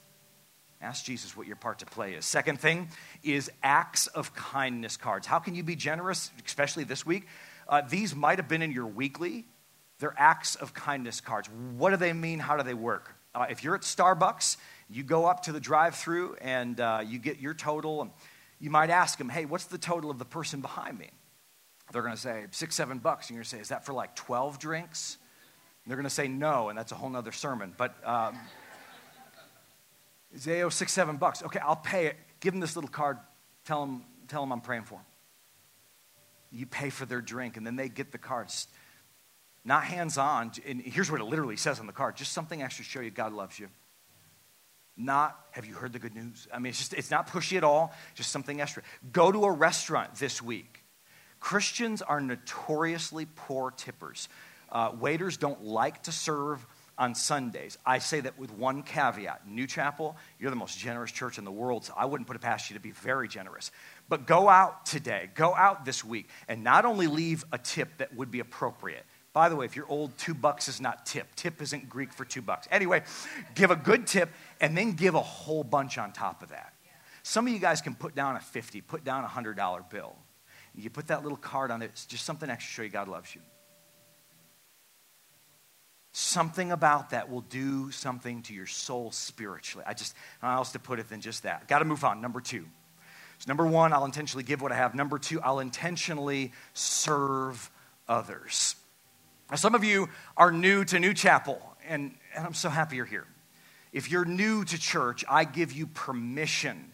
Ask 0.81 1.03
Jesus 1.03 1.35
what 1.35 1.45
your 1.45 1.57
part 1.57 1.79
to 1.79 1.85
play 1.85 2.13
is. 2.13 2.25
Second 2.25 2.59
thing 2.59 2.89
is 3.21 3.51
acts 3.61 4.07
of 4.07 4.33
kindness 4.33 4.95
cards. 4.95 5.27
How 5.27 5.39
can 5.39 5.53
you 5.53 5.63
be 5.63 5.75
generous, 5.75 6.31
especially 6.45 6.85
this 6.85 7.05
week? 7.05 7.27
Uh, 7.67 7.81
these 7.81 8.15
might 8.15 8.39
have 8.39 8.47
been 8.47 8.61
in 8.61 8.71
your 8.71 8.87
weekly. 8.87 9.45
They're 9.99 10.15
acts 10.17 10.55
of 10.55 10.73
kindness 10.73 11.19
cards. 11.19 11.49
What 11.77 11.89
do 11.89 11.97
they 11.97 12.13
mean? 12.13 12.39
How 12.39 12.55
do 12.55 12.63
they 12.63 12.73
work? 12.73 13.13
Uh, 13.35 13.47
if 13.49 13.63
you're 13.63 13.75
at 13.75 13.81
Starbucks, 13.81 14.55
you 14.89 15.03
go 15.03 15.25
up 15.25 15.43
to 15.43 15.51
the 15.51 15.59
drive 15.59 15.95
through 15.95 16.37
and 16.41 16.79
uh, 16.79 17.01
you 17.05 17.19
get 17.19 17.39
your 17.39 17.53
total. 17.53 18.01
And 18.01 18.11
you 18.59 18.69
might 18.69 18.89
ask 18.89 19.17
them, 19.17 19.27
hey, 19.27 19.43
what's 19.43 19.65
the 19.65 19.77
total 19.77 20.09
of 20.09 20.17
the 20.17 20.25
person 20.25 20.61
behind 20.61 20.97
me? 20.97 21.09
They're 21.91 22.01
going 22.01 22.15
to 22.15 22.21
say 22.21 22.45
six, 22.51 22.75
seven 22.75 22.99
bucks. 22.99 23.27
And 23.27 23.35
you're 23.35 23.41
going 23.41 23.49
to 23.49 23.55
say, 23.57 23.59
is 23.59 23.69
that 23.69 23.85
for 23.85 23.91
like 23.91 24.15
12 24.15 24.59
drinks? 24.59 25.17
And 25.83 25.91
they're 25.91 25.97
going 25.97 26.05
to 26.05 26.09
say 26.09 26.27
no, 26.27 26.69
and 26.69 26.77
that's 26.77 26.91
a 26.91 26.95
whole 26.95 27.09
nother 27.09 27.31
sermon. 27.31 27.73
But 27.77 27.95
um, 28.07 28.37
they 30.31 30.63
owe 30.63 30.69
six, 30.69 30.91
seven 30.91 31.17
bucks. 31.17 31.43
Okay, 31.43 31.59
I'll 31.59 31.75
pay 31.75 32.07
it. 32.07 32.15
Give 32.39 32.53
them 32.53 32.59
this 32.59 32.75
little 32.75 32.89
card. 32.89 33.17
Tell 33.65 33.81
them, 33.81 34.05
tell 34.27 34.41
them 34.41 34.51
I'm 34.51 34.61
praying 34.61 34.83
for 34.83 34.95
them. 34.95 35.05
You 36.51 36.65
pay 36.65 36.89
for 36.89 37.05
their 37.05 37.21
drink, 37.21 37.57
and 37.57 37.65
then 37.65 37.75
they 37.75 37.89
get 37.89 38.11
the 38.11 38.17
cards 38.17 38.67
not 39.65 39.83
hands 39.83 40.17
on. 40.17 40.51
And 40.67 40.81
here's 40.81 41.11
what 41.11 41.21
it 41.21 41.25
literally 41.25 41.57
says 41.57 41.79
on 41.79 41.87
the 41.87 41.93
card 41.93 42.15
just 42.15 42.33
something 42.33 42.61
extra 42.61 42.83
to 42.83 42.89
show 42.89 43.01
you 43.01 43.11
God 43.11 43.33
loves 43.33 43.59
you. 43.59 43.67
Not, 44.97 45.39
have 45.51 45.65
you 45.65 45.75
heard 45.75 45.93
the 45.93 45.99
good 45.99 46.13
news? 46.13 46.47
I 46.53 46.59
mean, 46.59 46.71
it's 46.71 46.79
just, 46.79 46.93
it's 46.93 47.09
not 47.09 47.29
pushy 47.29 47.55
at 47.55 47.63
all, 47.63 47.93
just 48.15 48.31
something 48.31 48.59
extra. 48.59 48.83
Go 49.13 49.31
to 49.31 49.45
a 49.45 49.51
restaurant 49.51 50.15
this 50.15 50.41
week. 50.41 50.83
Christians 51.39 52.01
are 52.01 52.19
notoriously 52.19 53.25
poor 53.33 53.71
tippers. 53.71 54.27
Uh, 54.69 54.91
waiters 54.99 55.37
don't 55.37 55.63
like 55.63 56.03
to 56.03 56.11
serve 56.11 56.65
on 56.99 57.15
Sundays. 57.15 57.77
I 57.85 57.99
say 57.99 58.19
that 58.19 58.37
with 58.37 58.51
one 58.51 58.83
caveat 58.83 59.47
New 59.47 59.65
Chapel, 59.65 60.17
you're 60.39 60.51
the 60.51 60.57
most 60.57 60.77
generous 60.77 61.11
church 61.11 61.37
in 61.37 61.45
the 61.45 61.51
world, 61.51 61.85
so 61.85 61.93
I 61.97 62.05
wouldn't 62.05 62.27
put 62.27 62.35
it 62.35 62.41
past 62.41 62.69
you 62.69 62.75
to 62.75 62.79
be 62.79 62.91
very 62.91 63.27
generous. 63.27 63.71
But 64.09 64.27
go 64.27 64.49
out 64.49 64.85
today, 64.85 65.29
go 65.33 65.55
out 65.55 65.85
this 65.85 66.03
week, 66.03 66.27
and 66.47 66.63
not 66.63 66.85
only 66.85 67.07
leave 67.07 67.45
a 67.51 67.57
tip 67.57 67.97
that 67.97 68.13
would 68.15 68.29
be 68.29 68.41
appropriate, 68.41 69.05
by 69.31 69.47
the 69.47 69.55
way, 69.55 69.65
if 69.65 69.75
you're 69.75 69.87
old, 69.87 70.17
two 70.17 70.33
bucks 70.33 70.67
is 70.67 70.81
not 70.81 71.05
tip. 71.05 71.33
Tip 71.35 71.61
isn't 71.61 71.87
Greek 71.87 72.11
for 72.11 72.25
two 72.25 72.41
bucks. 72.41 72.67
Anyway, 72.71 73.03
give 73.55 73.71
a 73.71 73.75
good 73.75 74.05
tip 74.05 74.29
and 74.59 74.77
then 74.77 74.93
give 74.93 75.15
a 75.15 75.21
whole 75.21 75.63
bunch 75.63 75.97
on 75.97 76.11
top 76.11 76.43
of 76.43 76.49
that. 76.49 76.73
Some 77.23 77.47
of 77.47 77.53
you 77.53 77.59
guys 77.59 77.79
can 77.79 77.95
put 77.95 78.15
down 78.15 78.35
a 78.35 78.39
50, 78.39 78.81
put 78.81 79.03
down 79.03 79.23
a 79.23 79.27
$100 79.27 79.89
bill. 79.89 80.15
You 80.75 80.89
put 80.89 81.07
that 81.07 81.23
little 81.23 81.37
card 81.37 81.71
on 81.71 81.81
it, 81.81 81.85
it's 81.85 82.05
just 82.05 82.25
something 82.25 82.49
extra 82.49 82.69
to 82.69 82.73
show 82.73 82.81
you 82.83 82.89
God 82.89 83.07
loves 83.07 83.35
you. 83.35 83.41
Something 86.11 86.71
about 86.71 87.11
that 87.11 87.29
will 87.29 87.41
do 87.41 87.91
something 87.91 88.41
to 88.43 88.53
your 88.53 88.65
soul 88.65 89.11
spiritually. 89.11 89.85
I 89.87 89.93
just, 89.93 90.15
I 90.41 90.55
else 90.55 90.71
to 90.71 90.79
put 90.79 90.99
it 90.99 91.09
than 91.09 91.21
just 91.21 91.43
that. 91.43 91.67
Got 91.67 91.79
to 91.79 91.85
move 91.85 92.03
on. 92.03 92.21
Number 92.21 92.41
two. 92.41 92.65
So, 93.39 93.45
number 93.47 93.65
one, 93.65 93.93
I'll 93.93 94.05
intentionally 94.05 94.43
give 94.43 94.61
what 94.61 94.71
I 94.71 94.75
have. 94.75 94.95
Number 94.95 95.17
two, 95.17 95.39
I'll 95.41 95.59
intentionally 95.59 96.51
serve 96.73 97.71
others. 98.07 98.75
Now, 99.49 99.55
some 99.55 99.75
of 99.75 99.83
you 99.83 100.09
are 100.35 100.51
new 100.51 100.83
to 100.85 100.99
New 100.99 101.13
Chapel, 101.13 101.61
and, 101.87 102.15
and 102.35 102.45
I'm 102.45 102.53
so 102.53 102.69
happy 102.69 102.97
you're 102.97 103.05
here. 103.05 103.25
If 103.93 104.11
you're 104.11 104.25
new 104.25 104.65
to 104.65 104.77
church, 104.77 105.23
I 105.29 105.45
give 105.45 105.71
you 105.71 105.87
permission 105.87 106.91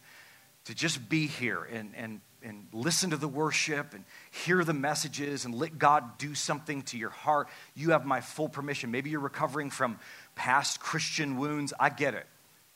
to 0.66 0.76
just 0.76 1.10
be 1.10 1.28
here 1.28 1.64
and, 1.64 1.94
and, 1.96 2.22
and 2.46 2.68
listen 2.72 3.10
to 3.10 3.18
the 3.18 3.28
worship 3.28 3.94
and 3.94 4.06
hear 4.32 4.64
the 4.64 4.74
messages 4.74 5.46
and 5.46 5.56
let 5.56 5.80
God 5.80 6.18
do 6.20 6.36
something 6.36 6.84
to 6.84 6.98
your 6.98 7.10
heart. 7.10 7.48
You 7.74 7.92
have 7.92 8.06
my 8.06 8.22
full 8.22 8.48
permission. 8.48 8.92
Maybe 8.92 9.10
you're 9.10 9.20
recovering 9.20 9.72
from 9.72 10.00
past 10.36 10.80
Christian 10.80 11.38
wounds. 11.38 11.74
I 11.80 11.90
get 11.90 12.14
it. 12.14 12.28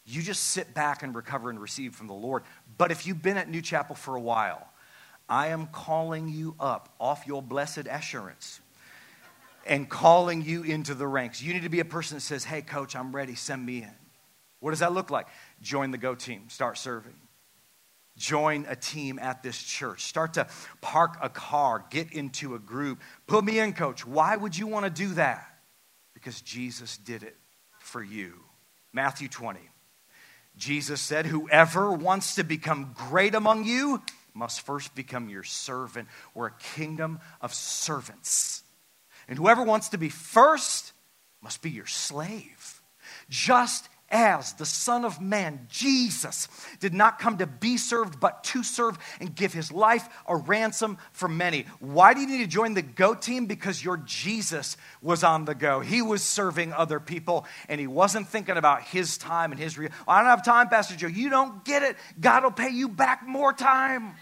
You 0.06 0.24
just 0.24 0.44
sit 0.46 0.74
back 0.74 1.04
and 1.04 1.14
recover 1.14 1.52
and 1.52 1.62
receive 1.62 1.96
from 1.96 2.08
the 2.08 2.14
Lord. 2.14 2.44
But 2.78 2.92
if 2.92 3.06
you've 3.06 3.22
been 3.22 3.38
at 3.38 3.48
New 3.48 3.62
Chapel 3.62 3.96
for 3.96 4.16
a 4.16 4.22
while, 4.22 4.68
I 5.30 5.50
am 5.50 5.68
calling 5.68 6.28
you 6.28 6.56
up 6.60 6.96
off 7.00 7.28
your 7.28 7.44
blessed 7.44 7.86
assurance 7.90 8.60
and 9.68 9.88
calling 9.88 10.42
you 10.42 10.64
into 10.64 10.96
the 10.96 11.06
ranks. 11.06 11.44
You 11.44 11.54
need 11.54 11.62
to 11.62 11.70
be 11.70 11.80
a 11.80 11.86
person 11.86 12.18
that 12.18 12.22
says, 12.22 12.44
Hey, 12.44 12.64
coach, 12.64 12.96
I'm 12.96 13.16
ready, 13.16 13.36
send 13.36 13.64
me 13.64 13.84
in. 13.84 13.92
What 14.62 14.72
does 14.72 14.80
that 14.80 14.94
look 14.94 15.12
like? 15.12 15.28
Join 15.62 15.92
the 15.92 16.00
Go 16.00 16.16
team, 16.16 16.50
start 16.50 16.80
serving. 16.80 17.14
Join 18.20 18.66
a 18.68 18.76
team 18.76 19.18
at 19.18 19.42
this 19.44 19.58
church. 19.58 20.04
Start 20.04 20.34
to 20.34 20.48
park 20.82 21.18
a 21.22 21.30
car, 21.30 21.86
get 21.90 22.12
into 22.12 22.54
a 22.54 22.60
group. 22.60 23.00
Put 23.28 23.46
me 23.46 23.60
in, 23.60 23.72
coach. 23.72 24.06
Why 24.06 24.36
would 24.36 24.58
you 24.58 24.68
want 24.68 24.86
to 24.86 24.90
do 24.90 25.14
that? 25.14 25.48
Because 26.14 26.42
Jesus 26.42 26.98
did 26.98 27.24
it 27.24 27.38
for 27.80 28.04
you. 28.04 28.34
Matthew 28.92 29.30
20. 29.30 29.62
Jesus 30.58 31.00
said, 31.00 31.28
Whoever 31.28 31.94
wants 31.94 32.36
to 32.36 32.44
become 32.44 32.94
great 32.94 33.36
among 33.36 33.64
you 33.64 34.02
must 34.34 34.66
first 34.66 34.94
become 34.96 35.30
your 35.30 35.44
servant. 35.44 36.10
We're 36.34 36.48
a 36.48 36.58
kingdom 36.76 37.20
of 37.40 37.54
servants. 37.54 38.64
And 39.30 39.38
whoever 39.38 39.64
wants 39.64 39.90
to 39.90 39.98
be 39.98 40.10
first 40.10 40.92
must 41.42 41.62
be 41.62 41.70
your 41.70 41.86
slave. 41.86 42.82
Just 43.30 43.88
as 44.12 44.54
the 44.54 44.66
Son 44.66 45.06
of 45.06 45.22
Man, 45.22 45.68
Jesus, 45.70 46.48
did 46.80 46.94
not 46.94 47.20
come 47.20 47.38
to 47.38 47.48
be 47.48 47.78
served, 47.78 48.20
but 48.20 48.44
to 48.46 48.64
serve 48.64 48.98
and 49.20 49.36
give 49.36 49.54
his 49.54 49.72
life 49.72 50.08
a 50.28 50.36
ransom 50.36 50.98
for 51.12 51.28
many. 51.28 51.66
Why 51.80 52.14
do 52.14 52.22
you 52.22 52.28
need 52.28 52.44
to 52.44 52.48
join 52.48 52.74
the 52.74 52.82
Go 52.82 53.14
team? 53.14 53.46
Because 53.46 53.84
your 53.84 53.98
Jesus 53.98 54.78
was 55.02 55.24
on 55.24 55.46
the 55.46 55.56
go. 55.56 55.80
He 55.80 56.02
was 56.02 56.24
serving 56.24 56.74
other 56.74 57.00
people, 57.00 57.46
and 57.68 57.80
he 57.80 57.88
wasn't 57.88 58.28
thinking 58.28 58.58
about 58.58 58.84
his 58.84 59.18
time 59.18 59.52
and 59.52 59.60
his. 59.60 59.78
Re- 59.78 59.90
I 60.08 60.20
don't 60.20 60.30
have 60.30 60.44
time, 60.44 60.70
Pastor 60.70 60.96
Joe. 60.96 61.08
You 61.08 61.30
don't 61.30 61.64
get 61.64 61.84
it. 61.84 61.96
God 62.20 62.44
will 62.44 62.52
pay 62.52 62.70
you 62.70 62.90
back 62.90 63.28
more 63.28 63.54
time. 63.54 64.16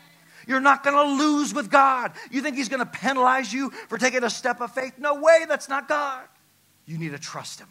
You're 0.48 0.62
not 0.62 0.84
going 0.84 0.96
to 0.96 1.24
lose 1.24 1.54
with 1.54 1.70
God. 1.70 2.14
You 2.32 2.42
think 2.42 2.56
He's 2.56 2.70
going 2.70 2.80
to 2.80 2.86
penalize 2.86 3.52
you 3.52 3.70
for 3.90 3.98
taking 3.98 4.24
a 4.24 4.30
step 4.30 4.62
of 4.62 4.72
faith? 4.72 4.94
No 4.98 5.16
way, 5.22 5.46
that's 5.48 5.68
not 5.68 5.90
God. 5.90 6.24
You 6.86 6.98
need 6.98 7.12
to 7.12 7.20
trust 7.20 7.60
Him. 7.60 7.68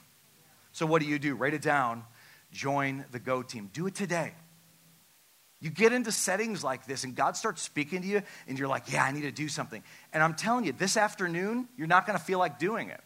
So, 0.76 0.84
what 0.84 1.00
do 1.00 1.08
you 1.08 1.18
do? 1.18 1.34
Write 1.34 1.54
it 1.54 1.62
down. 1.62 2.04
Join 2.52 3.06
the 3.10 3.18
Go 3.18 3.42
team. 3.42 3.70
Do 3.72 3.86
it 3.86 3.94
today. 3.94 4.34
You 5.58 5.70
get 5.70 5.94
into 5.94 6.12
settings 6.12 6.62
like 6.62 6.84
this, 6.84 7.02
and 7.02 7.16
God 7.16 7.34
starts 7.34 7.62
speaking 7.62 8.02
to 8.02 8.06
you, 8.06 8.22
and 8.46 8.58
you're 8.58 8.68
like, 8.68 8.92
Yeah, 8.92 9.02
I 9.02 9.10
need 9.10 9.22
to 9.22 9.32
do 9.32 9.48
something. 9.48 9.82
And 10.12 10.22
I'm 10.22 10.34
telling 10.34 10.66
you, 10.66 10.72
this 10.72 10.98
afternoon, 10.98 11.66
you're 11.78 11.86
not 11.86 12.06
going 12.06 12.18
to 12.18 12.22
feel 12.22 12.38
like 12.38 12.58
doing 12.58 12.90
it. 12.90 13.00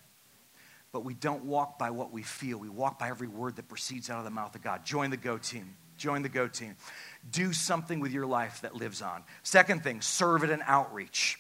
But 0.91 1.05
we 1.05 1.15
don't 1.15 1.45
walk 1.45 1.79
by 1.79 1.93
what 1.93 2.13
we 2.13 2.25
feel, 2.25 2.59
we 2.59 2.69
walk 2.69 2.99
by 2.99 3.09
every 3.09 3.29
word 3.29 3.55
that 3.55 3.69
proceeds 3.69 4.11
out 4.11 4.19
of 4.19 4.25
the 4.25 4.31
mouth 4.31 4.53
of 4.57 4.63
God. 4.63 4.85
Join 4.85 5.11
the 5.11 5.17
Go 5.17 5.39
team. 5.39 5.77
Join 5.97 6.23
the 6.23 6.29
Go 6.29 6.49
team. 6.49 6.75
Do 7.31 7.53
something 7.53 8.01
with 8.01 8.11
your 8.11 8.27
life 8.27 8.63
that 8.63 8.75
lives 8.75 9.01
on. 9.01 9.23
Second 9.45 9.85
thing, 9.85 10.01
serve 10.01 10.43
at 10.43 10.51
an 10.51 10.65
outreach. 10.67 11.39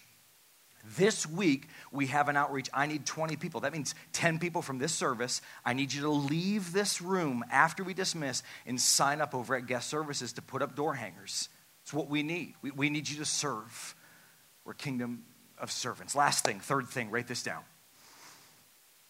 This 0.96 1.26
week, 1.26 1.68
we 1.92 2.06
have 2.06 2.28
an 2.28 2.36
outreach. 2.36 2.68
I 2.72 2.86
need 2.86 3.04
20 3.04 3.36
people. 3.36 3.60
That 3.60 3.72
means 3.72 3.94
10 4.12 4.38
people 4.38 4.62
from 4.62 4.78
this 4.78 4.92
service. 4.92 5.42
I 5.64 5.74
need 5.74 5.92
you 5.92 6.02
to 6.02 6.10
leave 6.10 6.72
this 6.72 7.02
room 7.02 7.44
after 7.50 7.84
we 7.84 7.92
dismiss 7.92 8.42
and 8.66 8.80
sign 8.80 9.20
up 9.20 9.34
over 9.34 9.54
at 9.54 9.66
guest 9.66 9.88
services 9.88 10.32
to 10.34 10.42
put 10.42 10.62
up 10.62 10.74
door 10.74 10.94
hangers. 10.94 11.48
It's 11.82 11.92
what 11.92 12.08
we 12.08 12.22
need. 12.22 12.54
We, 12.62 12.70
we 12.70 12.90
need 12.90 13.08
you 13.08 13.18
to 13.18 13.24
serve. 13.24 13.94
We're 14.64 14.74
kingdom 14.74 15.24
of 15.58 15.70
servants. 15.70 16.14
Last 16.14 16.44
thing, 16.44 16.60
third 16.60 16.88
thing, 16.88 17.10
write 17.10 17.28
this 17.28 17.42
down. 17.42 17.62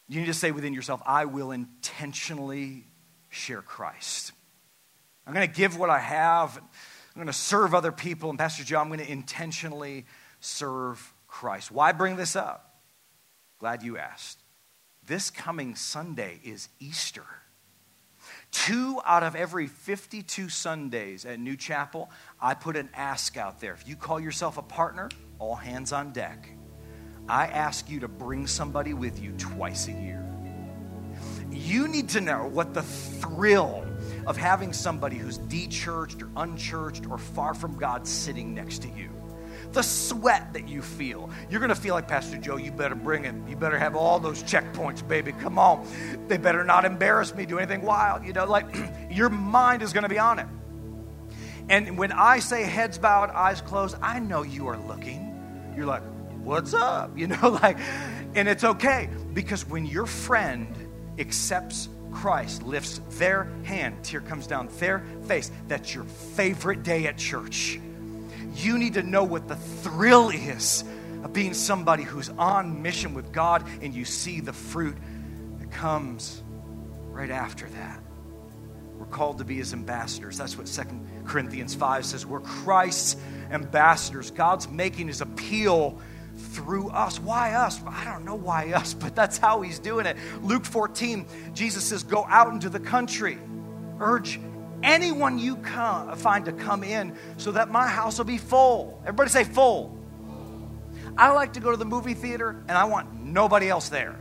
You 0.08 0.20
need 0.20 0.26
to 0.26 0.34
say 0.34 0.50
within 0.50 0.74
yourself, 0.74 1.00
I 1.06 1.26
will 1.26 1.52
intentionally 1.52 2.84
share 3.28 3.62
Christ. 3.62 4.32
I'm 5.24 5.32
going 5.32 5.48
to 5.48 5.54
give 5.54 5.78
what 5.78 5.88
I 5.88 6.00
have. 6.00 6.56
I'm 6.56 7.14
going 7.14 7.28
to 7.28 7.32
serve 7.32 7.74
other 7.74 7.92
people. 7.92 8.28
And 8.28 8.38
Pastor 8.38 8.64
Joe, 8.64 8.80
I'm 8.80 8.88
going 8.88 8.98
to 8.98 9.10
intentionally 9.10 10.06
serve 10.40 11.12
Christ. 11.30 11.70
Why 11.70 11.92
bring 11.92 12.16
this 12.16 12.36
up? 12.36 12.74
Glad 13.58 13.82
you 13.82 13.96
asked. 13.96 14.38
This 15.06 15.30
coming 15.30 15.74
Sunday 15.74 16.40
is 16.44 16.68
Easter. 16.80 17.24
Two 18.50 19.00
out 19.04 19.22
of 19.22 19.34
every 19.34 19.66
52 19.66 20.48
Sundays 20.48 21.24
at 21.24 21.38
New 21.38 21.56
Chapel, 21.56 22.10
I 22.40 22.54
put 22.54 22.76
an 22.76 22.90
ask 22.94 23.36
out 23.36 23.60
there. 23.60 23.72
If 23.72 23.88
you 23.88 23.96
call 23.96 24.20
yourself 24.20 24.58
a 24.58 24.62
partner, 24.62 25.08
all 25.38 25.54
hands 25.54 25.92
on 25.92 26.12
deck. 26.12 26.48
I 27.28 27.46
ask 27.46 27.88
you 27.88 28.00
to 28.00 28.08
bring 28.08 28.46
somebody 28.46 28.92
with 28.92 29.22
you 29.22 29.32
twice 29.38 29.88
a 29.88 29.92
year. 29.92 30.26
You 31.50 31.88
need 31.88 32.08
to 32.10 32.20
know 32.20 32.46
what 32.46 32.74
the 32.74 32.82
thrill 32.82 33.86
of 34.26 34.36
having 34.36 34.72
somebody 34.72 35.16
who's 35.16 35.38
de-churched 35.38 36.22
or 36.22 36.30
unchurched 36.36 37.06
or 37.06 37.18
far 37.18 37.54
from 37.54 37.76
God 37.76 38.06
sitting 38.06 38.54
next 38.54 38.82
to 38.82 38.88
you 38.88 39.10
the 39.72 39.82
sweat 39.82 40.52
that 40.52 40.68
you 40.68 40.82
feel. 40.82 41.30
You're 41.48 41.60
going 41.60 41.70
to 41.70 41.74
feel 41.74 41.94
like, 41.94 42.08
Pastor 42.08 42.36
Joe, 42.36 42.56
you 42.56 42.72
better 42.72 42.94
bring 42.94 43.24
it. 43.24 43.34
You 43.48 43.56
better 43.56 43.78
have 43.78 43.94
all 43.94 44.18
those 44.18 44.42
checkpoints, 44.42 45.06
baby. 45.06 45.32
Come 45.32 45.58
on. 45.58 45.86
They 46.28 46.36
better 46.36 46.64
not 46.64 46.84
embarrass 46.84 47.34
me, 47.34 47.46
do 47.46 47.58
anything 47.58 47.82
wild. 47.82 48.24
You 48.24 48.32
know, 48.32 48.46
like 48.46 48.66
your 49.10 49.28
mind 49.28 49.82
is 49.82 49.92
going 49.92 50.02
to 50.02 50.08
be 50.08 50.18
on 50.18 50.38
it. 50.38 50.46
And 51.68 51.96
when 51.96 52.10
I 52.10 52.40
say 52.40 52.64
heads 52.64 52.98
bowed, 52.98 53.30
eyes 53.30 53.60
closed, 53.60 53.96
I 54.02 54.18
know 54.18 54.42
you 54.42 54.66
are 54.66 54.78
looking. 54.78 55.72
You're 55.76 55.86
like, 55.86 56.02
what's 56.42 56.74
up? 56.74 57.12
You 57.16 57.28
know, 57.28 57.48
like, 57.62 57.78
and 58.34 58.48
it's 58.48 58.64
okay 58.64 59.08
because 59.34 59.66
when 59.66 59.86
your 59.86 60.06
friend 60.06 60.74
accepts 61.18 61.88
Christ, 62.12 62.64
lifts 62.64 63.00
their 63.10 63.44
hand, 63.62 64.02
tear 64.02 64.20
comes 64.20 64.48
down 64.48 64.68
their 64.78 65.04
face, 65.26 65.52
that's 65.68 65.94
your 65.94 66.04
favorite 66.04 66.82
day 66.82 67.06
at 67.06 67.18
church 67.18 67.78
you 68.54 68.78
need 68.78 68.94
to 68.94 69.02
know 69.02 69.24
what 69.24 69.48
the 69.48 69.56
thrill 69.56 70.30
is 70.30 70.84
of 71.22 71.32
being 71.32 71.54
somebody 71.54 72.02
who's 72.02 72.28
on 72.30 72.82
mission 72.82 73.14
with 73.14 73.32
God 73.32 73.66
and 73.82 73.94
you 73.94 74.04
see 74.04 74.40
the 74.40 74.52
fruit 74.52 74.96
that 75.58 75.70
comes 75.70 76.42
right 77.10 77.30
after 77.30 77.68
that. 77.68 78.00
We're 78.98 79.06
called 79.06 79.38
to 79.38 79.44
be 79.44 79.56
his 79.56 79.72
ambassadors. 79.72 80.36
That's 80.36 80.58
what 80.58 80.68
Second 80.68 81.08
Corinthians 81.24 81.74
5 81.74 82.04
says. 82.04 82.26
We're 82.26 82.40
Christ's 82.40 83.16
ambassadors. 83.50 84.30
God's 84.30 84.68
making 84.68 85.08
his 85.08 85.20
appeal 85.20 85.98
through 86.36 86.90
us. 86.90 87.18
Why 87.18 87.54
us? 87.54 87.80
I 87.86 88.04
don't 88.04 88.24
know 88.24 88.34
why 88.34 88.72
us, 88.72 88.94
but 88.94 89.14
that's 89.14 89.38
how 89.38 89.62
he's 89.62 89.78
doing 89.78 90.06
it. 90.06 90.16
Luke 90.42 90.64
14, 90.64 91.26
Jesus 91.54 91.84
says, 91.84 92.02
Go 92.02 92.26
out 92.28 92.52
into 92.52 92.68
the 92.68 92.80
country, 92.80 93.38
urge 94.00 94.38
anyone 94.82 95.38
you 95.38 95.56
come, 95.56 96.14
find 96.16 96.44
to 96.46 96.52
come 96.52 96.84
in 96.84 97.16
so 97.36 97.52
that 97.52 97.70
my 97.70 97.86
house 97.86 98.18
will 98.18 98.24
be 98.24 98.38
full. 98.38 99.00
Everybody 99.02 99.30
say 99.30 99.44
full. 99.44 99.98
I 101.16 101.30
like 101.32 101.54
to 101.54 101.60
go 101.60 101.70
to 101.70 101.76
the 101.76 101.84
movie 101.84 102.14
theater 102.14 102.62
and 102.68 102.78
I 102.78 102.84
want 102.84 103.22
nobody 103.22 103.68
else 103.68 103.88
there, 103.88 104.16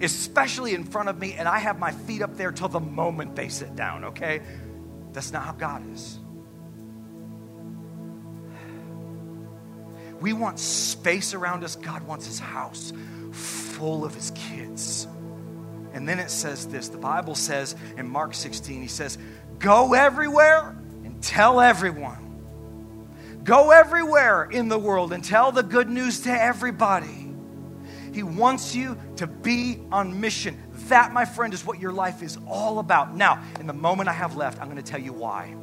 especially 0.00 0.74
in 0.74 0.84
front 0.84 1.08
of 1.08 1.18
me, 1.18 1.34
and 1.34 1.48
I 1.48 1.58
have 1.58 1.78
my 1.78 1.90
feet 1.90 2.22
up 2.22 2.36
there 2.36 2.52
till 2.52 2.68
the 2.68 2.80
moment 2.80 3.34
they 3.34 3.48
sit 3.48 3.74
down, 3.74 4.04
okay? 4.04 4.40
That's 5.12 5.32
not 5.32 5.44
how 5.44 5.52
God 5.52 5.82
is. 5.92 6.18
We 10.20 10.32
want 10.32 10.58
space 10.58 11.34
around 11.34 11.64
us. 11.64 11.76
God 11.76 12.02
wants 12.04 12.26
his 12.26 12.38
house 12.38 12.92
full 13.32 14.04
of 14.04 14.14
his 14.14 14.30
kids. 14.30 15.06
And 15.92 16.08
then 16.08 16.18
it 16.18 16.30
says 16.30 16.66
this 16.66 16.88
the 16.88 16.98
Bible 16.98 17.34
says 17.34 17.76
in 17.96 18.08
Mark 18.08 18.34
16, 18.34 18.82
he 18.82 18.88
says, 18.88 19.18
Go 19.58 19.94
everywhere 19.94 20.76
and 21.04 21.22
tell 21.22 21.60
everyone. 21.60 22.20
Go 23.44 23.70
everywhere 23.70 24.44
in 24.44 24.68
the 24.68 24.78
world 24.78 25.12
and 25.12 25.22
tell 25.22 25.52
the 25.52 25.62
good 25.62 25.88
news 25.88 26.20
to 26.22 26.30
everybody. 26.30 27.30
He 28.12 28.22
wants 28.22 28.74
you 28.74 28.96
to 29.16 29.26
be 29.26 29.80
on 29.90 30.20
mission. 30.20 30.62
That, 30.88 31.12
my 31.12 31.24
friend, 31.24 31.52
is 31.52 31.66
what 31.66 31.80
your 31.80 31.92
life 31.92 32.22
is 32.22 32.38
all 32.46 32.78
about. 32.78 33.14
Now, 33.14 33.42
in 33.58 33.66
the 33.66 33.72
moment 33.72 34.08
I 34.08 34.12
have 34.12 34.36
left, 34.36 34.60
I'm 34.60 34.70
going 34.70 34.82
to 34.82 34.90
tell 34.90 35.00
you 35.00 35.12
why. 35.12 35.54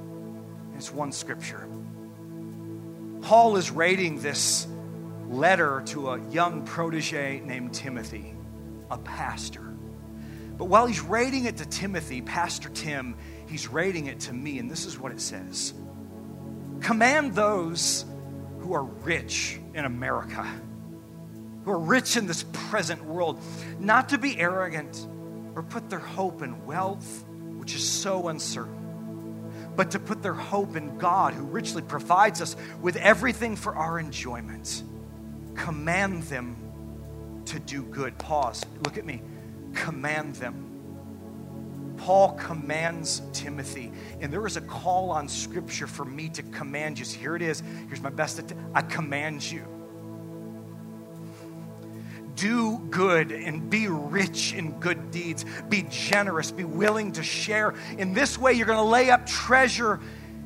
It's 0.75 0.91
one 0.91 1.11
scripture. 1.11 1.67
Paul 3.21 3.55
is 3.55 3.71
writing 3.71 4.21
this 4.21 4.67
letter 5.29 5.81
to 5.87 6.09
a 6.09 6.29
young 6.29 6.65
protege 6.65 7.39
named 7.39 7.73
Timothy, 7.73 8.35
a 8.89 8.97
pastor. 8.97 9.73
But 10.57 10.65
while 10.65 10.85
he's 10.85 11.01
writing 11.01 11.45
it 11.45 11.57
to 11.57 11.65
Timothy, 11.65 12.21
Pastor 12.21 12.69
Tim, 12.69 13.15
he's 13.51 13.67
writing 13.67 14.07
it 14.07 14.21
to 14.21 14.33
me, 14.33 14.57
and 14.59 14.71
this 14.71 14.85
is 14.85 14.97
what 14.97 15.11
it 15.11 15.21
says 15.21 15.73
Command 16.79 17.35
those 17.35 18.05
who 18.59 18.73
are 18.73 18.83
rich 18.83 19.59
in 19.73 19.85
America, 19.85 20.47
who 21.65 21.71
are 21.71 21.79
rich 21.79 22.17
in 22.17 22.27
this 22.27 22.43
present 22.53 23.03
world, 23.03 23.39
not 23.79 24.09
to 24.09 24.17
be 24.17 24.39
arrogant 24.39 25.07
or 25.55 25.63
put 25.63 25.89
their 25.89 25.99
hope 25.99 26.41
in 26.41 26.65
wealth, 26.65 27.25
which 27.57 27.75
is 27.75 27.87
so 27.87 28.29
uncertain, 28.29 29.51
but 29.75 29.91
to 29.91 29.99
put 29.99 30.23
their 30.23 30.33
hope 30.33 30.75
in 30.75 30.97
God, 30.97 31.33
who 31.33 31.43
richly 31.43 31.81
provides 31.81 32.41
us 32.41 32.55
with 32.81 32.95
everything 32.95 33.55
for 33.55 33.75
our 33.75 33.99
enjoyment. 33.99 34.83
Command 35.55 36.23
them 36.23 36.55
to 37.45 37.59
do 37.59 37.83
good. 37.83 38.17
Pause. 38.17 38.65
Look 38.83 38.97
at 38.97 39.05
me 39.05 39.21
command 39.73 40.35
them. 40.35 40.70
Paul 42.01 42.31
commands 42.33 43.21
Timothy, 43.31 43.91
and 44.21 44.33
there 44.33 44.47
is 44.47 44.57
a 44.57 44.61
call 44.61 45.11
on 45.11 45.27
Scripture 45.27 45.85
for 45.85 46.03
me 46.03 46.29
to 46.29 46.41
command 46.41 46.97
you. 46.97 47.05
So 47.05 47.19
here 47.19 47.35
it 47.35 47.43
is. 47.43 47.61
Here's 47.87 48.01
my 48.01 48.09
best. 48.09 48.41
I 48.73 48.81
command 48.81 49.49
you. 49.49 49.63
Do 52.35 52.79
good 52.89 53.31
and 53.31 53.69
be 53.69 53.87
rich 53.87 54.53
in 54.53 54.79
good 54.79 55.11
deeds. 55.11 55.45
Be 55.69 55.85
generous. 55.91 56.49
Be 56.49 56.63
willing 56.63 57.11
to 57.11 57.21
share. 57.21 57.75
In 57.99 58.13
this 58.13 58.35
way, 58.35 58.53
you're 58.53 58.65
going 58.65 58.79
to 58.79 58.83
lay 58.83 59.11
up 59.11 59.27
treasure 59.27 59.99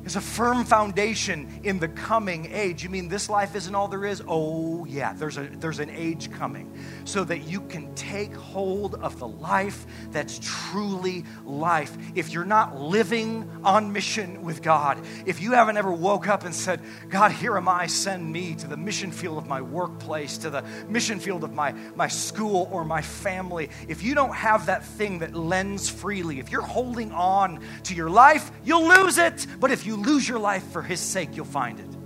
is 0.06 0.14
a 0.14 0.20
firm 0.20 0.64
foundation 0.64 1.60
in 1.64 1.80
the 1.80 1.88
coming 1.88 2.48
age. 2.52 2.84
You 2.84 2.88
mean 2.88 3.08
this 3.08 3.28
life 3.28 3.56
isn't 3.56 3.74
all 3.74 3.88
there 3.88 4.04
is? 4.04 4.22
Oh, 4.28 4.84
yeah, 4.84 5.12
there's, 5.12 5.36
a, 5.36 5.48
there's 5.48 5.80
an 5.80 5.90
age 5.90 6.30
coming 6.30 6.72
so 7.04 7.24
that 7.24 7.48
you 7.48 7.60
can 7.62 7.92
take 7.96 8.34
hold 8.34 8.94
of 8.94 9.18
the 9.18 9.26
life 9.26 9.84
that's 10.10 10.38
truly 10.40 11.24
life. 11.44 11.96
If 12.14 12.30
you're 12.30 12.44
not 12.44 12.80
living 12.80 13.50
on 13.64 13.92
mission 13.92 14.42
with 14.42 14.62
God, 14.62 15.04
if 15.26 15.42
you 15.42 15.52
haven't 15.52 15.76
ever 15.76 15.92
woke 15.92 16.28
up 16.28 16.44
and 16.44 16.54
said, 16.54 16.80
God, 17.08 17.32
here 17.32 17.56
am 17.56 17.68
I, 17.68 17.88
send 17.88 18.32
me 18.32 18.54
to 18.54 18.68
the 18.68 18.76
mission 18.76 19.10
field 19.10 19.38
of 19.38 19.48
my 19.48 19.60
workplace, 19.60 20.38
to 20.38 20.50
the 20.50 20.62
mission 20.88 21.18
field 21.18 21.42
of 21.42 21.52
my, 21.52 21.72
my 21.96 22.06
school 22.06 22.68
or 22.70 22.84
my 22.84 23.02
family, 23.02 23.70
if 23.88 24.04
you 24.04 24.14
don't 24.14 24.34
have 24.34 24.66
that 24.66 24.84
thing 24.84 25.18
that 25.18 25.34
lends 25.34 25.88
freely, 25.88 26.38
if 26.38 26.52
you're 26.52 26.62
holding 26.62 27.10
on 27.10 27.60
to 27.82 27.94
your 27.94 28.08
life, 28.08 28.52
you'll 28.64 28.86
lose 28.86 29.18
it. 29.18 29.48
But 29.58 29.72
if 29.72 29.84
you 29.84 29.95
lose 29.96 30.28
your 30.28 30.38
life 30.38 30.64
for 30.72 30.82
His 30.82 31.00
sake, 31.00 31.36
you'll 31.36 31.44
find 31.44 31.80
it. 31.80 31.96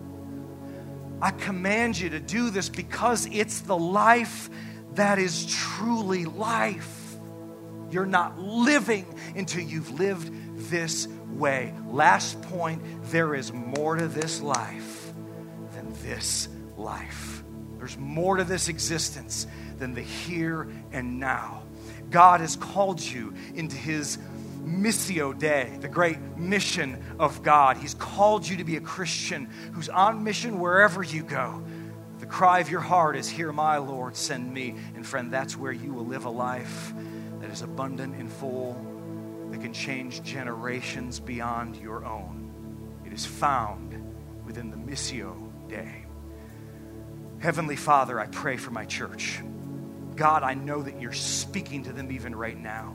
I 1.22 1.30
command 1.30 1.98
you 1.98 2.10
to 2.10 2.20
do 2.20 2.50
this 2.50 2.68
because 2.68 3.26
it's 3.30 3.60
the 3.60 3.76
life 3.76 4.48
that 4.94 5.18
is 5.18 5.46
truly 5.46 6.24
life. 6.24 7.16
You're 7.90 8.06
not 8.06 8.38
living 8.38 9.06
until 9.36 9.62
you've 9.62 9.98
lived 9.98 10.32
this 10.70 11.08
way. 11.28 11.74
Last 11.88 12.40
point 12.42 12.82
there 13.04 13.34
is 13.34 13.52
more 13.52 13.96
to 13.96 14.08
this 14.08 14.40
life 14.40 15.12
than 15.74 15.92
this 16.02 16.48
life. 16.76 17.42
There's 17.78 17.98
more 17.98 18.36
to 18.36 18.44
this 18.44 18.68
existence 18.68 19.46
than 19.78 19.94
the 19.94 20.02
here 20.02 20.68
and 20.92 21.18
now. 21.18 21.62
God 22.10 22.40
has 22.40 22.56
called 22.56 23.00
you 23.00 23.34
into 23.54 23.76
His 23.76 24.18
Missio 24.64 25.36
Dei, 25.36 25.76
the 25.80 25.88
great 25.88 26.18
mission 26.36 27.02
of 27.18 27.42
God. 27.42 27.76
He's 27.76 27.94
called 27.94 28.46
you 28.46 28.58
to 28.58 28.64
be 28.64 28.76
a 28.76 28.80
Christian 28.80 29.46
who's 29.72 29.88
on 29.88 30.24
mission 30.24 30.58
wherever 30.58 31.02
you 31.02 31.22
go. 31.22 31.62
The 32.18 32.26
cry 32.26 32.60
of 32.60 32.70
your 32.70 32.80
heart 32.80 33.16
is, 33.16 33.28
Hear 33.28 33.52
my 33.52 33.78
Lord, 33.78 34.16
send 34.16 34.52
me. 34.52 34.76
And 34.94 35.06
friend, 35.06 35.32
that's 35.32 35.56
where 35.56 35.72
you 35.72 35.92
will 35.92 36.06
live 36.06 36.26
a 36.26 36.30
life 36.30 36.92
that 37.40 37.50
is 37.50 37.62
abundant 37.62 38.14
and 38.16 38.30
full, 38.30 38.74
that 39.50 39.60
can 39.60 39.72
change 39.72 40.22
generations 40.22 41.18
beyond 41.18 41.76
your 41.76 42.04
own. 42.04 43.00
It 43.06 43.12
is 43.12 43.24
found 43.24 43.94
within 44.44 44.70
the 44.70 44.76
Missio 44.76 45.50
Dei. 45.68 46.04
Heavenly 47.38 47.76
Father, 47.76 48.20
I 48.20 48.26
pray 48.26 48.58
for 48.58 48.70
my 48.70 48.84
church. 48.84 49.40
God, 50.14 50.42
I 50.42 50.52
know 50.52 50.82
that 50.82 51.00
you're 51.00 51.14
speaking 51.14 51.84
to 51.84 51.92
them 51.92 52.12
even 52.12 52.34
right 52.34 52.58
now. 52.58 52.94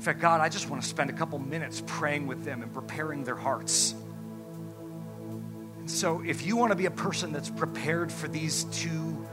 In 0.00 0.04
fact, 0.04 0.20
God, 0.20 0.40
I 0.40 0.48
just 0.48 0.70
want 0.70 0.80
to 0.82 0.88
spend 0.88 1.10
a 1.10 1.12
couple 1.12 1.38
minutes 1.38 1.82
praying 1.86 2.26
with 2.26 2.42
them 2.42 2.62
and 2.62 2.72
preparing 2.72 3.22
their 3.22 3.36
hearts. 3.36 3.94
And 5.78 5.90
so, 5.90 6.22
if 6.24 6.46
you 6.46 6.56
want 6.56 6.70
to 6.72 6.74
be 6.74 6.86
a 6.86 6.90
person 6.90 7.34
that's 7.34 7.50
prepared 7.50 8.10
for 8.10 8.26
these 8.26 8.64
two 8.72 9.26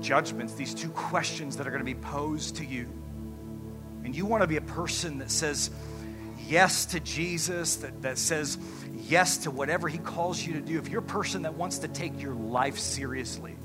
judgments, 0.00 0.54
these 0.54 0.72
two 0.72 0.88
questions 0.88 1.58
that 1.58 1.66
are 1.66 1.70
going 1.70 1.82
to 1.82 1.84
be 1.84 1.94
posed 1.94 2.56
to 2.56 2.64
you, 2.64 2.88
and 4.02 4.16
you 4.16 4.24
want 4.24 4.40
to 4.40 4.46
be 4.46 4.56
a 4.56 4.62
person 4.62 5.18
that 5.18 5.30
says 5.30 5.70
yes 6.48 6.86
to 6.86 7.00
Jesus, 7.00 7.76
that, 7.76 8.00
that 8.00 8.16
says 8.16 8.56
yes 8.96 9.36
to 9.36 9.50
whatever 9.50 9.90
he 9.90 9.98
calls 9.98 10.42
you 10.42 10.54
to 10.54 10.62
do, 10.62 10.78
if 10.78 10.88
you're 10.88 11.02
a 11.02 11.02
person 11.02 11.42
that 11.42 11.52
wants 11.52 11.80
to 11.80 11.88
take 11.88 12.22
your 12.22 12.34
life 12.34 12.78
seriously, 12.78 13.56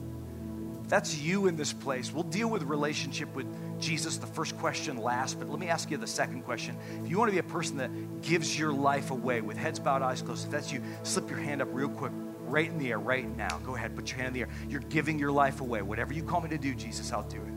that's 0.89 1.17
you 1.17 1.47
in 1.47 1.55
this 1.55 1.71
place. 1.71 2.11
We'll 2.11 2.23
deal 2.23 2.49
with 2.49 2.63
relationship 2.63 3.33
with 3.33 3.47
Jesus, 3.79 4.17
the 4.17 4.27
first 4.27 4.57
question 4.57 4.97
last, 4.97 5.39
but 5.39 5.49
let 5.49 5.59
me 5.59 5.69
ask 5.69 5.89
you 5.89 5.97
the 5.97 6.07
second 6.07 6.43
question. 6.43 6.75
If 7.03 7.09
you 7.09 7.17
want 7.17 7.29
to 7.29 7.33
be 7.33 7.39
a 7.39 7.43
person 7.43 7.77
that 7.77 8.21
gives 8.21 8.57
your 8.57 8.71
life 8.73 9.11
away 9.11 9.41
with 9.41 9.57
heads 9.57 9.79
bowed, 9.79 10.01
eyes 10.01 10.21
closed, 10.21 10.45
if 10.45 10.51
that's 10.51 10.71
you, 10.71 10.81
slip 11.03 11.29
your 11.29 11.39
hand 11.39 11.61
up 11.61 11.69
real 11.71 11.89
quick, 11.89 12.11
right 12.45 12.67
in 12.67 12.77
the 12.77 12.89
air, 12.89 12.99
right 12.99 13.25
now. 13.37 13.59
Go 13.65 13.75
ahead, 13.75 13.95
put 13.95 14.09
your 14.09 14.17
hand 14.17 14.27
in 14.27 14.33
the 14.33 14.41
air. 14.41 14.49
You're 14.67 14.81
giving 14.81 15.17
your 15.17 15.31
life 15.31 15.61
away. 15.61 15.81
Whatever 15.81 16.13
you 16.13 16.23
call 16.23 16.41
me 16.41 16.49
to 16.49 16.57
do, 16.57 16.75
Jesus, 16.75 17.11
I'll 17.13 17.23
do 17.23 17.37
it. 17.37 17.53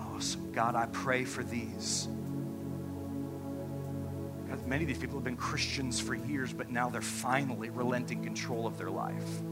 Awesome. 0.00 0.52
God, 0.52 0.76
I 0.76 0.86
pray 0.86 1.24
for 1.24 1.42
these. 1.42 2.08
God, 4.48 4.64
many 4.66 4.84
of 4.84 4.88
these 4.88 4.98
people 4.98 5.16
have 5.16 5.24
been 5.24 5.36
Christians 5.36 5.98
for 5.98 6.14
years, 6.14 6.52
but 6.52 6.70
now 6.70 6.88
they're 6.88 7.00
finally 7.00 7.70
relenting 7.70 8.22
control 8.22 8.66
of 8.66 8.78
their 8.78 8.90
life. 8.90 9.42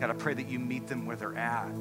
God, 0.00 0.10
I 0.10 0.14
pray 0.14 0.34
that 0.34 0.48
you 0.48 0.58
meet 0.58 0.86
them 0.86 1.06
where 1.06 1.16
they're 1.16 1.36
at. 1.36 1.72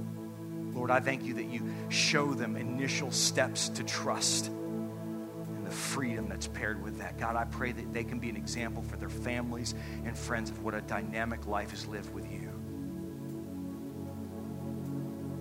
Lord, 0.73 0.91
I 0.91 0.99
thank 0.99 1.23
you 1.23 1.35
that 1.35 1.45
you 1.45 1.61
show 1.89 2.33
them 2.33 2.55
initial 2.55 3.11
steps 3.11 3.69
to 3.69 3.83
trust 3.83 4.47
and 4.47 5.65
the 5.65 5.71
freedom 5.71 6.27
that's 6.27 6.47
paired 6.47 6.81
with 6.83 6.97
that. 6.99 7.17
God, 7.17 7.35
I 7.35 7.45
pray 7.45 7.71
that 7.71 7.93
they 7.93 8.03
can 8.03 8.19
be 8.19 8.29
an 8.29 8.35
example 8.35 8.83
for 8.83 8.97
their 8.97 9.09
families 9.09 9.75
and 10.05 10.17
friends 10.17 10.49
of 10.49 10.63
what 10.63 10.73
a 10.73 10.81
dynamic 10.81 11.45
life 11.47 11.73
is 11.73 11.87
lived 11.87 12.13
with 12.13 12.31
you. 12.31 12.51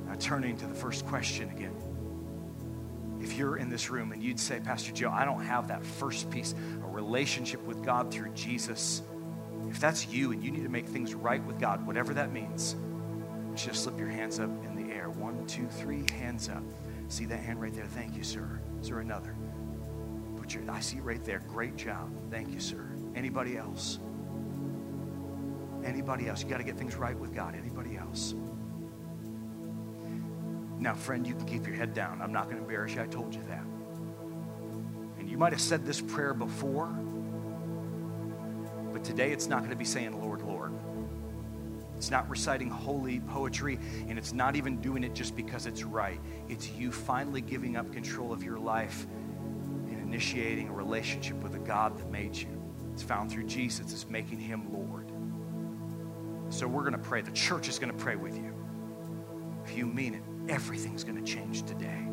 Now, 0.06 0.14
turning 0.18 0.56
to 0.58 0.66
the 0.66 0.74
first 0.74 1.06
question 1.06 1.50
again. 1.50 1.74
If 3.20 3.38
you're 3.38 3.56
in 3.56 3.70
this 3.70 3.88
room 3.88 4.12
and 4.12 4.22
you'd 4.22 4.40
say, 4.40 4.58
Pastor 4.60 4.92
Joe, 4.92 5.10
I 5.10 5.24
don't 5.24 5.44
have 5.44 5.68
that 5.68 5.84
first 5.84 6.28
piece, 6.30 6.54
a 6.82 6.88
relationship 6.88 7.62
with 7.62 7.84
God 7.84 8.12
through 8.12 8.32
Jesus 8.34 9.02
if 9.72 9.80
that's 9.80 10.06
you 10.08 10.32
and 10.32 10.44
you 10.44 10.50
need 10.50 10.64
to 10.64 10.68
make 10.68 10.86
things 10.86 11.14
right 11.14 11.42
with 11.44 11.58
God, 11.58 11.86
whatever 11.86 12.12
that 12.12 12.30
means, 12.30 12.76
just 13.54 13.84
slip 13.84 13.98
your 13.98 14.08
hands 14.08 14.38
up. 14.38 14.50
Two, 15.46 15.66
three, 15.66 16.04
hands 16.12 16.48
up. 16.48 16.62
See 17.08 17.24
that 17.26 17.40
hand 17.40 17.60
right 17.60 17.72
there? 17.74 17.86
Thank 17.86 18.16
you, 18.16 18.22
sir. 18.22 18.60
Is 18.80 18.88
there 18.88 19.00
another? 19.00 19.34
Put 20.36 20.54
your 20.54 20.68
I 20.70 20.80
see 20.80 21.00
right 21.00 21.22
there. 21.24 21.42
Great 21.48 21.76
job. 21.76 22.10
Thank 22.30 22.50
you, 22.52 22.60
sir. 22.60 22.88
Anybody 23.14 23.56
else? 23.56 23.98
Anybody 25.84 26.28
else? 26.28 26.42
You 26.42 26.48
got 26.48 26.58
to 26.58 26.64
get 26.64 26.76
things 26.76 26.96
right 26.96 27.18
with 27.18 27.34
God. 27.34 27.54
Anybody 27.54 27.96
else? 27.96 28.34
Now, 30.78 30.94
friend, 30.94 31.26
you 31.26 31.34
can 31.34 31.46
keep 31.46 31.66
your 31.66 31.76
head 31.76 31.94
down. 31.94 32.20
I'm 32.22 32.32
not 32.32 32.44
going 32.44 32.56
to 32.56 32.62
embarrass 32.62 32.94
you. 32.94 33.02
I 33.02 33.06
told 33.06 33.34
you 33.34 33.42
that. 33.48 33.64
And 35.18 35.28
you 35.28 35.36
might 35.36 35.52
have 35.52 35.60
said 35.60 35.84
this 35.84 36.00
prayer 36.00 36.34
before 36.34 36.92
but 39.02 39.08
today 39.08 39.32
it's 39.32 39.48
not 39.48 39.58
going 39.60 39.70
to 39.70 39.76
be 39.76 39.84
saying, 39.84 40.20
Lord, 40.20 40.42
Lord. 40.42 40.51
It's 42.02 42.10
not 42.10 42.28
reciting 42.28 42.68
holy 42.68 43.20
poetry, 43.20 43.78
and 44.08 44.18
it's 44.18 44.32
not 44.32 44.56
even 44.56 44.80
doing 44.80 45.04
it 45.04 45.14
just 45.14 45.36
because 45.36 45.66
it's 45.66 45.84
right. 45.84 46.18
It's 46.48 46.68
you 46.68 46.90
finally 46.90 47.40
giving 47.40 47.76
up 47.76 47.92
control 47.92 48.32
of 48.32 48.42
your 48.42 48.58
life 48.58 49.06
and 49.88 50.02
initiating 50.02 50.68
a 50.68 50.72
relationship 50.72 51.40
with 51.44 51.52
the 51.52 51.60
God 51.60 51.96
that 51.98 52.10
made 52.10 52.34
you. 52.34 52.48
It's 52.92 53.04
found 53.04 53.30
through 53.30 53.44
Jesus, 53.44 53.92
it's 53.92 54.08
making 54.08 54.40
him 54.40 54.72
Lord. 54.72 55.12
So 56.52 56.66
we're 56.66 56.80
going 56.80 56.94
to 56.94 56.98
pray. 56.98 57.20
The 57.20 57.30
church 57.30 57.68
is 57.68 57.78
going 57.78 57.96
to 57.96 57.98
pray 57.98 58.16
with 58.16 58.36
you. 58.36 58.52
If 59.64 59.76
you 59.76 59.86
mean 59.86 60.14
it, 60.14 60.22
everything's 60.48 61.04
going 61.04 61.24
to 61.24 61.32
change 61.32 61.62
today. 61.66 62.04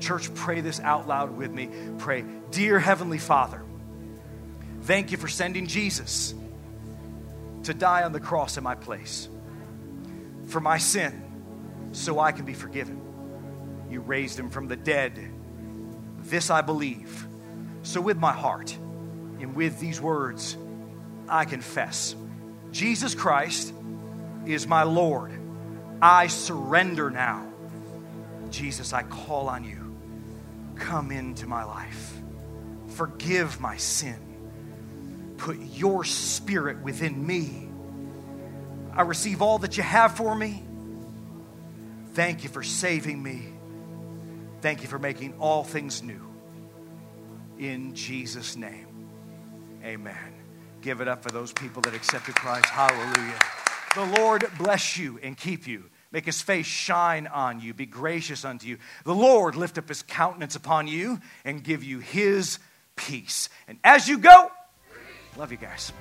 Church, 0.00 0.32
pray 0.32 0.62
this 0.62 0.80
out 0.80 1.06
loud 1.06 1.36
with 1.36 1.52
me. 1.52 1.68
Pray, 1.98 2.24
Dear 2.50 2.78
Heavenly 2.78 3.18
Father, 3.18 3.62
Thank 4.82 5.10
you 5.10 5.18
for 5.18 5.28
sending 5.28 5.66
Jesus 5.66 6.34
to 7.68 7.74
die 7.74 8.02
on 8.02 8.12
the 8.12 8.20
cross 8.20 8.56
in 8.56 8.64
my 8.64 8.74
place 8.74 9.28
for 10.46 10.58
my 10.58 10.78
sin 10.78 11.22
so 11.92 12.18
I 12.18 12.32
can 12.32 12.46
be 12.46 12.54
forgiven. 12.54 12.98
You 13.90 14.00
raised 14.00 14.38
him 14.38 14.48
from 14.48 14.68
the 14.68 14.76
dead. 14.76 15.20
This 16.20 16.48
I 16.48 16.62
believe. 16.62 17.28
So, 17.82 18.00
with 18.00 18.16
my 18.16 18.32
heart 18.32 18.72
and 19.38 19.54
with 19.54 19.78
these 19.80 20.00
words, 20.00 20.56
I 21.28 21.44
confess 21.44 22.16
Jesus 22.70 23.14
Christ 23.14 23.74
is 24.46 24.66
my 24.66 24.84
Lord. 24.84 25.32
I 26.00 26.28
surrender 26.28 27.10
now. 27.10 27.46
Jesus, 28.48 28.94
I 28.94 29.02
call 29.02 29.48
on 29.48 29.64
you. 29.64 29.94
Come 30.76 31.12
into 31.12 31.46
my 31.46 31.64
life. 31.64 32.14
Forgive 32.88 33.60
my 33.60 33.76
sin 33.76 34.27
put 35.38 35.58
your 35.58 36.04
spirit 36.04 36.82
within 36.82 37.26
me. 37.26 37.68
I 38.92 39.02
receive 39.02 39.40
all 39.40 39.58
that 39.60 39.76
you 39.76 39.82
have 39.82 40.16
for 40.16 40.34
me. 40.34 40.64
Thank 42.14 42.42
you 42.42 42.50
for 42.50 42.62
saving 42.62 43.22
me. 43.22 43.46
Thank 44.60 44.82
you 44.82 44.88
for 44.88 44.98
making 44.98 45.34
all 45.38 45.62
things 45.62 46.02
new. 46.02 46.20
In 47.58 47.94
Jesus' 47.94 48.56
name, 48.56 48.86
amen. 49.84 50.34
Give 50.80 51.00
it 51.00 51.08
up 51.08 51.22
for 51.22 51.30
those 51.30 51.52
people 51.52 51.82
that 51.82 51.94
accepted 51.94 52.34
Christ. 52.34 52.66
Hallelujah. 52.66 53.38
The 53.94 54.20
Lord 54.20 54.46
bless 54.58 54.96
you 54.96 55.18
and 55.22 55.36
keep 55.36 55.66
you. 55.66 55.84
Make 56.10 56.24
his 56.24 56.40
face 56.40 56.66
shine 56.66 57.26
on 57.26 57.60
you, 57.60 57.74
be 57.74 57.86
gracious 57.86 58.44
unto 58.44 58.66
you. 58.66 58.78
The 59.04 59.14
Lord 59.14 59.56
lift 59.56 59.76
up 59.76 59.88
his 59.88 60.02
countenance 60.02 60.56
upon 60.56 60.88
you 60.88 61.20
and 61.44 61.62
give 61.62 61.84
you 61.84 61.98
his 61.98 62.58
peace. 62.96 63.48
And 63.66 63.78
as 63.84 64.08
you 64.08 64.18
go, 64.18 64.50
Love 65.38 65.52
you 65.52 65.58
guys. 65.58 65.92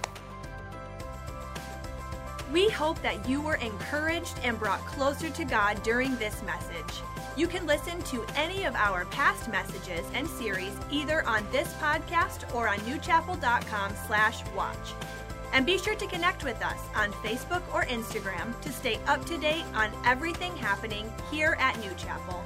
We 2.51 2.69
hope 2.69 3.01
that 3.01 3.27
you 3.29 3.41
were 3.41 3.55
encouraged 3.55 4.39
and 4.43 4.57
brought 4.57 4.79
closer 4.85 5.29
to 5.29 5.45
God 5.45 5.83
during 5.83 6.15
this 6.15 6.41
message. 6.43 7.01
You 7.35 7.47
can 7.47 7.67
listen 7.67 8.01
to 8.03 8.25
any 8.35 8.63
of 8.63 8.73
our 8.75 9.05
past 9.05 9.49
messages 9.49 10.05
and 10.13 10.27
series 10.27 10.73
either 10.91 11.23
on 11.27 11.45
this 11.51 11.71
podcast 11.73 12.53
or 12.55 12.67
on 12.67 12.79
newchapel.com 12.79 13.93
slash 14.07 14.43
watch. 14.55 14.93
And 15.53 15.65
be 15.65 15.77
sure 15.77 15.95
to 15.95 16.07
connect 16.07 16.43
with 16.43 16.61
us 16.63 16.79
on 16.95 17.11
Facebook 17.13 17.61
or 17.73 17.83
Instagram 17.83 18.59
to 18.61 18.71
stay 18.71 18.97
up 19.07 19.23
to 19.25 19.38
date 19.38 19.65
on 19.75 19.91
everything 20.05 20.55
happening 20.55 21.13
here 21.29 21.57
at 21.59 21.79
New 21.79 21.93
Chapel. 21.95 22.43